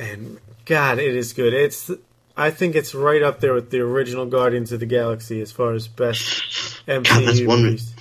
[0.00, 1.52] and God, it is good.
[1.52, 1.90] It's
[2.36, 5.72] I think it's right up there with the original Guardians of the Galaxy as far
[5.74, 7.62] as best God, MCU one.
[7.62, 7.94] movies.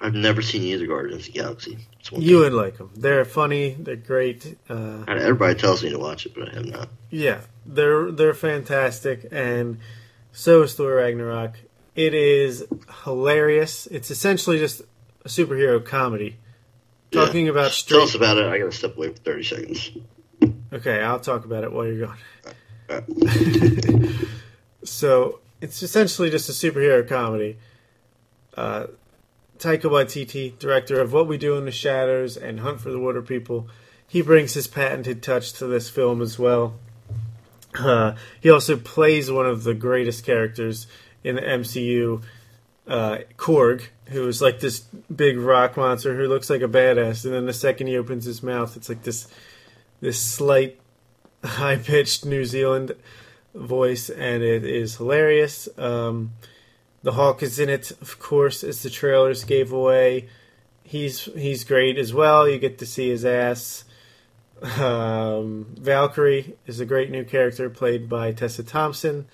[0.00, 1.78] I've never seen either Guardians of the Galaxy.
[2.10, 2.90] You would like them.
[2.96, 3.70] They're funny.
[3.78, 4.58] They're great.
[4.68, 6.88] Uh, Everybody tells me to watch it, but I have not.
[7.10, 9.78] yeah, they're they're fantastic, and
[10.32, 11.54] so is Thor Ragnarok.
[11.94, 12.66] It is
[13.04, 13.86] hilarious.
[13.86, 14.80] It's essentially just
[15.24, 16.36] a superhero comedy,
[17.12, 17.24] Yeah.
[17.24, 18.46] talking about Tell us about it.
[18.46, 19.92] I gotta step away for thirty seconds.
[20.72, 22.18] Okay, I'll talk about it while you're gone.
[24.84, 27.56] So it's essentially just a superhero comedy.
[28.56, 28.86] Uh,
[29.58, 33.68] Taika Waititi, director of What We Do in the Shadows and Hunt for the Wilderpeople,
[34.06, 36.74] he brings his patented touch to this film as well.
[37.78, 40.86] Uh, he also plays one of the greatest characters
[41.24, 42.22] in the MCU,
[42.86, 44.80] uh, Korg, who is like this
[45.14, 48.42] big rock monster who looks like a badass, and then the second he opens his
[48.42, 49.28] mouth, it's like this
[50.02, 50.78] this slight,
[51.42, 52.94] high pitched New Zealand
[53.54, 55.68] voice, and it is hilarious.
[55.78, 56.32] Um,
[57.02, 60.28] the Hulk is in it, of course, as the trailers gave away.
[60.82, 62.46] He's he's great as well.
[62.48, 63.84] You get to see his ass.
[64.78, 69.26] Um, Valkyrie is a great new character played by Tessa Thompson.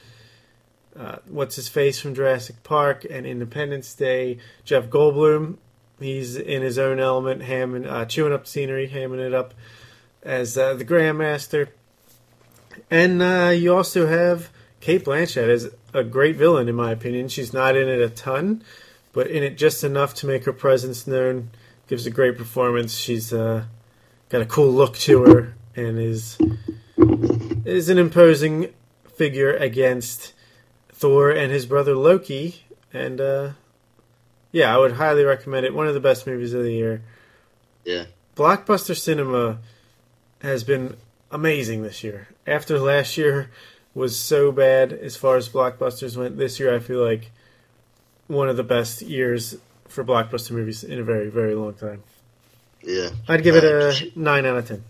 [0.96, 4.38] Uh, what's his face from Jurassic Park and Independence Day?
[4.64, 5.58] Jeff Goldblum.
[6.00, 9.52] He's in his own element, hamming, uh, chewing up scenery, hamming it up
[10.22, 11.68] as uh, the Grandmaster.
[12.90, 14.50] And uh, you also have
[14.80, 17.28] Cate Blanchett as a great villain, in my opinion.
[17.28, 18.62] She's not in it a ton,
[19.12, 21.50] but in it just enough to make her presence known.
[21.86, 22.96] Gives a great performance.
[22.96, 23.64] She's uh,
[24.28, 26.38] got a cool look to her and is
[27.64, 28.74] is an imposing
[29.14, 30.34] figure against
[30.92, 32.64] Thor and his brother Loki.
[32.92, 33.50] And uh,
[34.52, 35.74] yeah, I would highly recommend it.
[35.74, 37.02] One of the best movies of the year.
[37.84, 38.04] Yeah.
[38.36, 39.58] Blockbuster Cinema
[40.42, 40.96] has been
[41.30, 42.28] amazing this year.
[42.46, 43.50] After last year
[43.94, 47.30] was so bad as far as blockbusters went, this year I feel like
[48.26, 49.56] one of the best years
[49.88, 52.02] for blockbuster movies in a very, very long time.
[52.82, 53.10] Yeah.
[53.28, 54.84] I'd give it Uh, a nine out of ten.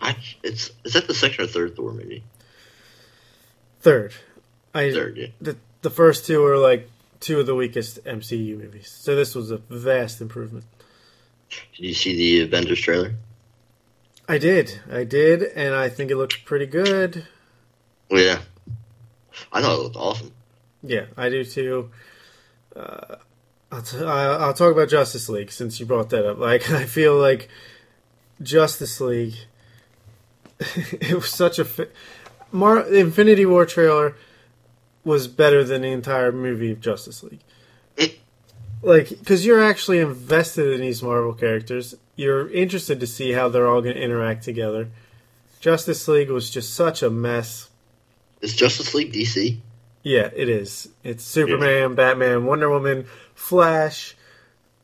[0.00, 2.22] I, it's is that the second or third Thor movie?
[3.80, 4.12] Third,
[4.74, 5.26] I Third, yeah.
[5.40, 6.88] the the first two are like
[7.20, 10.64] two of the weakest MCU movies, so this was a vast improvement.
[11.76, 13.14] Did you see the Avengers trailer?
[14.32, 17.26] I did, I did, and I think it looked pretty good.
[18.10, 18.40] Yeah.
[19.52, 20.32] I thought it looked awesome.
[20.82, 21.90] Yeah, I do too.
[22.74, 23.16] Uh,
[23.70, 26.38] I'll, t- I- I'll talk about Justice League since you brought that up.
[26.38, 27.50] Like, I feel like
[28.42, 29.34] Justice League.
[30.60, 31.88] it was such a fi-
[32.52, 34.16] Mar- the Infinity War trailer
[35.04, 38.18] was better than the entire movie of Justice League.
[38.80, 41.94] like, because you're actually invested in these Marvel characters.
[42.16, 44.88] You're interested to see how they're all going to interact together.
[45.60, 47.70] Justice League was just such a mess.
[48.40, 49.58] Is Justice League DC?
[50.02, 50.88] Yeah, it is.
[51.04, 54.16] It's Superman, Batman, Wonder Woman, Flash,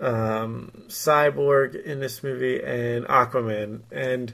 [0.01, 3.81] um, Cyborg in this movie, and Aquaman.
[3.91, 4.33] And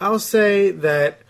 [0.00, 1.20] I'll say that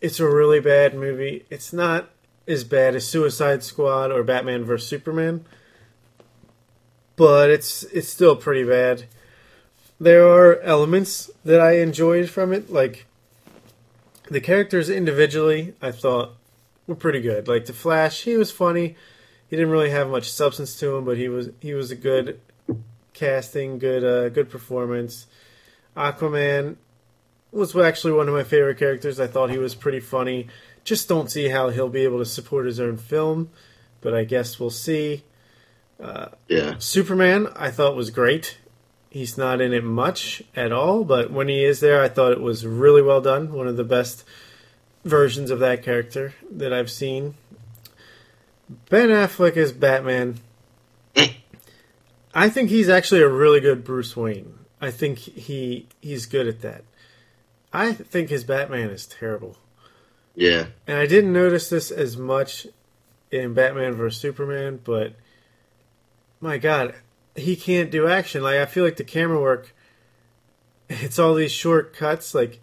[0.00, 1.46] it's a really bad movie.
[1.50, 2.10] It's not
[2.48, 5.44] as bad as Suicide Squad or Batman vs Superman,
[7.16, 9.04] but it's it's still pretty bad.
[9.98, 13.06] There are elements that I enjoyed from it, like
[14.28, 15.74] the characters individually.
[15.80, 16.34] I thought
[16.86, 17.48] were pretty good.
[17.48, 18.96] Like the Flash, he was funny.
[19.48, 22.40] He didn't really have much substance to him, but he was he was a good
[23.14, 25.26] casting, good uh, good performance.
[25.96, 26.76] Aquaman
[27.52, 29.18] was actually one of my favorite characters.
[29.18, 30.48] I thought he was pretty funny.
[30.84, 33.50] Just don't see how he'll be able to support his own film,
[34.02, 35.22] but I guess we'll see.
[35.98, 36.74] Uh, Yeah.
[36.78, 38.58] Superman, I thought was great.
[39.16, 42.40] He's not in it much at all, but when he is there, I thought it
[42.42, 43.50] was really well done.
[43.50, 44.24] One of the best
[45.06, 47.34] versions of that character that I've seen.
[48.90, 50.40] Ben Affleck as Batman.
[52.34, 54.52] I think he's actually a really good Bruce Wayne.
[54.82, 56.84] I think he he's good at that.
[57.72, 59.56] I think his Batman is terrible.
[60.34, 60.66] Yeah.
[60.86, 62.66] And I didn't notice this as much
[63.30, 65.14] in Batman vs Superman, but
[66.38, 66.94] my God,
[67.36, 68.42] he can't do action.
[68.42, 69.74] Like I feel like the camera work,
[70.88, 72.34] it's all these short cuts.
[72.34, 72.60] Like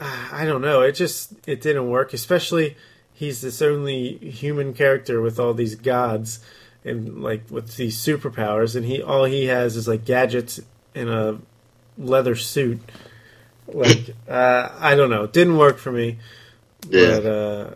[0.00, 2.12] ah, I don't know, it just it didn't work.
[2.12, 2.76] Especially
[3.12, 6.40] he's this only human character with all these gods
[6.84, 10.60] and like with these superpowers, and he all he has is like gadgets
[10.94, 11.38] in a
[11.98, 12.80] leather suit.
[13.66, 16.18] Like uh, I don't know, it didn't work for me.
[16.88, 17.20] Yeah.
[17.20, 17.74] But uh,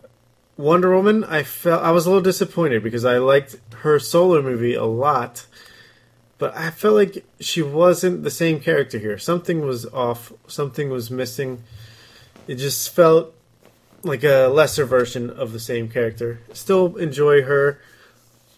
[0.57, 4.75] Wonder Woman, I felt I was a little disappointed because I liked her solo movie
[4.75, 5.47] a lot,
[6.39, 9.19] but I felt like she wasn't the same character here.
[9.19, 10.33] Something was off.
[10.47, 11.63] Something was missing.
[12.47, 13.35] It just felt
[14.03, 16.41] like a lesser version of the same character.
[16.53, 17.81] Still enjoy her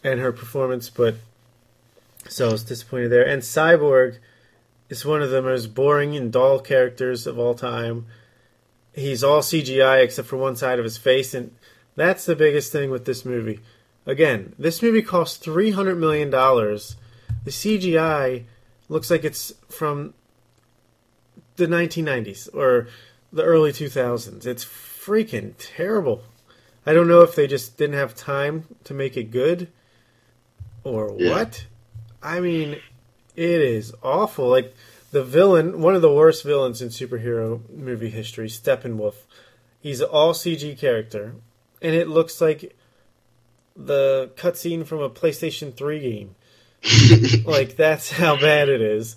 [0.03, 1.17] and her performance, but
[2.29, 3.27] so I was disappointed there.
[3.27, 4.19] And Cyborg
[4.89, 8.07] is one of the most boring and dull characters of all time
[8.97, 11.55] he's all CGI except for one side of his face, and
[11.95, 13.61] that's the biggest thing with this movie.
[14.07, 16.97] Again, this movie cost three hundred million dollars.
[17.47, 18.43] The CGI
[18.89, 20.15] looks like it's from
[21.55, 22.89] the nineteen nineties or
[23.33, 24.47] the early two thousands.
[24.47, 26.25] It's freaking terrible.
[26.85, 29.69] I don't know if they just didn't have time to make it good
[30.83, 31.31] or Yeah.
[31.31, 31.67] what.
[32.21, 32.81] I mean,
[33.37, 34.49] it is awful.
[34.49, 34.75] Like
[35.13, 39.15] the villain, one of the worst villains in superhero movie history, Steppenwolf.
[39.81, 41.37] He's an all CG character,
[41.81, 42.77] and it looks like
[43.77, 46.35] the cutscene from a PlayStation 3 game.
[47.45, 49.17] like that's how bad it is.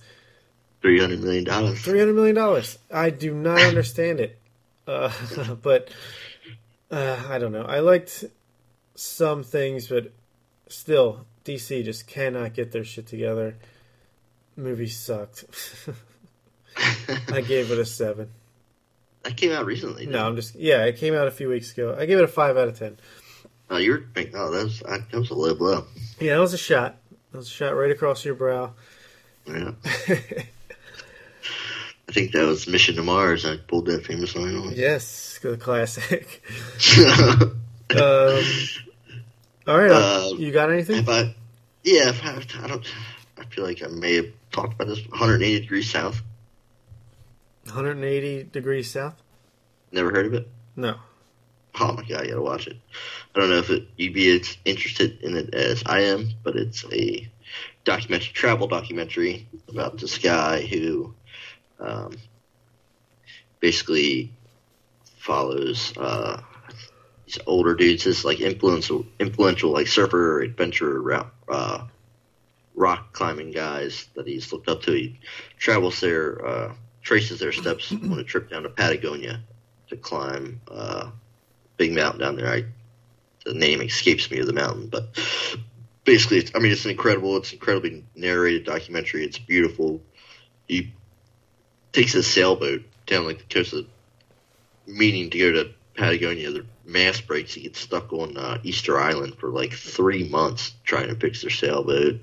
[0.81, 1.81] Three hundred million dollars.
[1.81, 2.77] Three hundred million dollars.
[2.91, 4.39] I do not understand it,
[4.87, 5.11] uh,
[5.61, 5.89] but
[6.89, 7.63] uh, I don't know.
[7.63, 8.25] I liked
[8.95, 10.13] some things, but
[10.67, 13.57] still, DC just cannot get their shit together.
[14.55, 15.45] Movie sucked.
[17.31, 18.29] I gave it a seven.
[19.23, 20.05] That came out recently.
[20.05, 20.85] No, I'm just yeah.
[20.85, 21.95] It came out a few weeks ago.
[21.97, 22.97] I gave it a five out of ten.
[23.69, 24.05] Oh, you were.
[24.15, 24.83] Thinking, oh, that was.
[24.83, 25.85] I, that was a low blow.
[26.19, 26.97] Yeah, that was a shot.
[27.31, 28.73] That was a shot right across your brow.
[29.45, 29.71] Yeah.
[32.07, 33.45] I think that was Mission to Mars.
[33.45, 34.73] I pulled that famous line on.
[34.75, 36.41] yes, the classic.
[37.91, 38.43] Um,
[39.65, 41.09] all right, uh, Um, you got anything?
[41.09, 41.33] I?
[41.83, 42.85] Yeah, I, I don't.
[43.35, 44.99] I feel like I may have talked about this.
[45.07, 46.21] 180 degrees south.
[47.65, 49.15] 180 degrees south?
[49.91, 50.47] Never heard of it.
[50.75, 50.97] No.
[51.79, 52.77] Oh my god, you gotta watch it.
[53.35, 56.55] I don't know if it, you'd be as interested in it as I am, but
[56.55, 57.29] it's a
[57.85, 61.13] documentary, travel documentary about this guy who
[61.79, 62.17] Um,
[63.61, 64.31] basically
[65.17, 66.41] follows uh,
[67.25, 71.87] these older dudes, this like influential, influential like surfer, adventurer, uh,
[72.75, 74.91] rock climbing guys that he's looked up to.
[74.93, 75.19] He
[75.57, 79.41] travels their, uh, traces their steps on a trip down to Patagonia
[79.89, 81.11] to climb uh,
[81.79, 82.53] big mountain down there.
[82.53, 82.65] I,
[83.45, 85.17] the name escapes me of the mountain, but
[86.03, 87.37] basically, it's, I mean, it's an incredible.
[87.37, 89.25] It's incredibly narrated documentary.
[89.25, 90.01] It's beautiful.
[90.67, 90.93] He
[91.93, 93.87] takes a sailboat down like the coast of,
[94.85, 96.51] meaning to go to Patagonia.
[96.51, 97.53] The mast breaks.
[97.53, 101.49] He gets stuck on uh, Easter Island for like three months trying to fix their
[101.49, 102.19] sailboat.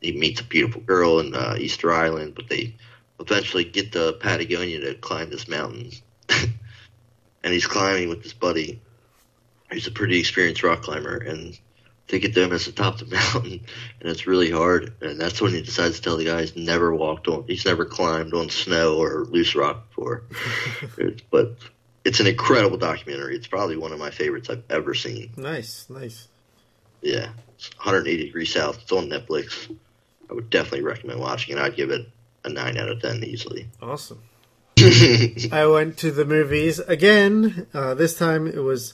[0.00, 2.76] He meets a beautiful girl in uh, Easter Island, but they
[3.18, 5.90] eventually get to Patagonia to climb this mountain.
[7.46, 8.82] and he's climbing with his buddy,
[9.70, 11.56] who's a pretty experienced rock climber, and
[12.08, 13.64] they get them as the top of the mountain,
[14.00, 14.94] and it's really hard.
[15.00, 17.84] And that's when he decides to tell the guy he's never walked on, he's never
[17.84, 20.24] climbed on snow or loose rock before.
[21.30, 21.54] but
[22.04, 23.36] it's an incredible documentary.
[23.36, 25.30] It's probably one of my favorites I've ever seen.
[25.36, 26.26] Nice, nice.
[27.00, 28.80] Yeah, it's 180 degrees south.
[28.82, 29.72] It's on Netflix.
[30.28, 31.60] I would definitely recommend watching it.
[31.60, 32.08] I'd give it
[32.44, 33.68] a nine out of ten easily.
[33.80, 34.20] Awesome.
[35.52, 37.66] I went to the movies again.
[37.72, 38.92] Uh, this time it was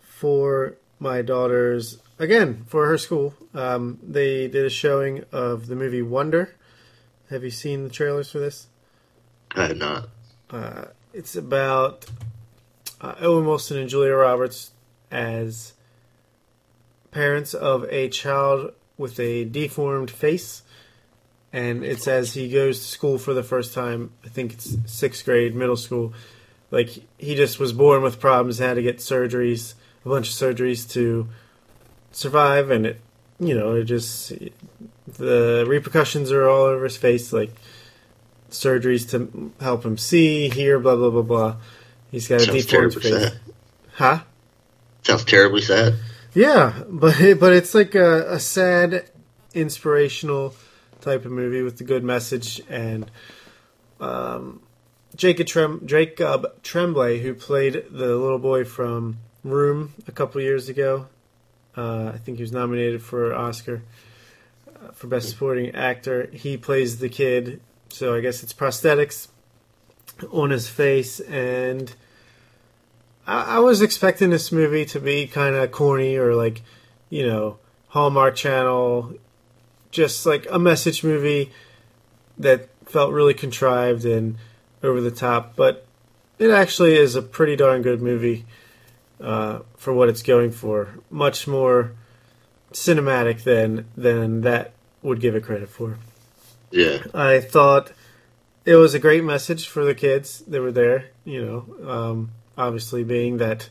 [0.00, 3.34] for my daughter's again for her school.
[3.54, 6.54] Um, they did a showing of the movie Wonder.
[7.30, 8.66] Have you seen the trailers for this?
[9.52, 10.08] I have not.
[10.50, 10.84] Uh,
[11.14, 12.04] it's about
[13.00, 14.72] uh, Owen Wilson and Julia Roberts
[15.10, 15.72] as
[17.10, 20.62] parents of a child with a deformed face.
[21.52, 24.12] And it says he goes to school for the first time.
[24.24, 26.14] I think it's sixth grade, middle school.
[26.70, 26.88] Like
[27.18, 29.74] he just was born with problems, had to get surgeries,
[30.04, 31.28] a bunch of surgeries to
[32.10, 33.00] survive, and it,
[33.38, 34.32] you know, it just
[35.18, 37.54] the repercussions are all over his face, like
[38.50, 41.56] surgeries to help him see, hear, blah blah blah blah.
[42.10, 43.12] He's got Sounds a deformed face.
[43.12, 43.40] sad.
[43.92, 44.20] Huh?
[45.02, 45.96] Sounds terribly sad.
[46.34, 49.10] Yeah, but it, but it's like a, a sad,
[49.52, 50.54] inspirational
[51.02, 53.10] type of movie with a good message and
[54.00, 54.62] um,
[55.14, 61.08] Jacob Trem- Jacob Tremblay, who played the little boy from Room a couple years ago.
[61.76, 63.82] Uh, I think he was nominated for Oscar
[64.68, 66.30] uh, for Best Supporting Actor.
[66.32, 69.28] He plays the kid, so I guess it's prosthetics
[70.30, 71.94] on his face, and
[73.26, 76.62] I, I was expecting this movie to be kind of corny or like,
[77.10, 77.58] you know,
[77.88, 79.14] Hallmark Channel,
[79.92, 81.52] just like a message movie
[82.38, 84.36] that felt really contrived and
[84.82, 85.86] over the top, but
[86.38, 88.44] it actually is a pretty darn good movie
[89.20, 90.98] uh, for what it's going for.
[91.10, 91.92] Much more
[92.72, 95.98] cinematic than than that would give it credit for.
[96.70, 97.04] Yeah.
[97.14, 97.92] I thought
[98.64, 101.10] it was a great message for the kids that were there.
[101.24, 103.68] You know, um, obviously being that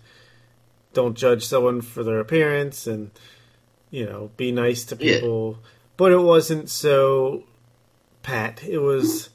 [0.93, 3.11] don't judge someone for their appearance and
[3.89, 5.57] you know be nice to Yeah.
[6.01, 7.43] But it wasn't so
[8.23, 8.63] pat.
[8.63, 9.29] It was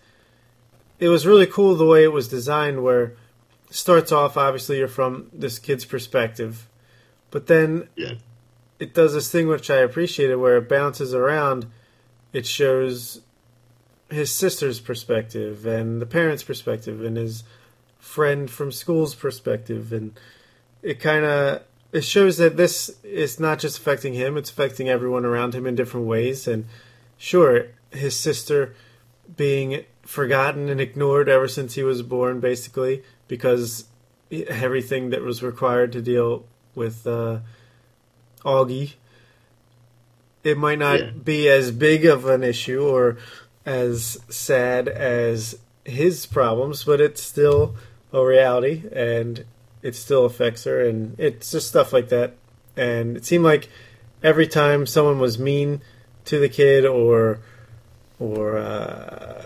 [0.99, 3.17] it was really cool the way it was designed, where it
[3.71, 6.67] starts off obviously you're from this kid's perspective,
[7.31, 8.15] but then Yeah.
[8.81, 11.67] it does this thing which I appreciated where it bounces around.
[12.33, 13.21] It shows
[14.11, 17.45] his sister's perspective and the parents' perspective and his
[18.01, 20.19] friend from school's perspective and
[20.83, 25.25] it kind of it shows that this is not just affecting him it's affecting everyone
[25.25, 26.47] around him in different ways.
[26.49, 26.67] And
[27.17, 28.75] sure his sister
[29.37, 33.85] being forgotten and ignored ever since he was born basically because
[34.31, 36.45] everything that was required to deal
[36.75, 37.39] with uh,
[38.45, 38.95] Auggie.
[40.45, 41.11] It might not Yeah.
[41.11, 43.17] be as big of an issue or
[43.65, 47.75] as sad as his problems, but it's still
[48.13, 48.85] a reality.
[48.93, 49.45] And
[49.87, 52.35] it still affects her and it's just stuff like that.
[52.77, 53.69] And it seemed like
[54.23, 55.81] every time someone was mean
[56.25, 57.39] to the kid or
[58.19, 59.45] or uh,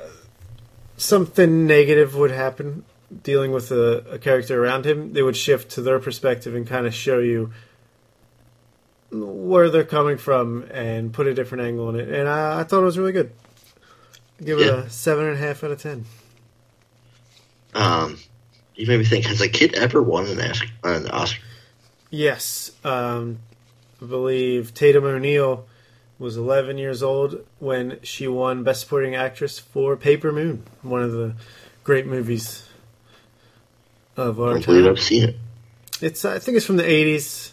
[0.97, 2.85] something negative would happen
[3.23, 6.87] dealing with a, a character around him, they would shift to their perspective and kind
[6.87, 7.53] of show you
[9.11, 12.09] where they're coming from and put a different angle on it.
[12.09, 13.33] And I, I thought it was really good.
[14.43, 16.07] Give it a seven and a half out of ten.
[17.75, 18.19] Um,
[18.81, 20.69] you made me think: Has a kid ever won an Oscar?
[20.85, 21.43] An Oscar?
[22.11, 23.39] Yes, um,
[24.03, 25.67] I believe Tatum O'Neal
[26.19, 31.13] was 11 years old when she won Best Supporting Actress for Paper Moon, one of
[31.13, 31.35] the
[31.85, 32.69] great movies
[34.17, 34.93] of our believe time.
[34.93, 35.37] I've seen it.
[36.01, 37.53] It's I think it's from the 80s.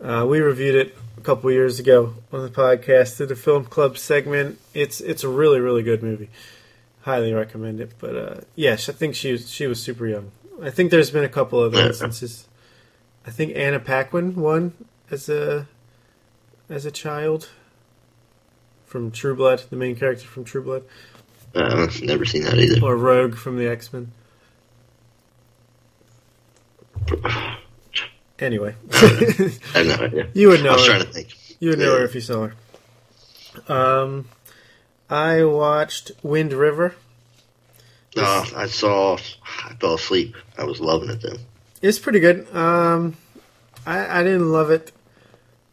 [0.00, 3.96] Uh, we reviewed it a couple years ago on the podcast, did a film club
[3.98, 4.58] segment.
[4.72, 6.30] It's it's a really really good movie.
[7.02, 7.92] highly recommend it.
[7.98, 10.32] But uh, yes, I think she was she was super young.
[10.62, 12.46] I think there's been a couple of instances.
[13.26, 14.72] I think Anna Paquin won
[15.10, 15.66] as a
[16.70, 17.48] as a child
[18.86, 20.84] from True Blood, the main character from True Blood,
[21.54, 22.84] Uh, never seen that either.
[22.84, 24.12] or Rogue from the X Men.
[28.38, 30.28] Anyway, I have no idea.
[30.34, 30.70] you would know.
[30.70, 30.92] I was her.
[30.92, 31.28] trying to think.
[31.60, 31.98] You would know Yeah.
[32.00, 33.72] her if you saw her.
[33.72, 34.28] Um,
[35.08, 36.94] I watched Wind River.
[38.16, 39.16] No, I saw.
[39.16, 40.36] I fell asleep.
[40.58, 41.38] I was loving it then.
[41.82, 42.46] It's pretty good.
[42.54, 43.16] Um,
[43.86, 44.92] I, I didn't love it.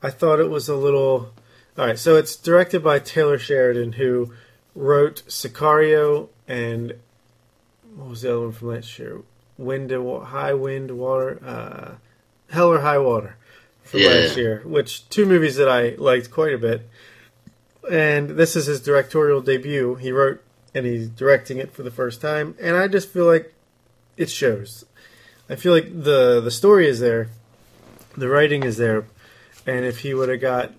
[0.04, 1.32] I thought it was a little.
[1.78, 4.34] All right, so it's directed by Taylor Sheridan, who
[4.76, 6.94] wrote Sicario and
[7.96, 9.22] what was the other one from last year?
[9.58, 11.92] Wind and High Wind Water, uh,
[12.54, 13.36] Hell or High Water
[13.84, 14.10] from Yeah.
[14.10, 16.90] last year, which two movies that I liked quite a bit.
[17.90, 19.96] And this is his directorial debut.
[19.96, 20.42] He wrote
[20.74, 23.54] and he's directing it for the first time, and I just feel like
[24.18, 24.86] it shows.
[25.50, 27.30] I feel like the the story is there,
[28.18, 29.06] the writing is there,
[29.68, 30.72] and if he would have got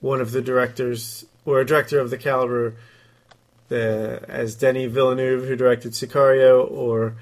[0.00, 2.74] one of the directors or a director of the caliber,
[3.68, 7.14] the as Denis Villeneuve who directed Sicario, or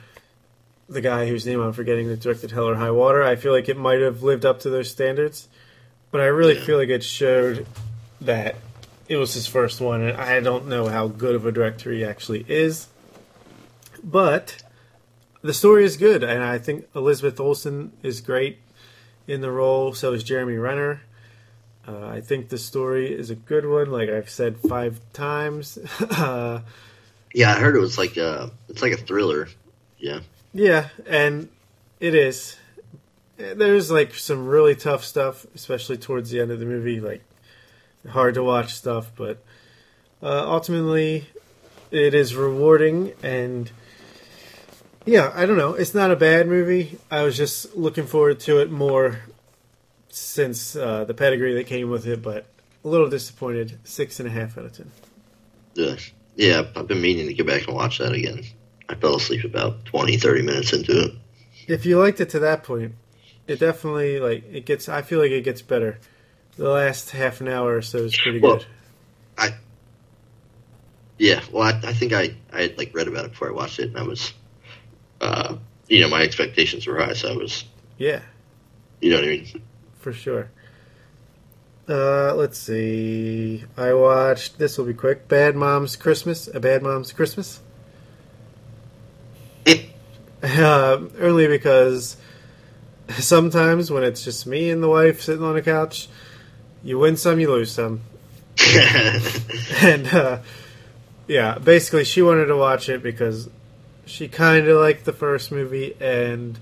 [0.89, 3.69] the guy whose name I'm forgetting that directed Hell or High Water, I feel like
[3.69, 5.49] it might have lived up to those standards.
[6.11, 6.65] But I really Yeah.
[6.65, 7.67] feel like it showed
[8.23, 8.57] that
[9.09, 12.05] it was his first one, and I don't know how good of a director he
[12.05, 12.89] actually is.
[14.05, 14.63] But
[15.43, 18.59] the story is good, and I think Elizabeth Olsen is great
[19.27, 19.93] in the role.
[19.95, 21.03] So is Jeremy Renner.
[21.87, 23.91] Uh, I think the story is a good one.
[23.91, 25.79] Like I've said five times.
[26.01, 26.61] uh,
[27.35, 28.51] Yeah, I heard it was like a.
[28.71, 29.49] It's like a thriller.
[29.99, 30.21] Yeah.
[30.55, 31.49] yeah, and
[32.01, 32.57] it is.
[33.37, 37.01] There's like some really tough stuff, especially towards the end of the movie.
[37.01, 37.23] Like
[38.09, 39.43] hard to watch stuff, but
[40.23, 41.27] uh, ultimately,
[41.91, 43.71] it is rewarding and.
[45.07, 45.73] Yeah, I don't know.
[45.73, 46.99] It's not a bad movie.
[47.11, 49.21] I was just looking forward to it more
[50.11, 52.45] since uh, the pedigree that came with it, but
[52.85, 53.79] a little disappointed.
[53.85, 54.91] Six and a half out of ten.
[55.75, 55.97] Yeah.
[56.37, 58.45] Yeah, I've been meaning to get back and watch that again.
[58.89, 61.13] I fell asleep about 20, 30 minutes into it.
[61.67, 62.95] If you liked it to that point,
[63.49, 64.89] it definitely like it gets.
[64.89, 65.99] I feel like it gets better.
[66.59, 68.67] The last half an hour or so is pretty Well, good.
[71.21, 73.81] Yeah, well, I, I think I, I had like read about it before I watched
[73.81, 74.33] it, and I was,
[75.21, 75.57] uh,
[75.89, 77.65] you know, my expectations were high, so I was,
[77.97, 78.21] Yeah,
[79.01, 79.63] you know what I mean?
[79.99, 80.51] for sure.
[81.89, 83.65] Uh, let's see.
[83.77, 84.59] I watched.
[84.59, 85.27] This will be quick.
[85.27, 86.47] Bad Mom's Christmas.
[86.55, 87.61] A Bad Mom's Christmas.
[90.43, 92.17] uh, only because
[93.19, 96.09] sometimes when it's just me and the wife sitting on a couch,
[96.83, 98.01] you win some, you lose some.
[99.83, 100.39] and uh,
[101.27, 103.49] yeah, basically, she wanted to watch it because
[104.07, 106.59] she kind of liked the first movie, and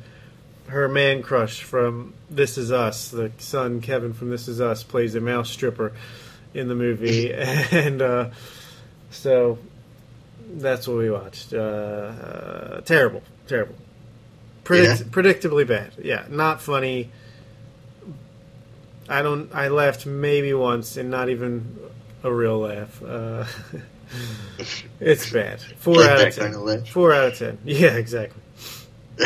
[0.69, 5.15] her man crush from This Is Us, the son Kevin from This Is Us, plays
[5.15, 5.93] a mouse stripper
[6.55, 8.31] in the movie, and uh,
[9.11, 9.59] so
[10.55, 11.53] that's what we watched.
[11.55, 13.75] Uh, uh, terrible, terrible,
[14.65, 15.07] Predict- Yeah.
[15.07, 15.93] predictably bad.
[16.03, 17.11] Yeah, not funny.
[19.09, 19.55] I don't.
[19.55, 21.79] I laughed maybe once, and not even
[22.23, 23.03] a real laugh.
[23.03, 23.45] Uh,
[25.01, 25.61] it's bad.
[25.61, 26.53] Four Like out of ten.
[26.53, 26.89] kind of.
[26.89, 27.59] Four out of ten.
[27.65, 28.43] Yeah, exactly.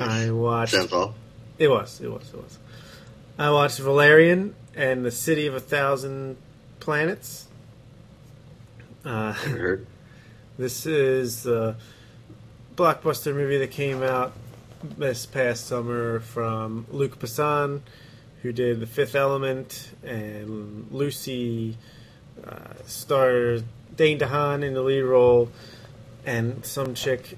[0.00, 0.74] I watched.
[0.92, 1.14] Off.
[1.58, 2.00] It was.
[2.00, 2.28] It was.
[2.32, 2.58] It was.
[3.38, 6.36] I watched Valerian and the City of a Thousand
[6.80, 7.46] Planets.
[9.04, 9.34] Uh,
[10.58, 11.76] this is the
[12.76, 14.32] blockbuster movie that came out
[14.82, 17.80] this past summer from Luc Besson,
[18.42, 21.76] who did The Fifth Element and Lucy.
[22.46, 23.62] Uh, stars
[23.96, 25.50] Dane DeHaan in the lead role,
[26.24, 27.36] and some chick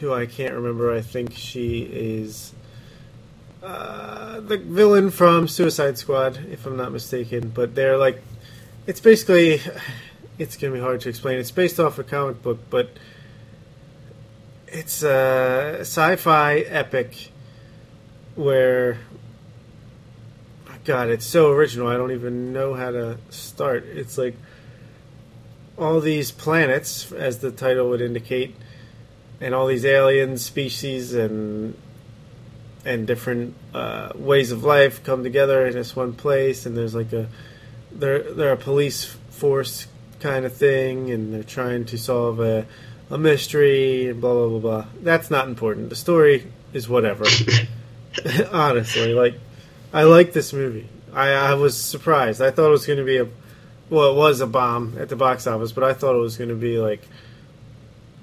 [0.00, 0.92] who I can't remember.
[0.92, 2.54] I think she is
[3.62, 7.50] uh, the villain from Suicide Squad, if I'm not mistaken.
[7.54, 8.22] But they're like,
[8.86, 9.60] it's basically,
[10.38, 11.38] it's gonna be hard to explain.
[11.38, 12.90] It's based off a comic book, but
[14.70, 17.30] it's a sci-fi epic
[18.36, 18.98] where,
[20.84, 21.88] God, it's so original.
[21.88, 23.84] I don't even know how to start.
[23.84, 24.36] It's like
[25.76, 28.54] all these planets, as the title would indicate,
[29.40, 31.74] and all these alien species and
[32.82, 36.64] and different uh, ways of life come together in this one place.
[36.64, 37.28] And there's like a
[37.90, 39.86] they're they're a police force
[40.20, 42.66] kind of thing, and they're trying to solve a
[43.10, 44.86] a mystery and blah blah blah blah.
[45.02, 45.90] That's not important.
[45.90, 47.24] The story is whatever.
[48.52, 49.34] Honestly, like
[49.92, 50.88] I like this movie.
[51.12, 52.40] I, I was surprised.
[52.40, 53.28] I thought it was going to be a
[53.88, 56.50] well, it was a bomb at the box office, but I thought it was going
[56.50, 57.02] to be like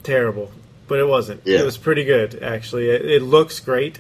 [0.04, 0.52] terrible,
[0.88, 1.42] but it wasn't.
[1.44, 1.60] Yeah.
[1.60, 2.90] It was pretty good actually.
[2.90, 4.00] It, it looks great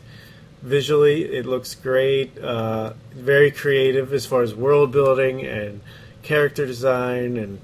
[0.61, 1.23] visually.
[1.23, 2.37] It looks great.
[2.37, 5.81] Uh, very creative as far as world building and
[6.23, 7.59] character design, and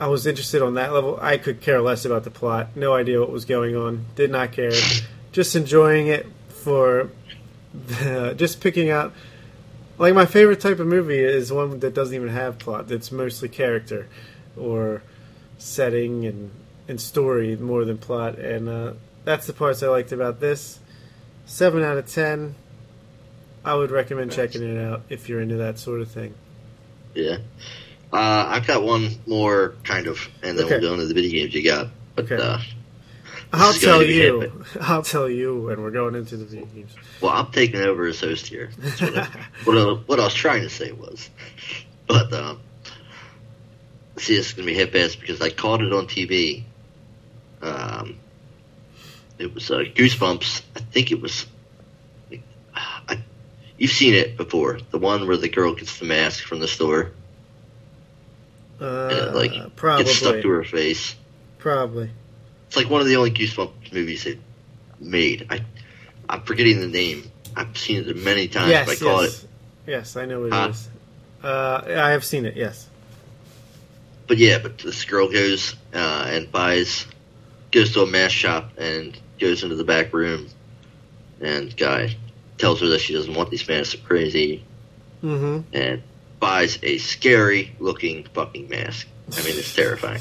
[0.00, 1.18] I was interested on that level.
[1.20, 2.76] I could care less about the plot.
[2.76, 4.06] No idea what was going on.
[4.14, 4.72] Did not care.
[5.32, 7.10] Just enjoying it for
[7.72, 9.12] the, just picking out.
[9.98, 12.86] Like my favorite type of movie is one that doesn't even have plot.
[12.86, 14.08] That's mostly character,
[14.56, 15.02] or
[15.58, 16.52] setting and
[16.86, 18.38] and story more than plot.
[18.38, 18.92] And uh,
[19.24, 20.78] that's the parts I liked about this.
[21.46, 22.54] Seven out of ten.
[23.64, 26.34] I would recommend checking it out if you're into that sort of thing.
[27.14, 27.38] Yeah.
[28.12, 30.78] Uh, I've got one more kind of, and then Okay.
[30.78, 31.88] we'll go into the video games you got.
[32.14, 32.36] But Okay.
[32.42, 32.58] uh,
[33.52, 34.64] I'll tell you.
[34.80, 36.94] I'll tell you when we're going into the video games.
[37.20, 38.70] well, I'm taking over as host here.
[39.00, 39.28] What, I,
[39.64, 41.28] what, I, what I was trying to say was,
[42.06, 42.60] but um,
[44.16, 46.64] see, this is gonna be hip ass because I caught it on TV.
[47.62, 48.18] Um,
[49.38, 50.62] it was uh, Goosebumps.
[50.76, 51.46] I think it was.
[52.74, 53.18] I,
[53.76, 57.12] you've seen it before, the one where the girl gets the mask from the store
[58.80, 61.14] Uh, and it like probably, gets stuck to her face.
[61.58, 62.10] probably.
[62.68, 64.38] It's like one of the only Goosebumps movies they
[65.00, 65.46] made.
[65.50, 65.60] I,
[66.28, 67.30] I'm forgetting the name.
[67.56, 69.48] I've seen it many times, yes, but I yes, it.
[69.86, 70.16] yes.
[70.16, 70.66] I know what Huh?
[70.66, 70.88] it is.
[71.42, 72.56] Uh, I have seen it.
[72.56, 72.88] Yes.
[74.26, 77.06] But yeah, but this girl goes uh, and buys,
[77.72, 80.48] goes to a mask shop and goes into the back room,
[81.40, 82.16] and guy
[82.58, 84.62] tells her that she doesn't want these masks, crazy,
[85.22, 85.74] Mm-hmm.
[85.74, 86.02] and
[86.40, 89.06] buys a scary looking fucking mask.
[89.32, 90.20] I mean, it's terrifying.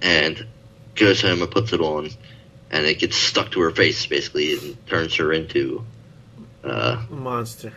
[0.00, 0.46] And
[0.94, 2.10] goes home and puts it on,
[2.70, 5.84] and it gets stuck to her face basically, and turns her into
[6.64, 7.72] uh, a Monster.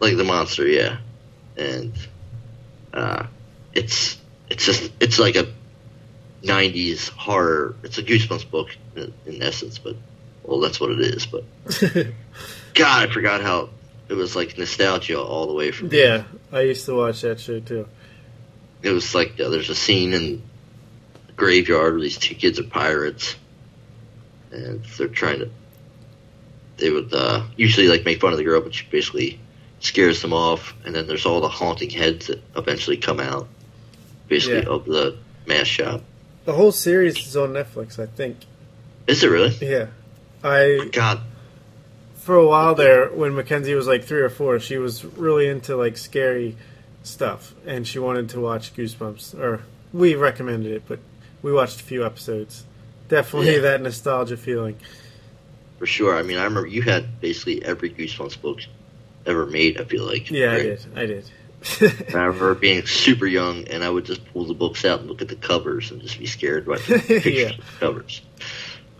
[0.00, 0.98] like the monster, yeah.
[1.56, 1.92] And
[2.92, 3.26] uh,
[3.74, 4.18] it's
[4.48, 5.52] it's just it's like a
[6.42, 7.76] '90s horror.
[7.82, 9.96] It's a Goosebumps book in, in essence, but
[10.44, 11.26] well, that's what it is.
[11.26, 11.44] But
[12.74, 13.70] God, I forgot how
[14.12, 15.88] it was like nostalgia all the way from.
[15.90, 17.88] yeah, I used to watch that show too.
[18.82, 20.42] It was like uh, there's a scene in
[21.28, 23.36] a graveyard where these two kids are pirates,
[24.50, 25.50] and they're trying to.
[26.76, 29.40] They would uh, usually like make fun of the girl, but she basically
[29.80, 30.74] scares them off.
[30.84, 33.48] And then there's all the haunting heads that eventually come out,
[34.28, 34.68] basically Yeah.
[34.74, 35.16] of the
[35.46, 36.02] mask shop.
[36.44, 38.36] The whole series is on Netflix, I think.
[39.06, 39.56] Is it really?
[39.60, 39.86] Yeah,
[40.44, 41.20] I God,
[42.22, 45.76] for a while there when Mackenzie was like three or four, she was really into
[45.76, 46.56] like scary
[47.02, 49.38] stuff, and she wanted to watch Goosebumps.
[49.38, 49.62] Or
[49.92, 50.98] we recommended it, but
[51.42, 52.64] we watched a few episodes.
[53.08, 53.60] Definitely Yeah.
[53.62, 54.76] that nostalgia feeling.
[55.78, 56.16] for sure.
[56.16, 58.60] I mean, I remember you had basically every Goosebumps book
[59.26, 59.80] ever made.
[59.80, 60.30] I feel like.
[60.30, 60.86] Yeah, I did.
[60.94, 61.24] I did.
[61.80, 65.22] I remember being super young, and I would just pull the books out and look
[65.22, 67.48] at the covers and just be scared by the pictures Yeah.
[67.50, 68.20] of the covers.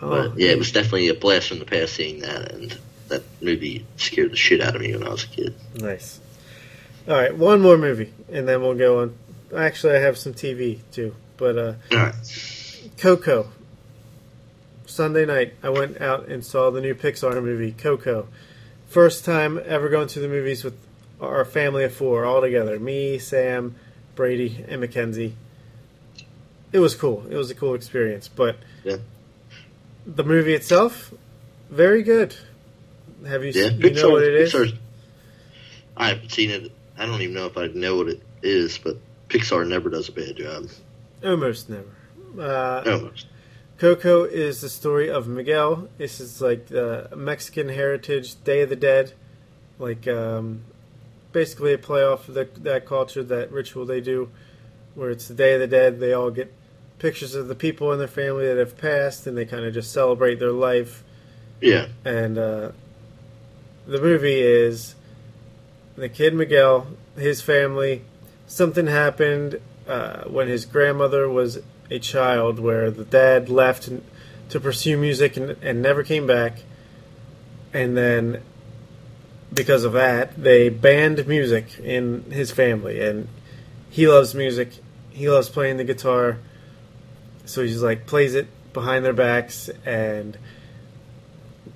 [0.00, 2.76] oh, But yeah, it was definitely a blast from the past seeing that, and
[3.12, 5.54] that movie scared the shit out of me when I was a kid.
[5.76, 6.18] nice.
[7.08, 9.14] All right, one more movie, and then we'll go on.
[9.56, 12.14] Actually, I have some TV too, but uh, All right,
[12.98, 13.48] Coco.
[14.86, 18.28] Sunday night, I went out and saw the new Pixar movie, Coco.
[18.88, 20.74] First time ever going to the movies with
[21.20, 23.74] our family of four all together me, Sam,
[24.14, 25.34] Brady, and Mackenzie.
[26.72, 27.24] It was cool.
[27.30, 28.98] It was a cool experience, but Yeah.
[30.06, 31.12] the movie itself,
[31.70, 32.34] very good.
[33.26, 34.52] Have you, yeah, s- you know what it is?
[34.52, 34.74] Pixar's-
[35.96, 36.72] I haven't seen it.
[36.98, 38.96] I don't even know if I know what it is, but
[39.28, 40.66] Pixar never does a bad job.
[41.24, 41.84] Almost never.
[42.40, 43.26] Uh, Almost.
[43.78, 45.88] Coco is the story of Miguel.
[45.98, 49.12] This is like the Mexican heritage, Day of the Dead,
[49.78, 50.62] like um,
[51.32, 54.30] basically a play off of the, that culture, that ritual they do,
[54.94, 55.98] where it's the Day of the Dead.
[56.00, 56.52] They all get
[56.98, 59.92] pictures of the people in their family that have passed, and they kind of just
[59.92, 61.02] celebrate their life.
[61.60, 62.72] Yeah, And uh,
[63.86, 64.94] the movie is
[65.96, 66.86] the kid Miguel,
[67.16, 68.02] his family.
[68.46, 71.58] Something happened uh, when his grandmother was
[71.90, 73.88] a child, where the dad left
[74.48, 76.58] to pursue music and, and never came back.
[77.72, 78.42] And then,
[79.52, 83.00] because of that, they banned music in his family.
[83.00, 83.28] And
[83.90, 84.72] he loves music.
[85.10, 86.38] He loves playing the guitar.
[87.44, 90.38] So he's like plays it behind their backs and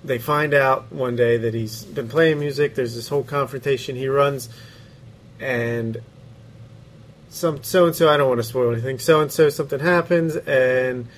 [0.04, 2.74] they find out one day that he's been playing music.
[2.74, 3.96] There's this whole confrontation.
[3.96, 4.48] He runs,
[5.40, 6.00] and
[7.28, 8.08] some so and so.
[8.08, 8.98] I don't want to spoil anything.
[8.98, 11.08] So and so something happens, and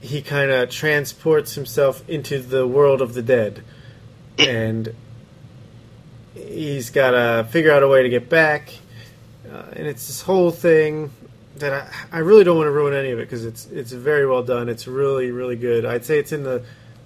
[0.00, 3.62] he kind of transports himself into the world of the dead,
[4.38, 4.94] and
[6.34, 8.70] he's got to figure out a way to get back.
[9.50, 11.10] uh, and it's this whole thing
[11.56, 14.26] that I, I really don't want to ruin any of it because it's it's very
[14.26, 14.68] well done.
[14.68, 15.84] It's really really good.
[15.84, 16.64] I'd say it's in the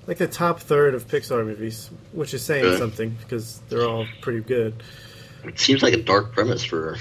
[0.09, 2.79] like the top third of Pixar movies, which is saying Really?
[2.79, 4.83] something because they're all pretty good.
[5.45, 6.97] It seems like a dark premise for.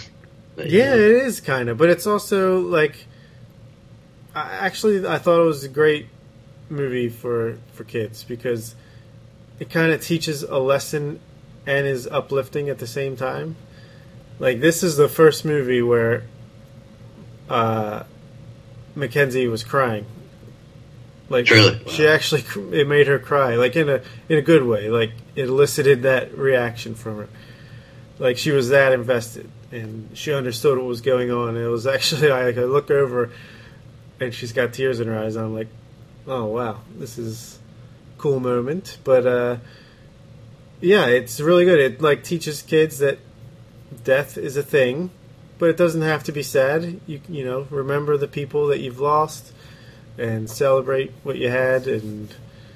[0.58, 3.06] like, Yeah, you know, it is kind of, but it's also like.
[4.36, 6.08] I, actually, I thought it was a great
[6.70, 8.76] movie for for kids because
[9.60, 11.20] it kind of teaches a lesson
[11.66, 13.56] and is uplifting at the same time.
[14.38, 16.24] Like this is the first movie where
[17.50, 18.04] uh,
[18.96, 20.06] Mackenzie was crying.
[21.30, 21.80] Like Really?
[21.88, 22.14] she Wow.
[22.14, 24.90] actually, it made her cry, like in a in a good way.
[24.90, 27.28] Like it elicited that reaction from her.
[28.20, 31.58] Like she was that invested, and she understood what was going on.
[31.58, 33.30] It was actually I like I look over,
[34.20, 35.36] and she's got tears in her eyes.
[35.36, 35.68] And I'm like,
[36.28, 37.60] oh wow, this is
[38.18, 38.98] a cool moment.
[39.04, 39.58] But uh,
[40.80, 41.80] yeah, it's really good.
[41.80, 43.20] It like teaches kids that
[44.04, 45.10] death is a thing,
[45.60, 47.02] but it doesn't have to be sad.
[47.06, 49.52] You you know, remember the people that you've lost,
[50.18, 52.34] and celebrate what you had, and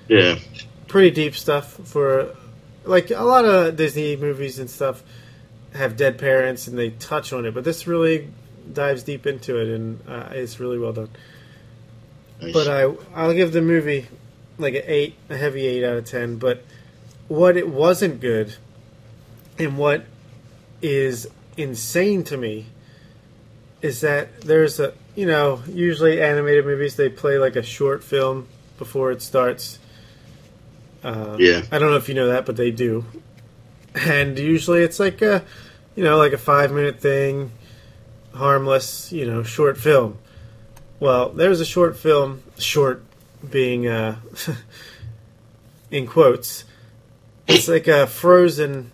[0.08, 0.40] Yeah.
[0.88, 2.36] pretty deep stuff for
[2.84, 5.04] like a lot of Disney movies and stuff
[5.74, 8.28] have dead parents and they touch on it, but this really
[8.74, 11.10] dives deep into it and uh, it's really well done.
[12.42, 12.54] Nice.
[12.54, 14.08] But I I'll give the movie
[14.58, 16.38] like an eight, a heavy eight out of ten.
[16.38, 16.64] But
[17.28, 18.56] what it wasn't good,
[19.58, 20.06] and what
[20.82, 22.66] is insane to me,
[23.82, 28.48] is that there's a you know usually animated movies they play like a short film
[28.78, 29.80] before it starts.
[31.04, 31.64] Uh, Yeah.
[31.72, 33.06] I don't know if you know that, but they do.
[33.94, 35.44] And usually it's like a,
[35.96, 37.52] you know, like a five minute thing,
[38.34, 40.18] harmless, you know, short film.
[41.00, 43.04] Well, there's a short film, short
[43.50, 44.18] being uh,
[45.92, 46.64] in quotes.
[47.48, 48.92] It's like a Frozen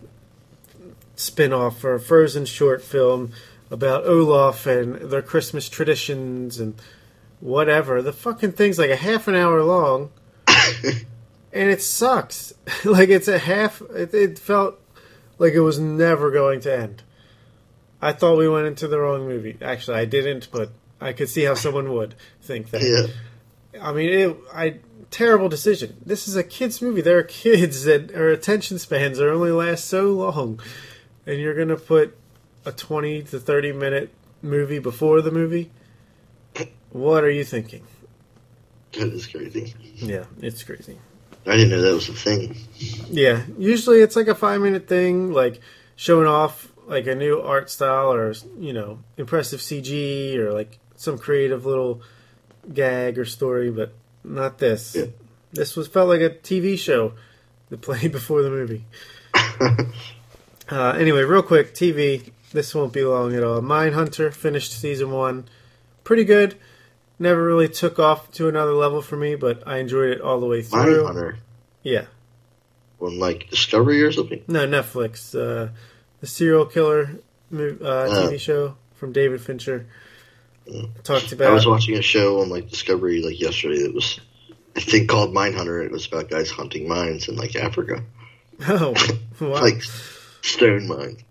[1.16, 3.32] spin-off or a Frozen short film
[3.70, 6.76] about Olaf and their Christmas traditions and
[7.40, 8.02] whatever.
[8.02, 10.12] The fucking thing's like a half an hour long
[11.54, 12.54] and it sucks.
[12.86, 13.82] like it's a half.
[13.82, 14.80] It, it felt
[15.38, 17.04] like it was never going to end.
[18.02, 19.58] I thought we went into the wrong movie.
[19.62, 20.72] Actually, I didn't, but
[21.02, 22.82] I could see how someone would think that.
[22.82, 23.82] yeah.
[23.82, 24.76] I mean, it, I
[25.10, 25.98] terrible decision.
[26.06, 27.02] This is a kids movie.
[27.02, 30.60] There are kids that our attention spans are only last so long,
[31.26, 32.16] and you're gonna put
[32.68, 34.12] a twenty to thirty minute
[34.42, 35.72] movie before the movie.
[36.92, 37.84] What are you thinking?
[38.94, 39.74] That is crazy.
[39.96, 40.98] Yeah, it's crazy.
[41.46, 42.58] I didn't know that was a thing.
[43.10, 45.62] Yeah, usually it's like a five minute thing, like
[45.96, 51.18] showing off like a new art style or you know impressive CG or like some
[51.18, 52.02] creative little
[52.74, 54.96] gag or story, but not this.
[54.96, 55.06] Yeah.
[55.54, 57.14] This was felt like a TV show
[57.70, 58.84] that played before the movie.
[60.70, 62.30] Uh, anyway, real quick, TV.
[62.52, 63.62] This won't be long at all.
[63.62, 65.46] Mindhunter finished season one,
[66.04, 66.56] pretty good.
[67.20, 70.46] Never really took off to another level for me, but I enjoyed it all the
[70.46, 71.04] way through.
[71.04, 71.38] Mindhunter
[71.84, 72.06] Yeah.
[73.02, 74.44] on like Discovery or something.
[74.48, 75.34] No, Netflix.
[75.36, 75.70] Uh,
[76.22, 77.20] the serial killer
[77.54, 78.30] uh, Oh.
[78.30, 79.88] TV show from David Fincher
[80.68, 80.90] Mm.
[81.04, 84.20] talked I was watching a show on like Discovery like yesterday that was
[84.76, 85.84] I think called Mindhunter.
[85.86, 88.04] It was about guys hunting mines in like Africa,
[88.68, 88.94] oh,
[89.40, 89.62] wow.
[89.62, 89.82] like
[90.42, 91.22] stone mines.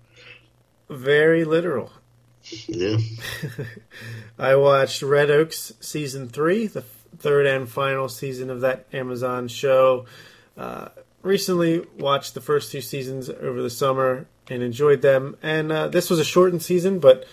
[0.88, 1.92] Very literal.
[2.68, 2.98] Yeah,
[4.38, 6.82] I watched Red Oaks season three, the
[7.18, 10.06] third and final season of that Amazon show.
[10.56, 10.88] Uh,
[11.22, 15.36] recently watched the first two seasons over the summer and enjoyed them.
[15.42, 17.26] And uh, this was a shortened season, but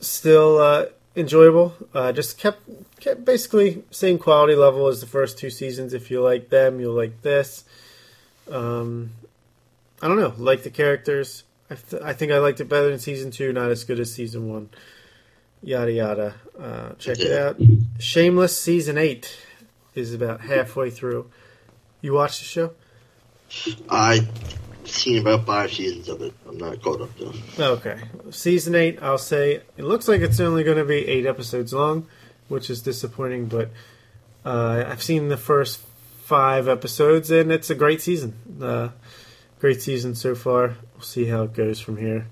[0.00, 1.74] still uh, enjoyable.
[1.94, 2.60] Uh, just kept
[3.00, 5.94] kept basically same quality level as the first two seasons.
[5.94, 7.64] If you like them, you'll like this.
[8.50, 9.12] Um,
[10.00, 11.44] I don't know, like the characters.
[11.72, 13.52] I, th- I think I liked it better than season two.
[13.52, 14.68] Not as good as season one.
[15.62, 16.34] Yada yada.
[16.58, 17.56] Uh, check it out.
[17.98, 19.38] Shameless season eight
[19.94, 21.30] is about halfway through.
[22.00, 22.72] You watched the show?
[23.88, 24.28] I've
[24.84, 26.34] seen about five seasons of it.
[26.48, 27.72] I'm not caught up though.
[27.74, 28.00] Okay.
[28.30, 32.06] Season 8, I'll say, it looks like it's only going to be 8 episodes long,
[32.48, 33.70] which is disappointing, but
[34.44, 35.80] uh, I've seen the first
[36.24, 38.34] 5 episodes, and it's a great season.
[38.60, 38.88] Uh,
[39.60, 40.76] great season so far.
[41.02, 42.28] We'll see how it goes from here.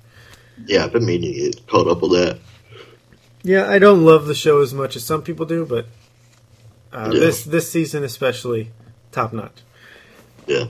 [0.65, 2.39] Yeah, I've been meaning to get caught up with that.
[3.43, 5.87] Yeah, I don't love the show as much as some people do, but
[6.93, 7.19] uh, Yeah.
[7.19, 8.71] this this season especially,
[9.11, 9.63] top notch.
[10.47, 10.67] Yeah.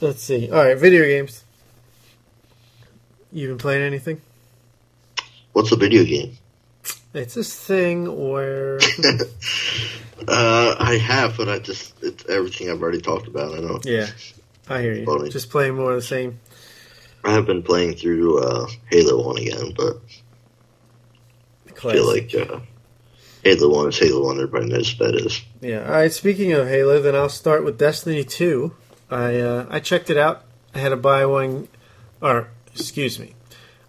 [0.00, 0.50] Let's see.
[0.50, 1.44] All right, video games.
[3.30, 4.20] You been playing anything?
[5.52, 6.36] What's a video game?
[7.14, 8.78] It's this thing where
[10.26, 13.54] uh, I have, but I just it's everything I've already talked about.
[13.54, 13.78] I know.
[13.84, 14.08] Yeah,
[14.68, 15.04] I hear you.
[15.06, 15.30] Funny.
[15.30, 16.40] Just playing more of the same.
[17.26, 19.96] I have been playing through uh, Halo One again, but
[21.66, 22.60] I feel like uh,
[23.42, 24.36] Halo One is Halo One.
[24.36, 25.42] Everybody knows what that is.
[25.60, 25.84] Yeah.
[25.86, 26.12] All right.
[26.12, 28.76] Speaking of Halo, then I'll start with Destiny Two.
[29.10, 30.44] I uh, I checked it out.
[30.72, 31.66] I had to buy one,
[32.20, 33.34] or excuse me,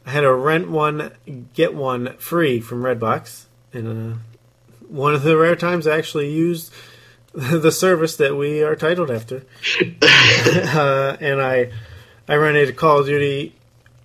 [0.04, 1.12] I had to rent one,
[1.54, 4.18] get one free from Redbox, and uh,
[4.88, 6.74] one of the rare times I actually used
[7.34, 9.44] the service that we are titled after.
[10.02, 11.72] uh, and I
[12.30, 13.56] I rented Call of Duty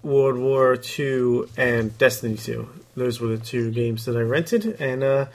[0.04, 2.68] World War II and Destiny 2.
[2.94, 5.26] Those were the two games that I rented, and uh,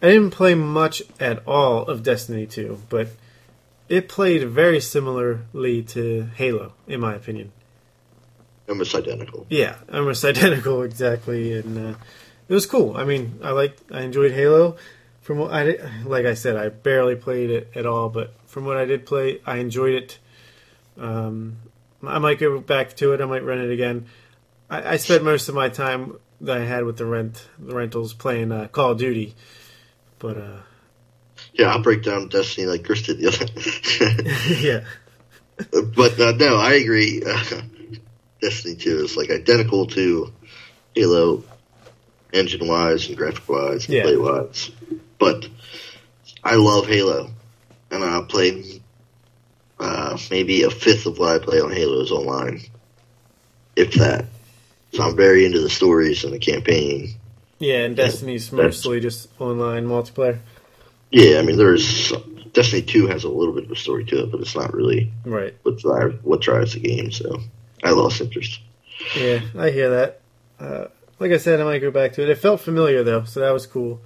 [0.00, 3.08] I didn't play much at all of Destiny 2, but
[3.88, 7.50] it played very similarly to Halo, in my opinion.
[8.68, 9.46] Almost identical.
[9.50, 11.98] Yeah, almost identical, exactly, and uh,
[12.48, 12.96] it was cool.
[12.96, 14.76] I mean, I like, I enjoyed Halo.
[15.20, 18.66] From what I did, like I said, I barely played it at all, but from
[18.66, 20.18] what I did play, I enjoyed it.
[20.96, 21.56] Um,
[22.02, 23.20] I might go back to it.
[23.20, 24.06] I might rent it again.
[24.68, 28.14] I, I spent most of my time that I had with the rent, the rentals,
[28.14, 29.34] playing uh, Call of Duty.
[30.18, 30.60] But uh,
[31.52, 33.46] yeah, I'll break down Destiny like Chris did the other.
[34.60, 34.84] yeah,
[35.96, 37.22] but uh, no, I agree.
[38.40, 40.32] Destiny Two is like identical to
[40.94, 41.44] Halo,
[42.32, 44.02] engine wise and graphic wise and Yeah.
[44.04, 44.70] play wise.
[45.18, 45.46] But
[46.42, 47.30] I love Halo,
[47.90, 48.79] and I play
[49.80, 52.60] uh, maybe a fifth of what I play on Halo is online,
[53.76, 54.26] if that.
[54.92, 57.14] So I'm very into the stories and the campaign.
[57.58, 60.38] yeah, and Destiny's mostly just online multiplayer.
[61.10, 62.12] Yeah, I mean, there's
[62.52, 65.12] Destiny Two has a little bit of a story to it, but it's not really
[65.24, 65.54] Right.
[65.62, 67.10] what drives what drives the game.
[67.12, 67.40] So
[67.82, 68.60] I lost interest.
[69.16, 70.20] Yeah, I hear that.
[70.58, 70.84] Uh,
[71.18, 72.28] like I said, I might go back to it.
[72.28, 74.00] It felt familiar though, so that was cool.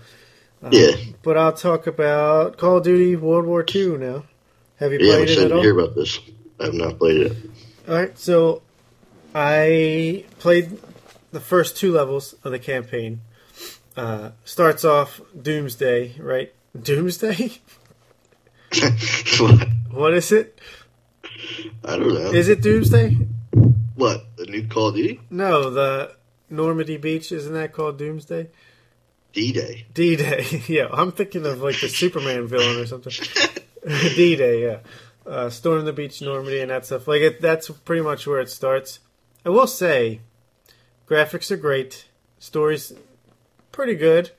[0.63, 0.93] Uh, Yeah.
[1.23, 4.25] But I'll talk about Call of Duty World War II now.
[4.77, 5.63] Have you Yeah, played it excited at to all?
[5.63, 6.19] hear about this.
[6.61, 7.37] I have not played it.
[7.89, 8.63] All right, so
[9.35, 10.79] I played
[11.33, 13.21] the first two levels of the campaign.
[13.97, 16.53] Uh, starts off Doomsday, right?
[16.81, 17.59] Doomsday?
[19.39, 19.69] what?
[19.95, 20.59] What is it?
[21.85, 22.33] I don't know.
[22.33, 23.17] Is it Doomsday?
[23.95, 26.17] what the new Call of Duty No, the
[26.51, 28.49] Normandy Beach isn't that called Doomsday?
[29.33, 29.87] D Day?
[29.95, 30.63] D Day.
[30.67, 33.13] yeah, I'm thinking of like the Superman villain or something.
[34.17, 34.63] D Day.
[34.63, 34.79] Yeah,
[35.27, 37.09] uh, storm the beach, Normandy, and that stuff.
[37.09, 39.01] Like it, that's pretty much where it starts.
[39.45, 40.21] I will say,
[41.07, 42.07] graphics are great,
[42.39, 42.93] stories
[43.73, 44.31] pretty good.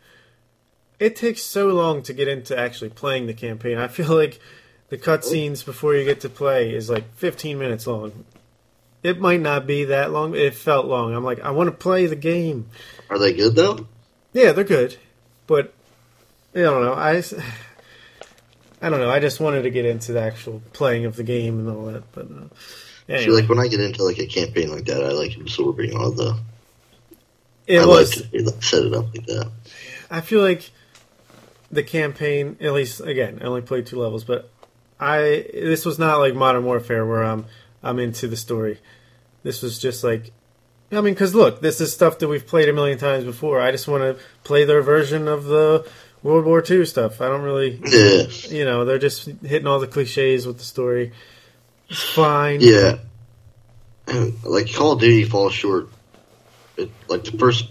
[0.97, 3.77] It takes so long to get into actually playing the campaign.
[3.77, 4.39] I feel like
[4.89, 8.25] the cutscenes before you get to play is like 15 minutes long.
[9.03, 10.35] It might not be that long.
[10.35, 11.13] It felt long.
[11.13, 12.69] I'm like, I want to play the game.
[13.09, 13.87] Are they good though?
[14.33, 14.97] Yeah, they're good,
[15.47, 15.73] but
[16.55, 16.93] I don't know.
[16.93, 17.21] I,
[18.81, 19.09] I don't know.
[19.09, 22.11] I just wanted to get into the actual playing of the game and all that.
[22.11, 22.47] But uh,
[23.07, 25.95] anyway, feel like when I get into like a campaign like that, I like absorbing
[25.95, 26.37] all the.
[27.67, 28.21] it I was.
[28.33, 29.51] like, set it up like that.
[30.11, 30.71] I feel like
[31.71, 34.49] the campaign, at least again, I only played two levels, but
[34.99, 37.45] I this was not like Modern Warfare where I'm
[37.83, 38.79] I'm into the story.
[39.43, 40.31] This was just like,
[40.91, 43.61] I mean, because look, this is stuff that we've played a million times before.
[43.61, 45.87] I just want to play their version of the
[46.25, 47.21] World War II stuff.
[47.21, 51.11] I don't really, Yeah, you know, they're just hitting all the cliches with the story.
[51.87, 52.61] It's fine.
[52.61, 52.97] yeah.
[54.43, 55.87] Like Call of Duty falls short.
[56.77, 57.69] It, like the first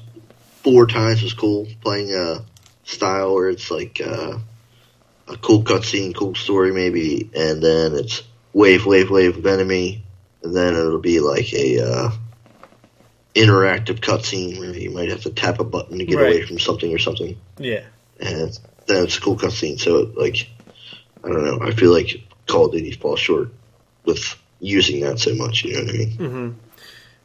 [0.63, 2.45] four times was cool playing a
[2.85, 4.39] style where it's like uh,
[5.29, 8.23] a cool cutscene, cool story maybe, and then it's
[8.53, 10.05] wave, wave, wave of enemy,
[10.45, 12.11] and then it'll be like a uh,
[13.35, 16.27] interactive cutscene where you might have to tap a button to get Right.
[16.37, 17.83] away from something or something, Yeah.
[18.21, 19.79] And then it's a cool cutscene.
[19.79, 20.49] So like,
[21.25, 21.59] I don't know.
[21.63, 23.53] I feel like Call of Duty falls short
[24.05, 25.65] with using that so much.
[25.65, 26.11] You know what I mean?
[26.11, 26.51] hmm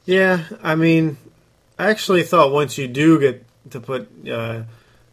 [0.06, 1.18] Yeah, I mean,
[1.78, 4.64] I actually thought once you do get to put uh,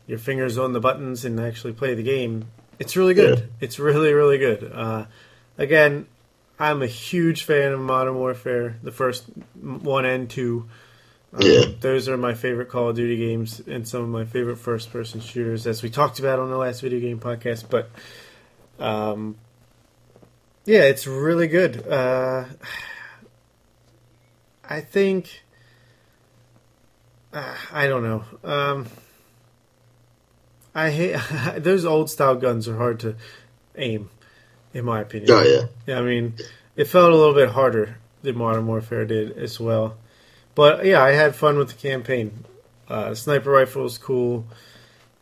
[0.06, 2.46] your fingers on the buttons and actually play the game,
[2.78, 3.38] it's really good.
[3.38, 3.44] Yeah.
[3.60, 4.70] It's really, really good.
[4.72, 5.06] Uh,
[5.58, 6.06] again,
[6.58, 9.24] I'm a huge fan of Modern Warfare, the first
[9.60, 10.68] one and two.
[11.32, 11.64] Um, Yeah.
[11.80, 15.20] Those are my favorite Call of Duty games and some of my favorite first person
[15.20, 17.64] shooters, as we talked about on the last video game podcast.
[17.68, 17.90] But
[18.78, 19.36] um,
[20.64, 21.86] yeah, it's really good.
[21.86, 22.44] Uh,
[24.68, 25.42] I think.
[27.32, 28.24] Uh, I don't know.
[28.44, 28.86] Um,
[30.74, 31.16] I hate
[31.58, 33.16] those old style guns are hard to
[33.76, 34.08] aim,
[34.72, 35.30] in my opinion.
[35.32, 35.66] Oh yeah.
[35.86, 36.34] Yeah, I mean,
[36.76, 39.96] it felt a little bit harder than Modern Warfare did as well.
[40.56, 42.44] But yeah, I had fun with the campaign.
[42.88, 44.44] Uh, sniper rifle is cool.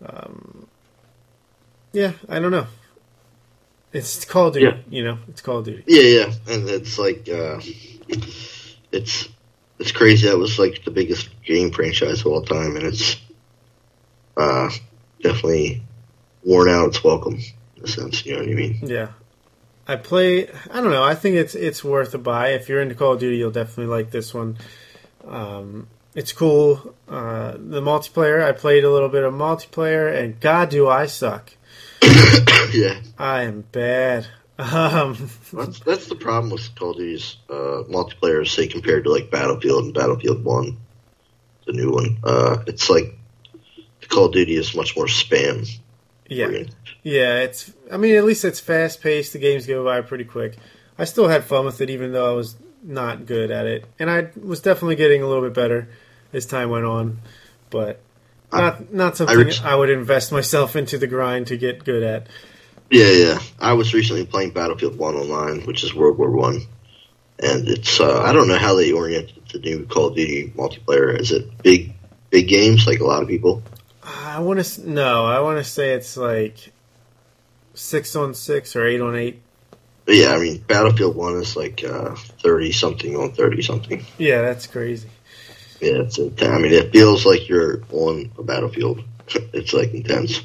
[0.04, 0.66] Um,
[1.92, 2.66] yeah, I don't know.
[3.92, 4.76] It's Call of Duty, Yeah.
[4.88, 5.18] you know.
[5.28, 5.84] It's Call of Duty.
[5.86, 7.60] Yeah, yeah, and it's like uh,
[8.92, 9.28] it's
[9.78, 10.28] it's crazy.
[10.28, 13.16] That was like the biggest game franchise of all time, and it's
[14.36, 14.70] uh,
[15.22, 15.82] definitely
[16.44, 17.38] worn out its welcome
[17.76, 18.24] in a sense.
[18.26, 18.78] You know what I mean?
[18.82, 19.08] Yeah.
[19.86, 20.48] I play.
[20.70, 21.04] I don't know.
[21.04, 22.48] I think it's it's worth a buy.
[22.50, 24.56] If you're into Call of Duty, you'll definitely like this one.
[25.26, 26.94] Um, it's cool.
[27.08, 28.42] Uh, the multiplayer.
[28.42, 31.52] I played a little bit of multiplayer, and God, do I suck!
[32.72, 34.26] yeah, I am bad.
[34.58, 35.16] Um,
[35.52, 38.46] that's, that's the problem with Call of Duty's uh, multiplayer.
[38.46, 40.78] Say compared to like Battlefield and Battlefield One,
[41.66, 42.18] the new one.
[42.22, 43.18] Uh, it's like
[44.08, 45.68] Call of Duty is much more spam.
[46.28, 46.50] Yeah,
[47.02, 47.40] yeah.
[47.40, 47.72] It's.
[47.90, 49.32] I mean, at least it's fast paced.
[49.32, 50.56] The games go by pretty quick.
[50.96, 54.10] I still had fun with it, even though I was not good at it, and
[54.10, 55.88] I was definitely getting a little bit better
[56.32, 57.18] as time went on.
[57.70, 58.00] But
[58.52, 61.84] not I, not something I, re- I would invest myself into the grind to get
[61.84, 62.26] good at.
[62.90, 63.38] Yeah, yeah.
[63.58, 66.60] I was recently playing Battlefield One online, which is World War One,
[67.38, 71.18] and it's uh, I don't know how they oriented the new Call of Duty multiplayer.
[71.18, 71.94] Is it big
[72.30, 73.62] big games like a lot of people?
[74.02, 75.24] I want to no.
[75.24, 76.72] I want to say it's like
[77.74, 79.40] six on six or eight on eight.
[80.06, 84.04] Yeah, I mean Battlefield One is like thirty uh, something on thirty something.
[84.18, 85.08] Yeah, that's crazy.
[85.80, 86.50] Yeah, it's intense.
[86.50, 89.02] I mean, it feels like you're on a battlefield.
[89.52, 90.40] it's like intense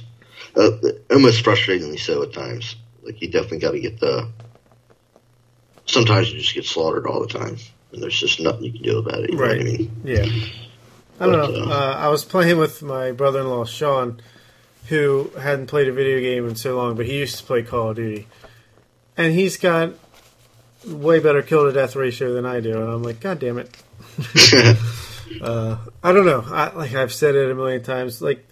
[0.56, 0.72] uh,
[1.10, 2.76] almost frustratingly so at times.
[3.03, 4.30] Like you definitely got to get the.
[5.86, 7.57] Sometimes you just get slaughtered all the time,
[7.91, 9.34] and there's just nothing you can do about it.
[9.34, 9.60] right.
[9.60, 9.91] I mean?
[10.03, 10.26] Yeah.
[11.19, 11.72] I don't but, know.
[11.72, 14.22] Uh, uh, I was playing with my brother-in-law Sean,
[14.88, 17.90] who hadn't played a video game in so long, but he used to play Call
[17.90, 18.27] of Duty,
[19.19, 19.93] and he's got
[20.87, 23.69] way better kill to death ratio than I do, and I'm like, God damn it.
[25.41, 26.43] uh, I don't know.
[26.47, 28.21] I, like I've said it a million times.
[28.21, 28.47] Like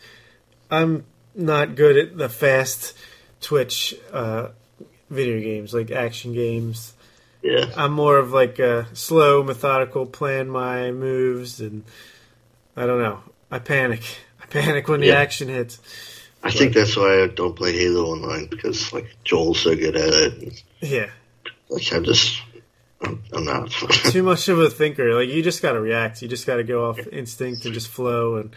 [0.69, 2.93] I'm not good at the fast
[3.39, 4.49] twitch uh,
[5.09, 6.93] video games, like action games.
[7.41, 7.71] Yeah.
[7.77, 11.85] I'm more of like a slow, methodical, plan my moves, and
[12.75, 13.21] I don't know.
[13.49, 14.03] I panic.
[14.41, 15.79] I panic when the action hits.
[16.43, 19.95] I but, think that's why I don't play Halo online because like Joel's so good
[19.95, 20.63] at it.
[20.79, 21.09] Yeah.
[21.69, 22.41] Like I'm just,
[23.01, 23.71] I'm, I'm not
[24.11, 25.13] too much of a thinker.
[25.13, 26.21] Like you just got to react.
[26.21, 28.55] You just got to go off instinct and just flow and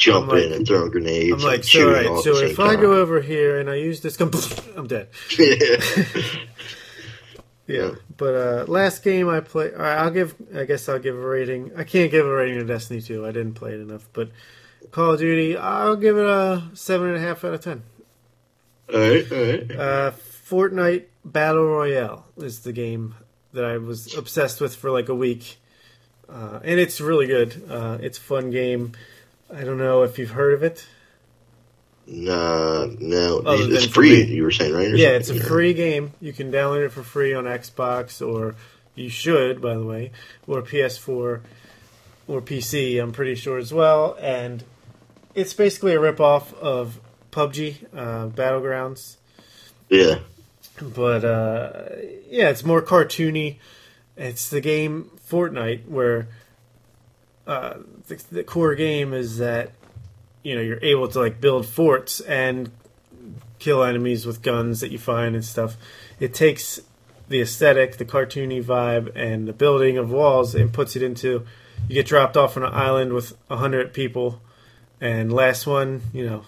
[0.00, 1.32] jump like, in and throw grenades.
[1.32, 2.70] I'm like, so, right, so if time.
[2.70, 4.30] I go over here and I use this gun,
[4.76, 5.08] I'm dead.
[5.38, 5.76] yeah.
[7.66, 7.90] yeah.
[8.16, 10.34] But uh, last game I played, I'll give.
[10.54, 11.72] I guess I'll give a rating.
[11.76, 13.26] I can't give a rating to Destiny 2.
[13.26, 14.08] I didn't play it enough.
[14.12, 14.30] But
[14.90, 17.82] Call of Duty, I'll give it a seven and a half out of ten.
[18.92, 19.70] All right, all right.
[19.70, 20.10] Uh,
[20.48, 23.14] Fortnite Battle Royale is the game
[23.52, 25.58] that I was obsessed with for like a week,
[26.28, 27.62] uh, and it's really good.
[27.68, 28.92] Uh, it's a fun game.
[29.52, 30.86] I don't know if you've heard of it.
[32.06, 34.24] Nah, no, Other it's free.
[34.24, 34.96] You were saying, right?
[34.96, 36.12] yeah, it's a free game.
[36.20, 38.56] You can download it for free on Xbox, or
[38.96, 40.10] you should, by the way,
[40.48, 41.40] or PS4
[42.26, 43.00] or PC.
[43.00, 44.64] I'm pretty sure as well, and
[45.34, 47.00] it's basically a ripoff of
[47.30, 49.16] PUBG uh, Battlegrounds.
[49.88, 50.20] Yeah,
[50.80, 51.84] but uh,
[52.28, 53.56] yeah, it's more cartoony.
[54.16, 56.28] It's the game Fortnite where
[57.46, 57.78] uh,
[58.08, 59.72] the, the core game is that
[60.42, 62.70] you know you're able to like build forts and
[63.58, 65.76] kill enemies with guns that you find and stuff.
[66.18, 66.80] It takes
[67.28, 71.46] the aesthetic, the cartoony vibe, and the building of walls and puts it into.
[71.88, 74.40] You get dropped off on an island with a hundred people,
[75.00, 76.44] and last one, you know,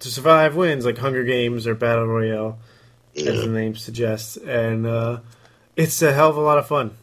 [0.00, 2.58] to survive wins, like Hunger Games or Battle Royale,
[3.14, 3.30] yeah.
[3.30, 4.36] as the name suggests.
[4.36, 5.20] And uh,
[5.76, 6.96] it's a hell of a lot of fun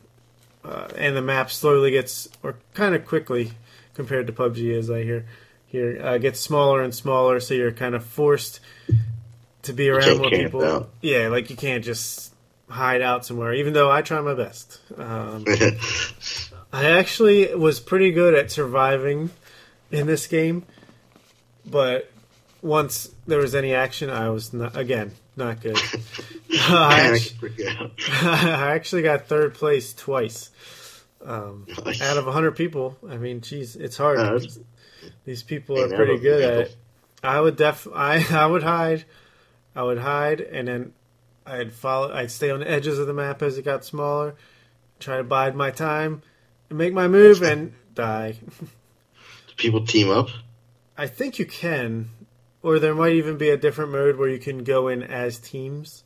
[0.67, 3.51] uh, and the map slowly gets, or kind of quickly
[3.93, 5.25] compared to PUBG, as I hear
[5.65, 7.39] here, uh, gets smaller and smaller.
[7.39, 8.59] So you're kind of forced
[9.63, 10.63] to be around more people.
[10.63, 10.89] Out.
[11.01, 12.33] Yeah, like you can't just
[12.69, 13.53] hide out somewhere.
[13.53, 15.45] Even though I try my best, um,
[16.73, 19.29] I actually was pretty good at surviving
[19.91, 20.65] in this game,
[21.65, 22.11] but
[22.61, 25.77] once there was any action, I was not again not good.
[26.51, 27.67] I, actually,
[28.23, 30.49] I actually got third place twice.
[31.23, 32.01] Um, nice.
[32.01, 34.19] Out of 100 people, I mean, geez, it's hard.
[34.19, 34.39] Uh,
[35.25, 36.75] These people are pretty good at it.
[37.23, 39.05] I would def, I, I would hide,
[39.75, 40.93] I would hide, and then
[41.45, 42.11] I'd follow.
[42.13, 44.35] I'd stay on the edges of the map as it got smaller,
[44.99, 46.21] try to bide my time,
[46.69, 48.37] and make my move, and die.
[49.57, 50.29] People team up?
[50.97, 52.09] I think you can,
[52.63, 56.03] or there might even be a different mode where you can go in as teams,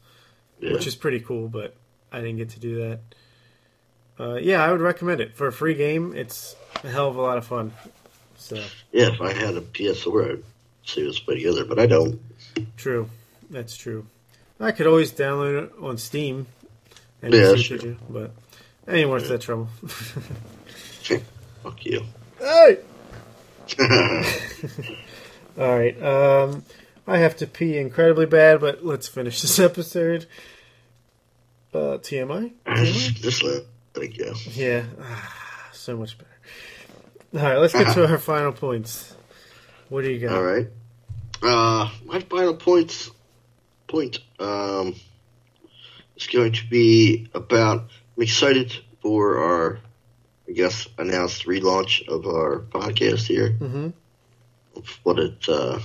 [0.60, 0.74] yeah.
[0.74, 1.48] which is pretty cool.
[1.48, 1.76] But
[2.12, 3.00] I didn't get to do that
[4.22, 6.14] uh, yeah, I would recommend it for a free game.
[6.16, 7.74] It's a hell of a lot of fun.
[8.38, 8.56] So
[8.92, 10.44] yeah, if I had a PS4, I'd
[10.86, 12.20] see us play together, but I don't.
[12.78, 13.10] True,
[13.50, 14.06] that's true.
[14.60, 16.46] I could always download it on Steam.
[17.24, 17.98] And yeah, that's true.
[18.10, 18.32] but
[18.88, 19.30] it ain't worth yeah.
[19.30, 19.70] that trouble.
[21.64, 22.04] Fuck you.
[22.40, 22.78] Hey.
[25.58, 26.02] All right.
[26.02, 26.64] Um,
[27.08, 30.26] I have to pee incredibly bad, but let's finish this episode.
[31.74, 32.52] Uh, TMI?
[32.76, 33.64] Just, just let
[33.96, 34.34] it go.
[34.52, 34.84] Yeah.
[35.02, 36.30] Ah, so much better.
[37.34, 39.16] All right, let's get to our final points.
[39.90, 40.36] What do you got?
[40.36, 40.68] All right.
[41.42, 43.10] Uh, my final points
[43.88, 44.96] point um,
[46.16, 47.90] is going to be about.
[48.18, 49.80] I'm excited for our,
[50.52, 53.52] I guess, announced relaunch of our podcast here.
[53.52, 53.88] Mm-hmm.
[55.04, 55.80] What it, uh,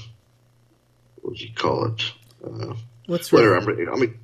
[1.21, 2.03] what would you call it?
[2.45, 2.75] Uh,
[3.07, 3.57] Let's whatever.
[3.59, 3.69] I'm,
[4.03, 4.19] I'm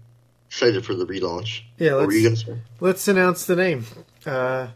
[0.48, 1.62] excited for the relaunch.
[1.78, 2.44] Yeah, What were you let's
[2.80, 3.86] let's announce the name.
[4.26, 4.68] Uh,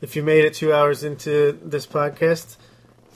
[0.00, 2.56] if you made it two hours into this podcast,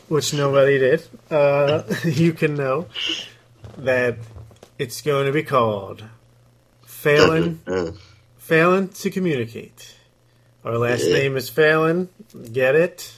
[0.06, 2.86] which nobody did, uh, you can know
[3.78, 4.16] that
[4.78, 6.04] it's going to be called
[6.84, 7.90] Failing, Uh,
[8.38, 9.94] Phelan to communicate.
[10.66, 11.14] Our last Yeah.
[11.14, 12.08] name is Phelan.
[12.52, 13.12] Get it?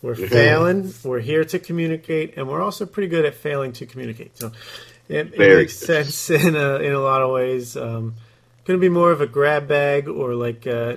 [0.00, 0.14] We're.
[0.14, 0.94] Phelan.
[1.02, 4.38] We're here to communicate, and we're also pretty good at failing to communicate.
[4.38, 4.52] So
[5.08, 5.86] it, it makes good.
[6.06, 7.76] sense in a, in a lot of ways.
[7.76, 8.14] Um,
[8.64, 10.96] going to be more of a grab bag or like uh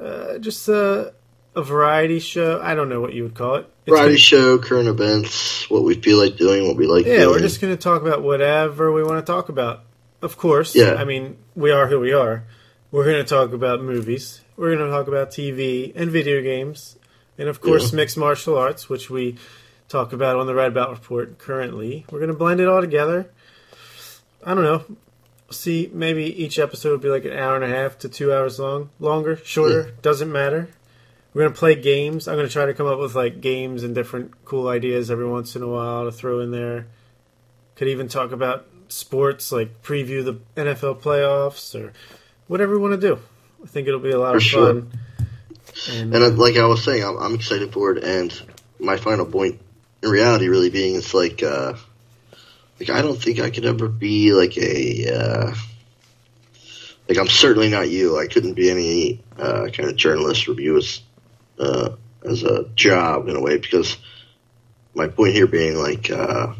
[0.00, 1.14] uh, just a,
[1.54, 2.60] a variety show.
[2.60, 3.66] I don't know what you would call it.
[3.86, 7.18] It's variety gonna- show, current events, what we feel like doing, what we like yeah,
[7.18, 7.28] doing.
[7.30, 9.84] we're just going to talk about whatever we want to talk about.
[10.20, 10.94] Of course, Yeah.
[10.94, 12.44] I mean, we are who we are.
[12.90, 14.40] We're going to talk about movies.
[14.56, 16.96] We're going to talk about TV and video games,
[17.38, 17.96] and of course, Yeah.
[17.96, 19.36] mixed martial arts, which we
[19.88, 22.06] talk about on the Redbox Report currently.
[22.10, 23.30] We're going to blend it all together.
[24.44, 24.84] I don't know.
[25.50, 28.58] See, maybe each episode will be like an hour and a half to two hours
[28.58, 29.92] long, longer, shorter.
[30.02, 30.70] Doesn't matter.
[31.34, 32.26] We're gonna play games.
[32.26, 35.54] I'm gonna try to come up with like games and different cool ideas every once
[35.54, 36.86] in a while to throw in there.
[37.76, 41.92] Could even talk about sports, like preview the NFL playoffs or
[42.48, 43.18] whatever we want to do.
[43.66, 44.66] I think it'll be a lot For of sure.
[44.74, 44.92] fun.
[45.90, 48.04] And, And uh, like I was saying, I'm, I'm excited for it.
[48.04, 48.32] And
[48.78, 49.60] my final point,
[50.04, 51.74] in reality, really being, it's like, uh,
[52.78, 55.54] like I don't think I could ever be like a, uh,
[57.08, 58.20] like I'm certainly not you.
[58.20, 61.00] I couldn't be any uh, kind of journalist review as,
[61.58, 63.96] uh, as a job in a way because
[64.94, 66.54] my point here being like, uh,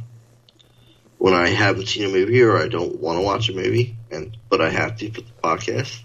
[1.18, 4.36] when I haven't seen a movie or I don't want to watch a movie, and
[4.50, 6.00] but I have to for the podcast,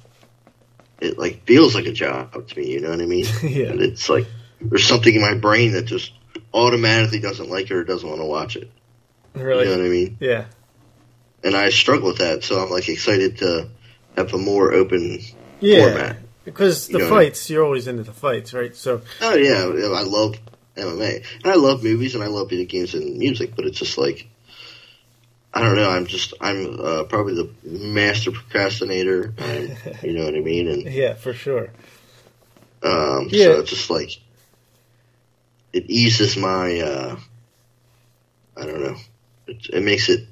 [1.02, 2.72] it like feels like a job to me.
[2.72, 3.26] You know what I mean?
[3.44, 4.28] yeah, and it's like
[4.62, 6.12] there's something in my brain that just
[6.54, 8.70] automatically doesn't like it or doesn't want to watch it.
[9.34, 10.18] really, You know what I mean?
[10.20, 10.46] yeah,
[11.44, 13.70] And I struggle with that, so I'm like excited to
[14.16, 15.20] have a more open
[15.60, 15.86] yeah.
[15.86, 16.18] format.
[16.44, 17.10] Because the You know.
[17.10, 18.76] fights, you're always into the fights, right?
[18.76, 19.64] So Oh yeah,
[19.96, 20.36] I love
[20.76, 23.98] MMA, and I love movies, and I love video games and music, but it's just
[23.98, 24.28] like
[25.54, 25.90] I don't know.
[25.90, 29.34] I'm just I'm uh, probably the master procrastinator.
[29.38, 30.68] I'm, you know what I mean?
[30.68, 31.72] And yeah, for sure.
[32.84, 33.46] Um, Yeah.
[33.46, 34.12] So it's just like
[35.74, 36.80] it eases my.
[36.80, 37.20] Uh,
[38.58, 38.96] I don't know.
[39.48, 40.28] It, it makes it.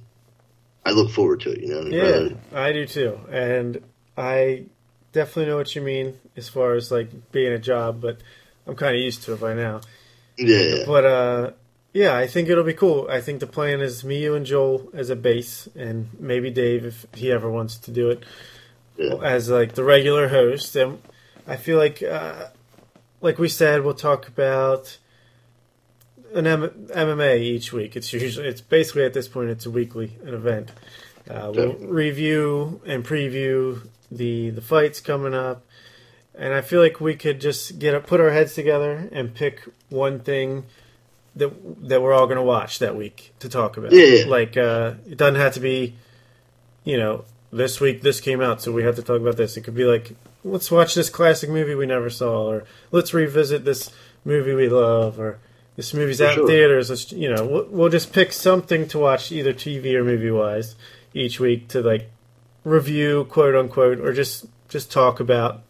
[0.86, 1.62] I look forward to it.
[1.62, 1.82] You know.
[1.90, 3.82] Yeah, rather- I do too, and
[4.18, 4.66] I
[5.12, 8.18] definitely know what you mean as far as like being a job, but
[8.68, 9.82] I'm kind of used to it by now.
[10.38, 10.58] yeah.
[10.60, 10.84] yeah.
[10.86, 11.52] But uh,
[11.94, 13.08] yeah, I think it'll be cool.
[13.10, 16.86] I think the plan is me, you, and Joel as a base, and maybe Dave
[16.86, 18.24] if he ever wants to do it
[18.98, 19.16] Yeah.
[19.24, 20.76] as like the regular host.
[20.76, 21.00] And
[21.48, 22.48] I feel like, uh,
[23.22, 24.98] like we said, we'll talk about
[26.34, 27.96] an M- MMA each week.
[27.96, 30.72] It's usually it's basically at this point it's a weekly an event.
[31.30, 35.66] Uh, we'll review and preview the the fights coming up,
[36.36, 40.20] and I feel like we could just get put our heads together and pick one
[40.20, 40.66] thing
[41.36, 41.52] that
[41.88, 43.92] that we're all going to watch that week to talk about.
[43.92, 44.26] Yeah, yeah.
[44.26, 45.96] Like uh, it doesn't have to be,
[46.84, 49.58] you know, this week this came out, so we have to talk about this.
[49.58, 53.66] It could be like, let's watch this classic movie we never saw, or let's revisit
[53.66, 53.92] this
[54.26, 55.40] movie we love, or
[55.76, 56.90] this movie's For out in theaters.
[56.90, 60.76] Let's, you know, we'll, we'll just pick something to watch, either TV or movie wise,
[61.14, 62.10] each week to like
[62.64, 65.64] review, quote unquote, or just just talk about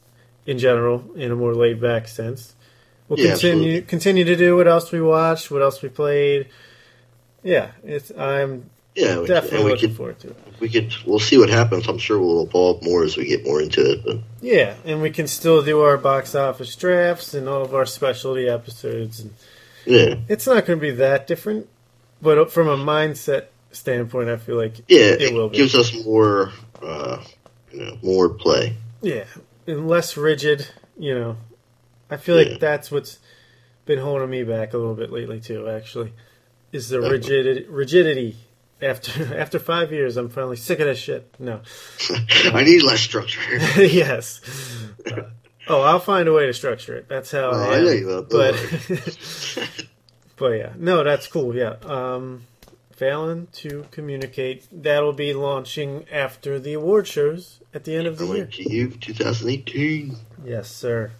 [0.45, 2.55] in general in a more laid back sense.
[3.09, 3.81] We'll Yeah, continue absolutely.
[3.87, 6.47] continue to do what else we watched, what else we played.
[7.43, 9.19] Yeah, it's I'm Yeah.
[9.19, 10.37] We, definitely we looking could forward to it.
[10.59, 11.87] we could we'll see what happens.
[11.87, 14.03] I'm sure we'll evolve more as we get more into it.
[14.05, 17.85] But Yeah, and we can still do our box office drafts and all of our
[17.85, 19.19] specialty episodes.
[19.21, 19.33] And
[19.85, 20.15] yeah.
[20.27, 21.67] it's not going to be that different,
[22.21, 25.57] but from a mindset standpoint, I feel like Yeah, It will be.
[25.57, 27.23] gives us more, uh,
[27.71, 28.75] you know, more play.
[29.01, 29.25] yeah,
[29.65, 30.67] and less rigid.
[30.97, 31.37] You know,
[32.09, 32.57] I feel like Yeah.
[32.59, 33.19] that's what's
[33.85, 35.67] been holding me back a little bit lately too.
[35.69, 36.13] Actually,
[36.71, 37.65] is the rigidity.
[37.69, 38.37] Rigidity.
[38.81, 41.33] After after five years, I'm finally sick of this shit.
[41.39, 41.61] No.
[42.53, 43.41] I need less structure.
[43.81, 44.39] yes.
[45.11, 45.23] Uh,
[45.67, 47.09] oh, I'll find a way to structure it.
[47.09, 47.85] That's how Oh, I I am.
[47.85, 48.23] know you will.
[48.23, 48.55] but
[50.37, 51.53] but yeah, no, that's cool.
[51.55, 51.75] Yeah.
[51.83, 52.45] Um,
[52.93, 54.67] failing to communicate.
[54.71, 58.45] That'll be launching after the award shows at the end of the year.
[58.45, 60.15] To you, 2018.
[60.45, 61.11] Yes, sir.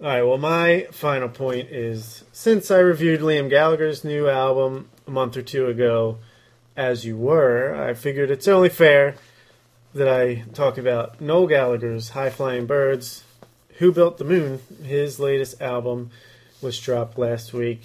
[0.00, 0.22] All right.
[0.22, 5.42] Well, my final point is since I reviewed Liam Gallagher's new album a month or
[5.42, 6.18] two ago,
[6.76, 9.16] as you were, I figured it's only fair
[9.92, 13.24] that I talk about Noel Gallagher's High Flying Birds,
[13.78, 16.10] Who Built the Moon, his latest album,
[16.60, 17.82] which dropped last week.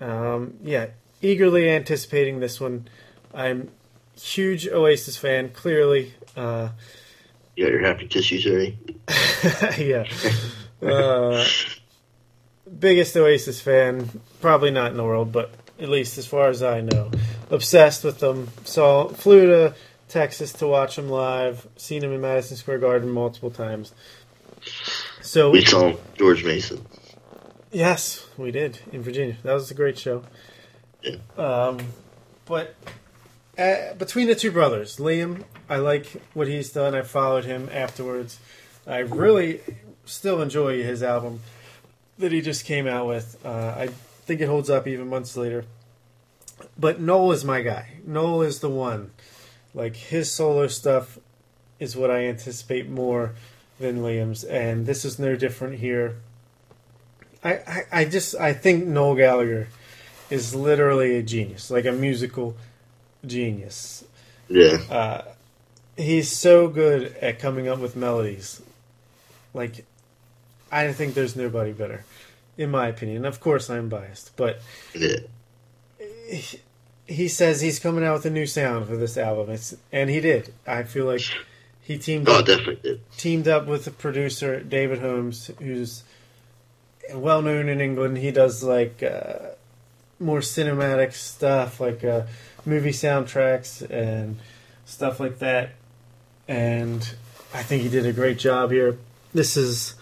[0.00, 0.86] Um, yeah,
[1.20, 2.88] eagerly anticipating this one.
[3.34, 3.70] I'm
[4.18, 6.14] huge Oasis fan, clearly.
[6.36, 6.70] Uh,
[7.56, 8.78] You got your happy tissues ready?
[9.84, 10.04] yeah.
[10.82, 11.44] Uh,
[12.78, 14.08] biggest Oasis fan,
[14.40, 17.10] probably not in the world, but at least as far as I know.
[17.50, 18.48] Obsessed with them.
[18.64, 19.74] Saw flew to
[20.08, 21.66] Texas to watch them live.
[21.76, 23.92] Seen them in Madison Square Garden multiple times.
[25.22, 26.84] So We saw George Mason.
[27.70, 29.36] Yes, we did in Virginia.
[29.42, 30.24] That was a great show.
[31.02, 31.16] Yeah.
[31.36, 31.78] Um,
[32.46, 32.74] but
[33.58, 36.94] uh, between the two brothers, Liam, I like what he's done.
[36.94, 38.40] I followed him afterwards.
[38.86, 39.60] I really
[40.08, 41.40] still enjoy his album
[42.18, 43.38] that he just came out with.
[43.44, 43.88] Uh, I
[44.26, 45.64] think it holds up even months later.
[46.76, 47.94] But Noel is my guy.
[48.04, 49.10] Noel is the one.
[49.74, 51.18] Like his solo stuff
[51.78, 53.34] is what I anticipate more
[53.78, 56.16] than Liam's, and this is no different here.
[57.44, 59.68] I, I, I just I think Noel Gallagher
[60.30, 62.56] is literally a genius, like a musical
[63.24, 64.04] genius.
[64.48, 64.78] Yeah.
[64.90, 65.24] Uh,
[65.96, 68.62] he's so good at coming up with melodies.
[69.54, 69.84] Like,
[70.70, 72.04] I think there's nobody better,
[72.56, 73.24] in my opinion.
[73.24, 74.60] Of course, I'm biased, but
[74.92, 76.60] he,
[77.06, 79.50] he says he's coming out with a new sound for this album.
[79.50, 80.52] It's and he did.
[80.66, 81.22] I feel like
[81.80, 86.02] he teamed Oh, up definitely teamed up with the producer David Holmes, who's
[87.14, 88.18] well known in England.
[88.18, 89.50] He does like uh,
[90.20, 92.22] more cinematic stuff, like uh,
[92.66, 94.38] movie soundtracks and
[94.84, 95.70] stuff like that.
[96.46, 97.00] And
[97.54, 98.98] I think he did a great job here.
[99.32, 99.94] This is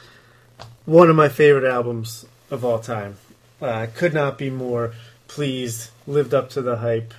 [0.84, 3.16] one of my favorite albums of all time.
[3.60, 4.94] Uh, I could not be more
[5.28, 5.90] pleased.
[6.06, 7.14] Lived up to the hype.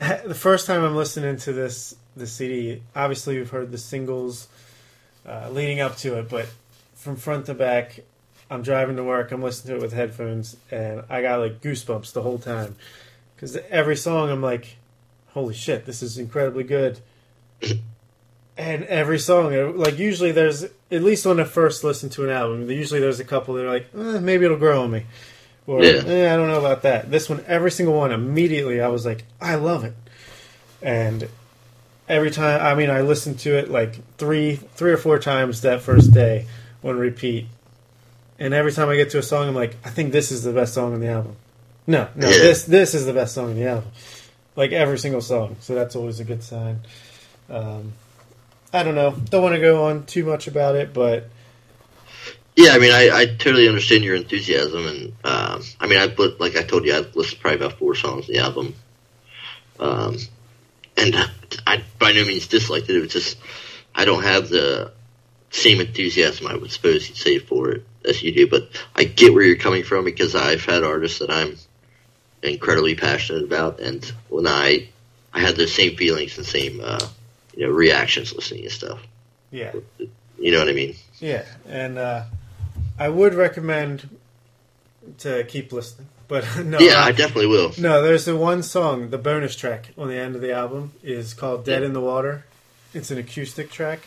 [0.26, 4.48] The first time I'm listening to this the CD, obviously we've heard the singles
[5.26, 6.46] uh, leading up to it, but
[6.94, 8.00] from front to back,
[8.50, 9.32] I'm driving to work.
[9.32, 12.76] I'm listening to it with headphones, and I got like goosebumps the whole time
[13.34, 14.76] because every song I'm like,
[15.28, 17.00] "Holy shit, this is incredibly good."
[18.56, 22.70] and every song, like usually there's at least when I first listen to an album,
[22.70, 25.04] usually there's a couple that are like, eh, maybe it'll grow on me,
[25.66, 26.02] or Yeah.
[26.06, 27.10] eh, I don't know about that.
[27.10, 29.94] This one, every single one, immediately I was like, I love it,
[30.82, 31.28] and
[32.08, 35.80] every time I mean I listened to it like three three or four times that
[35.82, 36.46] first day
[36.82, 37.46] on repeat.
[38.38, 40.52] And every time I get to a song I'm like, I think this is the
[40.52, 41.36] best song on the album.
[41.86, 42.38] No, no, Yeah.
[42.38, 43.90] this this is the best song on the album.
[44.56, 45.56] Like every single song.
[45.60, 46.80] So that's always a good sign.
[47.48, 47.92] Um,
[48.74, 49.12] I don't know.
[49.12, 51.28] Don't want to go on too much about it, but
[52.56, 56.40] Yeah, I mean, I, I totally understand your enthusiasm, and um, I mean, I put
[56.40, 58.74] like I told you, I listened probably about four songs in the album,
[59.78, 60.18] um,
[60.96, 61.14] and
[61.64, 62.96] I by no means disliked it.
[62.96, 63.38] It was just
[63.94, 64.92] I don't have the
[65.50, 69.32] same enthusiasm I would suppose you'd say for it as you do, but I get
[69.32, 71.56] where you're coming from because I've had artists that I'm
[72.42, 74.88] incredibly passionate about, and when I
[75.32, 77.06] I had those same feelings and same uh,
[77.56, 79.00] you know reactions listening to stuff.
[79.50, 79.72] yeah.
[80.38, 80.96] You know what I mean?
[81.20, 81.44] Yeah.
[81.68, 82.24] And uh,
[82.98, 84.08] I would recommend
[85.18, 86.08] to keep listening.
[86.26, 87.72] But no, yeah, I- I definitely will.
[87.78, 91.32] No, there's the one song, the bonus track on the end of the album is
[91.34, 92.44] called Dead in the Water.
[92.92, 94.00] It's an acoustic track.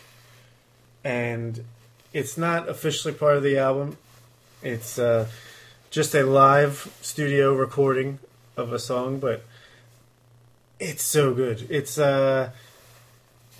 [1.03, 1.63] And
[2.13, 3.97] it's not officially part of the album.
[4.61, 5.27] It's uh,
[5.91, 8.19] just a live studio recording
[8.57, 9.45] of a song, but
[10.79, 11.67] it's so good.
[11.69, 12.51] It's uh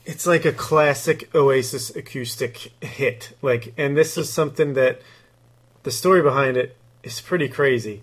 [0.08, 3.36] it's like a classic Oasis acoustic hit.
[3.42, 5.02] Like and this is something that
[5.84, 8.02] the story behind it is pretty crazy.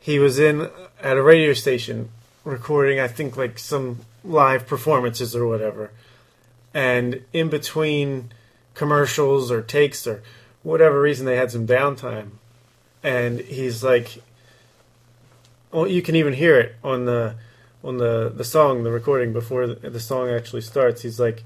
[0.00, 0.68] He was in
[1.00, 2.10] at a radio station
[2.44, 5.92] recording i think like some live performances or whatever.
[6.74, 8.32] And in between
[8.74, 10.22] commercials or takes or
[10.64, 12.30] whatever reason they had some downtime.
[13.04, 14.22] And he's like
[15.70, 17.36] well you can even hear it on the
[17.88, 21.42] on the the song the recording before the, the song actually starts he's like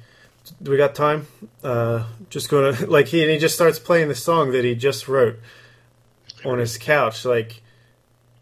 [0.60, 1.27] do we got time
[1.62, 5.09] uh just gonna like he and he just starts playing the song that he just
[5.09, 5.39] wrote
[6.44, 7.62] on his couch like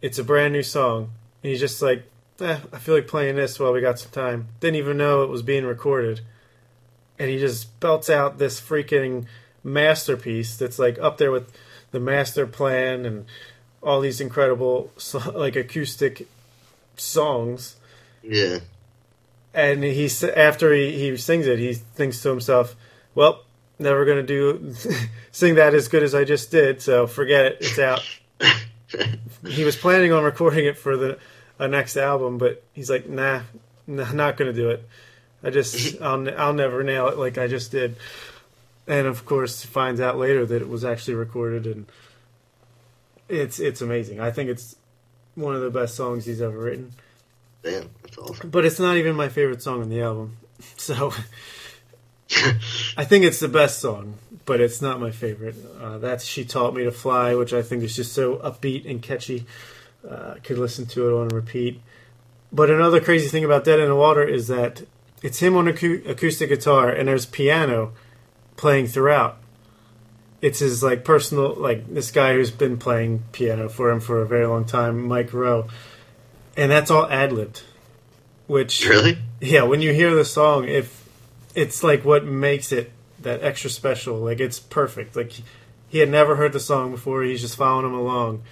[0.02, 1.10] it's a brand new song.
[1.42, 2.04] And he's just like,
[2.40, 4.48] eh, I feel like playing this while we got some time.
[4.60, 6.20] Didn't even know it was being recorded.
[7.18, 9.26] And he just belts out this freaking
[9.62, 11.52] masterpiece that's like up there with
[11.90, 13.26] the master plan and
[13.82, 14.90] all these incredible
[15.34, 16.26] like acoustic
[16.96, 17.76] songs.
[18.22, 18.58] Yeah.
[19.52, 22.76] And he after he, he sings it, he thinks to himself,
[23.14, 23.44] "Well,
[23.78, 24.74] never gonna do
[25.32, 26.80] sing that as good as I just did.
[26.80, 27.58] So forget it.
[27.60, 28.00] It's out."
[29.46, 31.18] he was planning on recording it for the
[31.58, 33.42] a next album, but he's like, "Nah,
[33.86, 34.88] nah not gonna do it.
[35.42, 37.96] I just I'll I'll never nail it like I just did."
[38.86, 41.86] And of course, finds out later that it was actually recorded, and
[43.28, 44.20] it's it's amazing.
[44.20, 44.76] I think it's
[45.34, 46.92] one of the best songs he's ever written.
[47.62, 48.50] Damn, that's awesome.
[48.50, 50.36] But it's not even my favorite song on the album.
[50.76, 51.10] So
[52.96, 54.14] I think it's the best song,
[54.44, 55.56] but it's not my favorite.
[55.80, 59.02] Uh, that's She Taught Me to Fly, which I think is just so upbeat and
[59.02, 59.46] catchy.
[60.08, 61.80] Uh, I could listen to it on repeat.
[62.52, 64.82] But another crazy thing about Dead in the Water is that
[65.22, 67.92] it's him on acou- acoustic guitar and there's piano
[68.56, 69.38] playing throughout.
[70.40, 74.26] It's his like personal like this guy who's been playing piano for him for a
[74.26, 75.68] very long time, Mike Rowe,
[76.60, 77.62] and that's all ad libbed.
[78.46, 79.18] Which Really?
[79.40, 81.08] yeah, when you hear the song, if
[81.54, 82.92] it's like what makes it
[83.22, 85.16] that extra special, like it's perfect.
[85.16, 85.32] Like
[85.88, 88.42] he had never heard the song before; he's just following him along.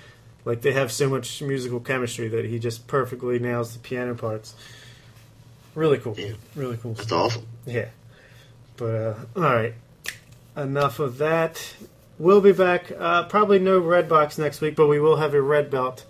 [0.45, 4.55] Like they have so much musical chemistry that he just perfectly nails the piano parts.
[5.75, 6.33] Really cool, Yeah.
[6.57, 6.95] really cool.
[6.95, 7.47] That's awesome.
[7.67, 7.89] Yeah.
[8.77, 9.75] But uh, all right,
[10.57, 11.75] enough of that.
[12.19, 12.91] We'll be back.
[12.97, 16.05] Uh, probably no Redbox next week, but we will have a red belt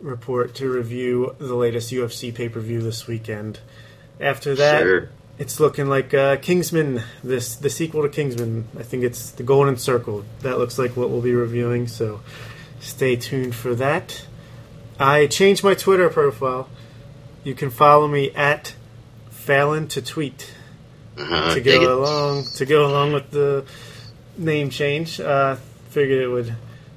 [0.00, 3.60] report to review the latest UFC pay per view this weekend.
[4.20, 5.08] After that, Sure.
[5.38, 7.02] it's looking like uh, Kingsman.
[7.24, 8.66] This the sequel to Kingsman.
[8.78, 10.24] I think it's the Golden Circle.
[10.40, 11.86] That looks like what we'll be reviewing.
[11.88, 12.20] So
[12.80, 14.26] stay tuned for that.
[14.98, 16.68] I changed my Twitter profile.
[17.44, 18.74] You can follow me at
[19.30, 20.52] Fallon to tweet
[21.16, 21.54] Uh-huh.
[21.54, 23.64] to go along to go along with the
[24.36, 25.18] name change.
[25.20, 25.56] Uh,
[25.90, 26.54] figured it would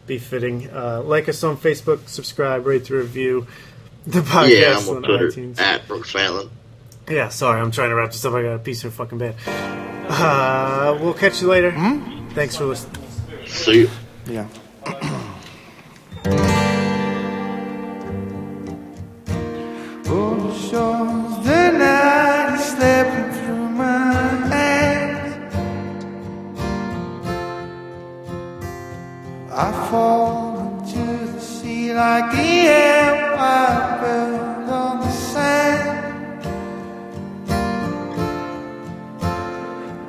[0.08, 0.70] be fitting.
[0.70, 3.48] Uh, like us on Facebook, subscribe, rate the review.
[4.06, 5.60] The podcast Yeah, I'm on on Twitter iTunes.
[5.60, 6.50] at Brooks Fallon.
[7.10, 8.34] Yeah, sorry, I'm trying to wrap this up.
[8.34, 9.36] I got a piece so fucking bad.
[10.10, 11.72] Uh, we'll catch you later.
[12.32, 13.02] Thanks for listening.
[13.46, 13.90] See you.
[14.28, 15.20] Yeah.
[32.14, 36.46] Like the empire built on the sand.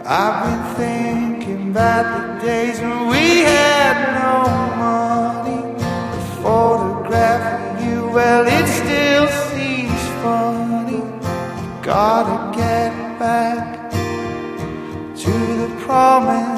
[0.04, 4.36] I've been thinking about the days when we had no
[4.84, 5.62] money.
[6.14, 11.02] The photograph you, well, it still seems funny.
[11.80, 13.90] Gotta get back
[15.22, 15.32] to
[15.62, 16.53] the promised